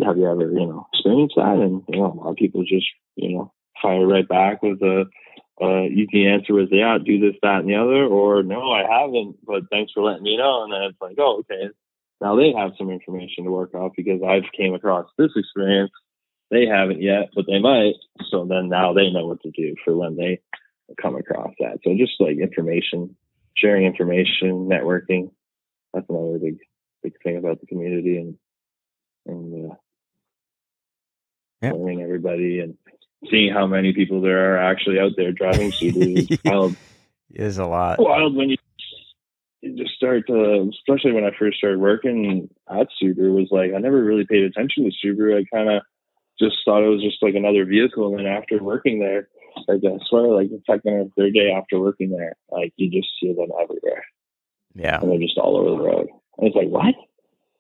[0.06, 1.58] have you ever, you know, experienced that?
[1.58, 2.86] And, you know, a lot of people just,
[3.16, 3.52] you know,
[3.82, 5.06] fire right back with a,
[5.62, 8.84] uh, you can answer with, yeah, do this, that, and the other, or no, I
[8.90, 10.64] haven't, but thanks for letting me know.
[10.64, 11.70] And then it's like, oh, okay.
[12.20, 15.92] Now they have some information to work off because I've came across this experience.
[16.50, 17.96] They haven't yet, but they might.
[18.30, 20.42] So then now they know what to do for when they
[21.02, 21.80] come across that.
[21.84, 23.16] So just like information,
[23.56, 25.32] sharing information, networking.
[25.94, 26.58] That's another big,
[27.04, 28.38] big thing about the community and,
[29.28, 29.76] and, uh,
[31.62, 31.72] yeah.
[31.72, 32.76] learning everybody and
[33.30, 36.76] seeing how many people there are actually out there driving Subaru is wild.
[37.32, 38.58] Is a lot wild when you,
[39.62, 43.80] you just start to, especially when I first started working at Subaru, was like I
[43.80, 45.40] never really paid attention to Subaru.
[45.40, 45.82] I kind of
[46.40, 48.10] just thought it was just like another vehicle.
[48.10, 49.30] And then after working there,
[49.68, 53.10] like I swear, like the second or third day after working there, like you just
[53.20, 54.04] see them everywhere.
[54.76, 56.08] Yeah, and they're just all over the road.
[56.38, 56.96] And it's like, what?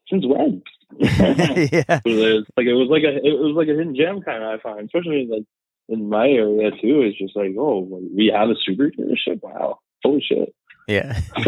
[0.09, 0.63] Since when?
[0.99, 1.99] yeah.
[2.05, 4.59] It was like it was like a it was like a hidden gem kind of
[4.59, 5.43] I find, especially like
[5.89, 7.01] in my area too.
[7.01, 7.79] It's just like oh
[8.15, 9.41] we have a Subaru dealership.
[9.41, 10.53] Wow, holy shit.
[10.87, 11.19] Yeah.
[11.37, 11.47] not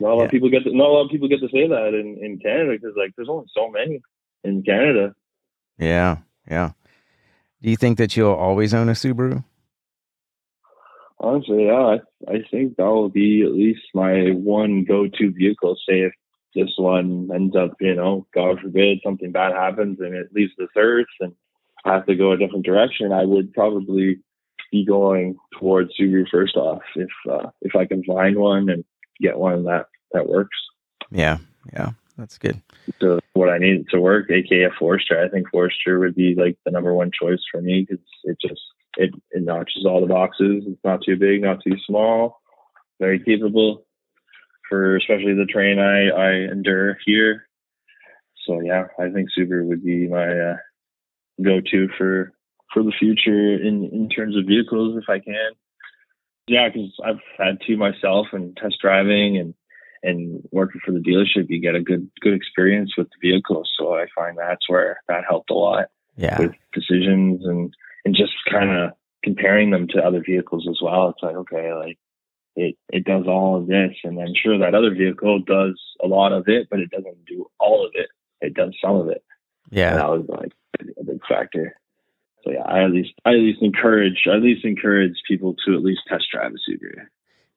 [0.00, 0.24] a lot Yeah.
[0.24, 2.38] of people get to, not a lot of people get to say that in in
[2.38, 4.00] Canada because like there's only so many
[4.44, 5.14] in Canada.
[5.78, 6.18] yeah.
[6.50, 6.72] Yeah.
[7.62, 9.42] Do you think that you'll always own a Subaru?
[11.20, 11.96] Honestly, yeah,
[12.28, 15.74] I, I think that will be at least my one go-to vehicle.
[15.88, 16.12] Say if
[16.54, 20.68] this one ends up, you know, God forbid something bad happens and it leaves this
[20.76, 21.34] earth and
[21.84, 24.18] I have to go a different direction, I would probably
[24.72, 28.84] be going towards Subaru first off if uh, if I can find one and
[29.20, 30.56] get one that that works
[31.10, 31.38] Yeah.
[31.72, 31.90] Yeah.
[32.16, 32.60] That's good.
[33.00, 35.20] to what I need to work, aka Forester.
[35.20, 38.60] I think Forester would be like the number one choice for me because it just
[38.96, 40.62] it, it notches all the boxes.
[40.66, 42.40] It's not too big, not too small,
[43.00, 43.83] very capable
[44.68, 47.46] for especially the terrain I I endure here.
[48.46, 50.56] So yeah, I think Subaru would be my uh,
[51.42, 52.32] go-to for
[52.72, 55.52] for the future in in terms of vehicles if I can.
[56.46, 59.54] Yeah, because I've had two myself and test driving and
[60.02, 63.70] and working for the dealership, you get a good good experience with the vehicles.
[63.78, 65.86] So I find that's where that helped a lot
[66.16, 66.38] Yeah.
[66.38, 67.74] with decisions and
[68.04, 68.90] and just kind of
[69.22, 71.08] comparing them to other vehicles as well.
[71.08, 71.98] It's like okay, like
[72.56, 76.32] it it does all of this, and I'm sure that other vehicle does a lot
[76.32, 78.08] of it, but it doesn't do all of it.
[78.40, 79.22] It does some of it.
[79.70, 79.94] And Yeah.
[79.94, 80.52] that was like
[80.98, 81.74] a big factor.
[82.44, 85.74] So yeah, I at least I at least encourage I at least encourage people to
[85.74, 87.06] at least test drive a Subaru.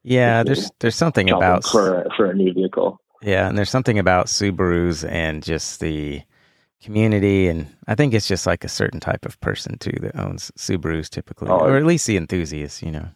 [0.04, 0.44] Yeah.
[0.44, 3.00] There's there's something about for a, for a new vehicle.
[3.22, 6.22] Yeah, and there's something about Subarus and just the
[6.84, 10.52] community, and I think it's just like a certain type of person too that owns
[10.58, 13.08] Subarus typically, Oh, or at least the enthusiasts, you know.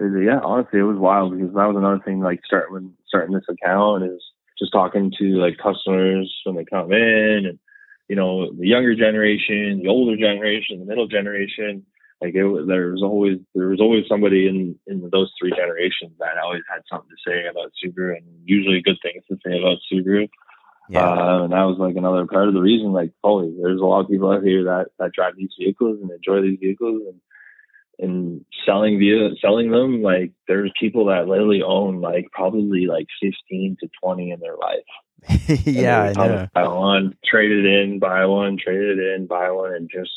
[0.00, 2.20] Yeah, honestly, it was wild because that was another thing.
[2.20, 4.22] Like start when starting this account is
[4.58, 7.58] just talking to like customers when they come in, and
[8.08, 11.84] you know the younger generation, the older generation, the middle generation.
[12.20, 16.38] Like it, there was always there was always somebody in in those three generations that
[16.42, 20.28] always had something to say about Subaru, and usually good things to say about Subaru.
[20.88, 22.92] Yeah, Uh, and that was like another part of the reason.
[22.92, 26.10] Like, holy, there's a lot of people out here that that drive these vehicles and
[26.10, 27.20] enjoy these vehicles, and
[27.98, 30.02] and selling via selling them.
[30.02, 34.78] Like, there's people that literally own like probably like 15 to 20 in their life.
[35.64, 36.48] Yeah, I know.
[36.54, 40.10] Buy one, trade it in, buy one, trade it in, buy one, and just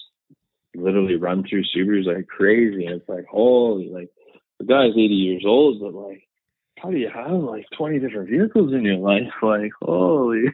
[0.76, 2.86] literally run through Subarus like crazy.
[2.86, 4.10] And it's like, holy, like
[4.60, 6.24] the guy's 80 years old, but like.
[6.78, 9.22] How do you have like 20 different vehicles in your life?
[9.44, 10.46] Like, holy.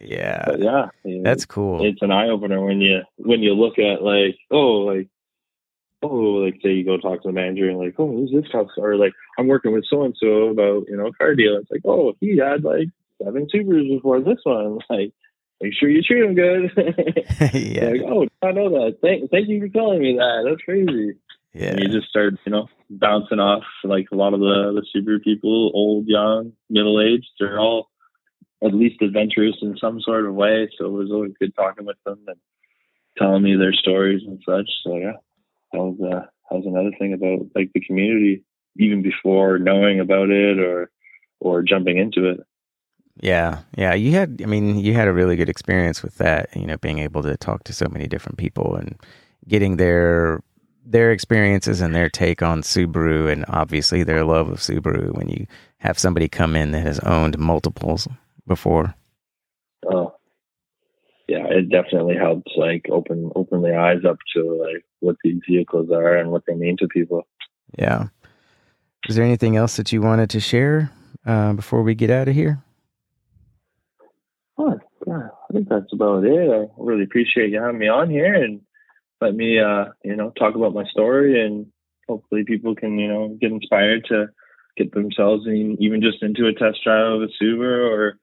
[0.00, 0.86] Yeah, yeah,
[1.22, 1.84] that's cool.
[1.84, 5.08] it's an eye opener when you when you look at like oh like
[6.02, 8.90] oh like say you go talk to the manager and like oh who's this customer
[8.90, 11.56] or like I'm working with so and so about you know a car deal.
[11.56, 12.88] It's like oh he had like
[13.22, 14.78] seven Subarus before this one.
[14.90, 15.12] Like
[15.60, 16.70] make sure you treat him good.
[17.54, 18.98] yeah, like oh I know that.
[19.02, 20.44] Thank thank you for telling me that.
[20.48, 21.18] That's crazy.
[21.52, 25.00] yeah, And you just start you know bouncing off like a lot of the the
[25.00, 27.28] Subaru people, old, young, middle aged.
[27.38, 27.90] They're all
[28.62, 30.68] at least adventurous in some sort of way.
[30.78, 32.36] So it was always good talking with them and
[33.16, 34.68] telling me their stories and such.
[34.84, 35.12] So yeah,
[35.72, 38.44] that was uh, that was another thing about like the community,
[38.76, 40.90] even before knowing about it or
[41.40, 42.40] or jumping into it.
[43.20, 43.94] yeah, yeah.
[43.94, 46.54] You had, I mean, you had a really good experience with that.
[46.56, 48.96] You know, being able to talk to so many different people and
[49.46, 50.40] getting their
[50.84, 55.14] their experiences and their take on Subaru, and obviously their love of Subaru.
[55.14, 55.46] When you
[55.78, 58.08] have somebody come in that has owned multiples
[58.46, 58.94] before.
[59.86, 60.17] Oh,
[61.28, 65.90] yeah, it definitely helps like open open the eyes up to like what these vehicles
[65.92, 67.26] are and what they mean to people.
[67.78, 68.06] Yeah.
[69.08, 70.90] Is there anything else that you wanted to share
[71.26, 72.62] uh, before we get out of here?
[74.56, 76.50] Oh, yeah, I think that's about it.
[76.50, 78.60] I really appreciate you having me on here and
[79.20, 81.66] let me, uh, you know, talk about my story and
[82.08, 84.28] hopefully people can, you know, get inspired to
[84.76, 88.18] get themselves in, even just into a test drive of a Subaru or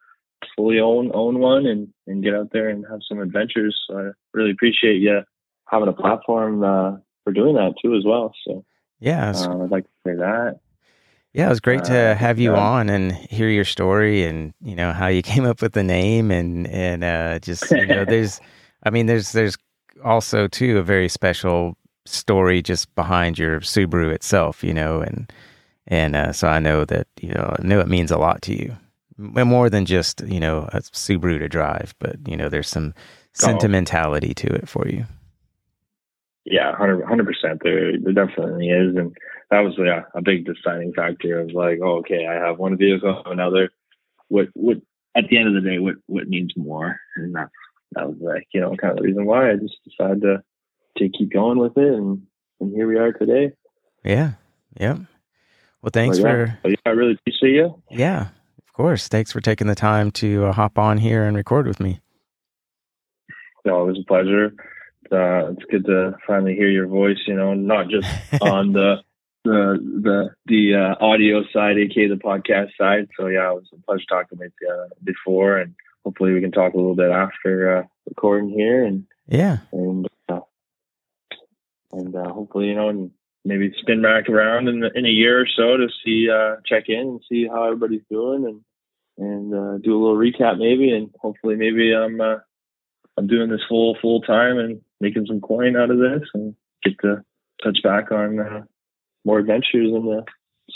[0.55, 3.79] fully own own one and, and get out there and have some adventures.
[3.87, 5.21] So I really appreciate you
[5.69, 8.33] having a platform uh, for doing that too as well.
[8.45, 8.63] So
[8.99, 10.59] Yeah, uh, I'd like to say that.
[11.33, 12.59] yeah, it was great to uh, have you yeah.
[12.59, 16.31] on and hear your story and you know how you came up with the name
[16.31, 18.39] and and uh, just you know there's,
[18.83, 19.57] I mean there's there's
[20.03, 25.31] also too a very special story just behind your Subaru itself, you know, and
[25.87, 28.53] and uh, so I know that you know I know it means a lot to
[28.53, 28.75] you,
[29.17, 32.93] more than just you know a Subaru to drive, but you know there's some
[33.33, 35.05] sentimentality to it for you.
[36.45, 37.61] Yeah, 100 percent.
[37.63, 39.15] There, there definitely is, and
[39.51, 43.09] that was yeah a big deciding factor of like, oh, okay, I have one vehicle,
[43.09, 43.71] I have another.
[44.27, 44.77] What what
[45.15, 47.51] at the end of the day, what what means more, and that's
[47.93, 50.43] that was like you know kind of the reason why I just decided to
[50.97, 52.21] to keep going with it, and
[52.59, 53.53] and here we are today.
[54.03, 54.33] Yeah.
[54.79, 54.99] Yep.
[55.81, 56.23] Well, thanks yeah.
[56.23, 57.81] for yeah, I really appreciate you.
[57.89, 58.29] yeah,
[58.76, 59.07] course.
[59.07, 61.99] Thanks for taking the time to uh, hop on here and record with me.
[63.65, 64.53] No, it was a pleasure.
[65.11, 67.18] Uh, it's good to finally hear your voice.
[67.27, 68.07] You know, not just
[68.41, 68.97] on the
[69.43, 73.07] the the the uh, audio side, aka the podcast side.
[73.18, 75.73] So yeah, it was a pleasure talking with you before, and
[76.03, 79.60] hopefully we can talk a little bit after uh, recording here, and Yeah.
[79.72, 80.39] and uh,
[81.91, 83.11] and uh, hopefully you know, and
[83.45, 86.99] maybe spin back around in in a year or so to see uh, check in
[86.99, 88.61] and see how everybody's doing, and
[89.17, 92.38] and uh, do a little recap maybe, and hopefully maybe I'm uh,
[93.17, 96.93] I'm doing this full full time and making some coin out of this, and get
[97.01, 97.23] to
[97.63, 98.63] touch back on uh,
[99.23, 100.23] more adventures in the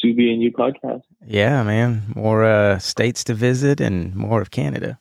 [0.04, 1.02] Subie and You podcast.
[1.26, 2.04] Yeah, man.
[2.16, 5.00] More uh, states to visit and more of Canada.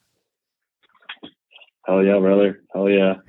[1.85, 2.61] Hell yeah, brother!
[2.73, 3.15] Hell yeah!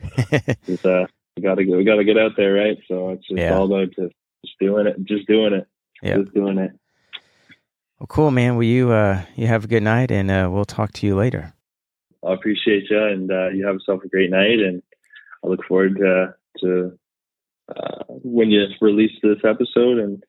[0.84, 1.06] Uh,
[1.36, 1.76] we gotta go.
[1.76, 2.76] We gotta get out there, right?
[2.88, 3.54] So it's just Yeah.
[3.56, 4.14] all about just,
[4.44, 5.66] just doing it, just doing it,
[6.02, 6.16] Yeah.
[6.18, 6.72] just doing it.
[7.98, 8.56] well, cool, man.
[8.56, 11.52] Will you uh, you have a good night, and uh, we'll talk to you later.
[12.26, 14.58] I appreciate you, and uh, you have yourself a great night.
[14.60, 14.82] And
[15.44, 16.98] I look forward to to
[17.74, 20.22] uh, when you release this episode and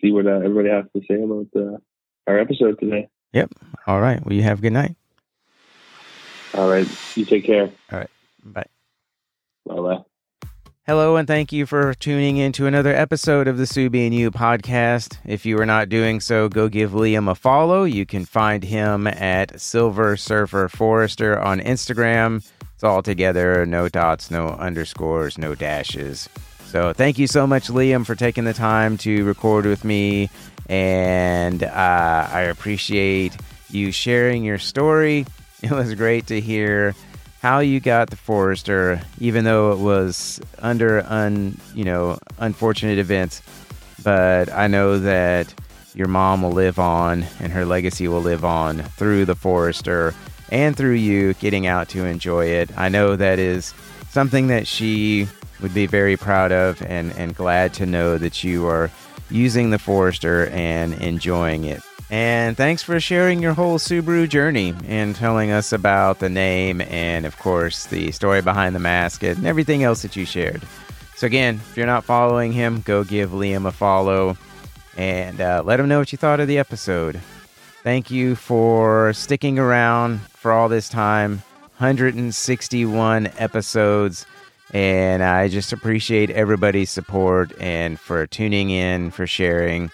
[0.00, 1.78] see what uh, everybody has to say about uh,
[2.26, 3.08] our episode today.
[3.32, 3.50] Yep.
[3.86, 4.24] All right.
[4.24, 4.96] Well, you have a good night.
[6.54, 6.86] All right,
[7.16, 7.72] you take care.
[7.90, 8.10] All right.
[8.44, 8.66] Bye.
[9.66, 10.04] Bye bye.
[10.86, 14.30] Hello, and thank you for tuning in to another episode of the Subie and You
[14.30, 15.16] podcast.
[15.24, 17.84] If you are not doing so, go give Liam a follow.
[17.84, 22.46] You can find him at Silver Surfer Forester on Instagram.
[22.74, 26.28] It's all together, no dots, no underscores, no dashes.
[26.66, 30.28] So thank you so much, Liam, for taking the time to record with me.
[30.68, 33.34] And uh, I appreciate
[33.70, 35.24] you sharing your story.
[35.62, 36.94] It was great to hear
[37.44, 43.42] how you got the Forester, even though it was under un you know unfortunate events.
[44.02, 45.52] But I know that
[45.94, 50.14] your mom will live on, and her legacy will live on through the Forester
[50.48, 52.70] and through you getting out to enjoy it.
[52.78, 53.74] I know that is
[54.08, 55.28] something that she
[55.60, 58.90] would be very proud of, and and glad to know that you are
[59.28, 61.82] using the Forester and enjoying it.
[62.14, 67.26] And thanks for sharing your whole Subaru journey and telling us about the name and,
[67.26, 70.62] of course, the story behind the mask and everything else that you shared.
[71.16, 74.36] So, again, if you're not following him, go give Liam a follow
[74.96, 77.20] and uh, let him know what you thought of the episode.
[77.82, 81.42] Thank you for sticking around for all this time
[81.78, 84.24] 161 episodes.
[84.72, 89.90] And I just appreciate everybody's support and for tuning in, for sharing.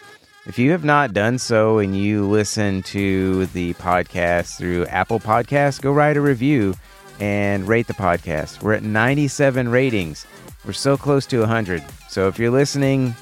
[0.51, 5.81] If you have not done so and you listen to the podcast through Apple Podcasts,
[5.81, 6.75] go write a review
[7.21, 8.61] and rate the podcast.
[8.61, 10.27] We're at 97 ratings.
[10.67, 11.85] We're so close to 100.
[12.09, 13.15] So if you're listening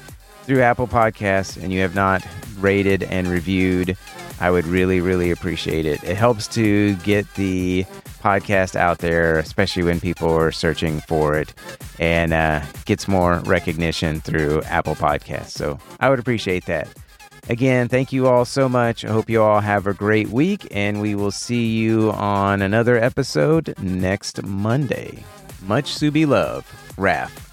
[0.45, 2.25] through Apple Podcasts and you have not
[2.57, 3.95] rated and reviewed,
[4.39, 6.03] I would really, really appreciate it.
[6.03, 7.83] It helps to get the
[8.23, 11.53] podcast out there, especially when people are searching for it,
[11.99, 15.51] and uh, gets more recognition through Apple Podcasts.
[15.51, 16.87] So I would appreciate that.
[17.49, 19.03] Again, thank you all so much.
[19.03, 22.95] I hope you all have a great week, and we will see you on another
[22.95, 25.23] episode next Monday.
[25.63, 27.47] Much Subie love, Raf.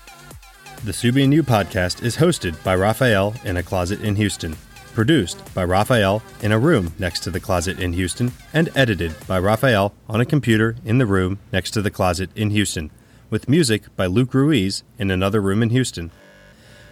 [0.85, 4.55] The Subie and You podcast is hosted by Raphael in a closet in Houston,
[4.93, 9.39] produced by Raphael in a room next to the closet in Houston, and edited by
[9.39, 12.91] Raphael on a computer in the room next to the closet in Houston,
[13.31, 16.11] with music by Luke Ruiz in another room in Houston.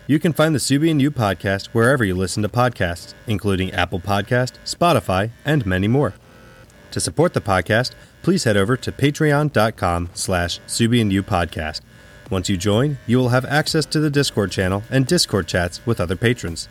[0.07, 4.01] You can find the Subie and You podcast wherever you listen to podcasts, including Apple
[4.01, 6.13] Podcast, Spotify, and many more.
[6.91, 11.81] To support the podcast, please head over to patreon.com slash Subie podcast.
[12.31, 16.01] Once you join, you will have access to the Discord channel and Discord chats with
[16.01, 16.69] other patrons.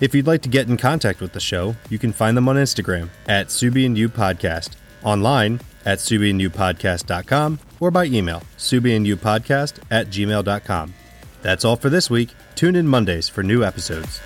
[0.00, 2.56] If you'd like to get in contact with the show, you can find them on
[2.56, 4.70] Instagram at Subie and You Podcast,
[5.02, 10.94] online at subieandyoupodcast.com, or by email, subieandyoupodcast at gmail.com.
[11.42, 12.30] That's all for this week.
[12.60, 14.20] Tune in Mondays for new episodes.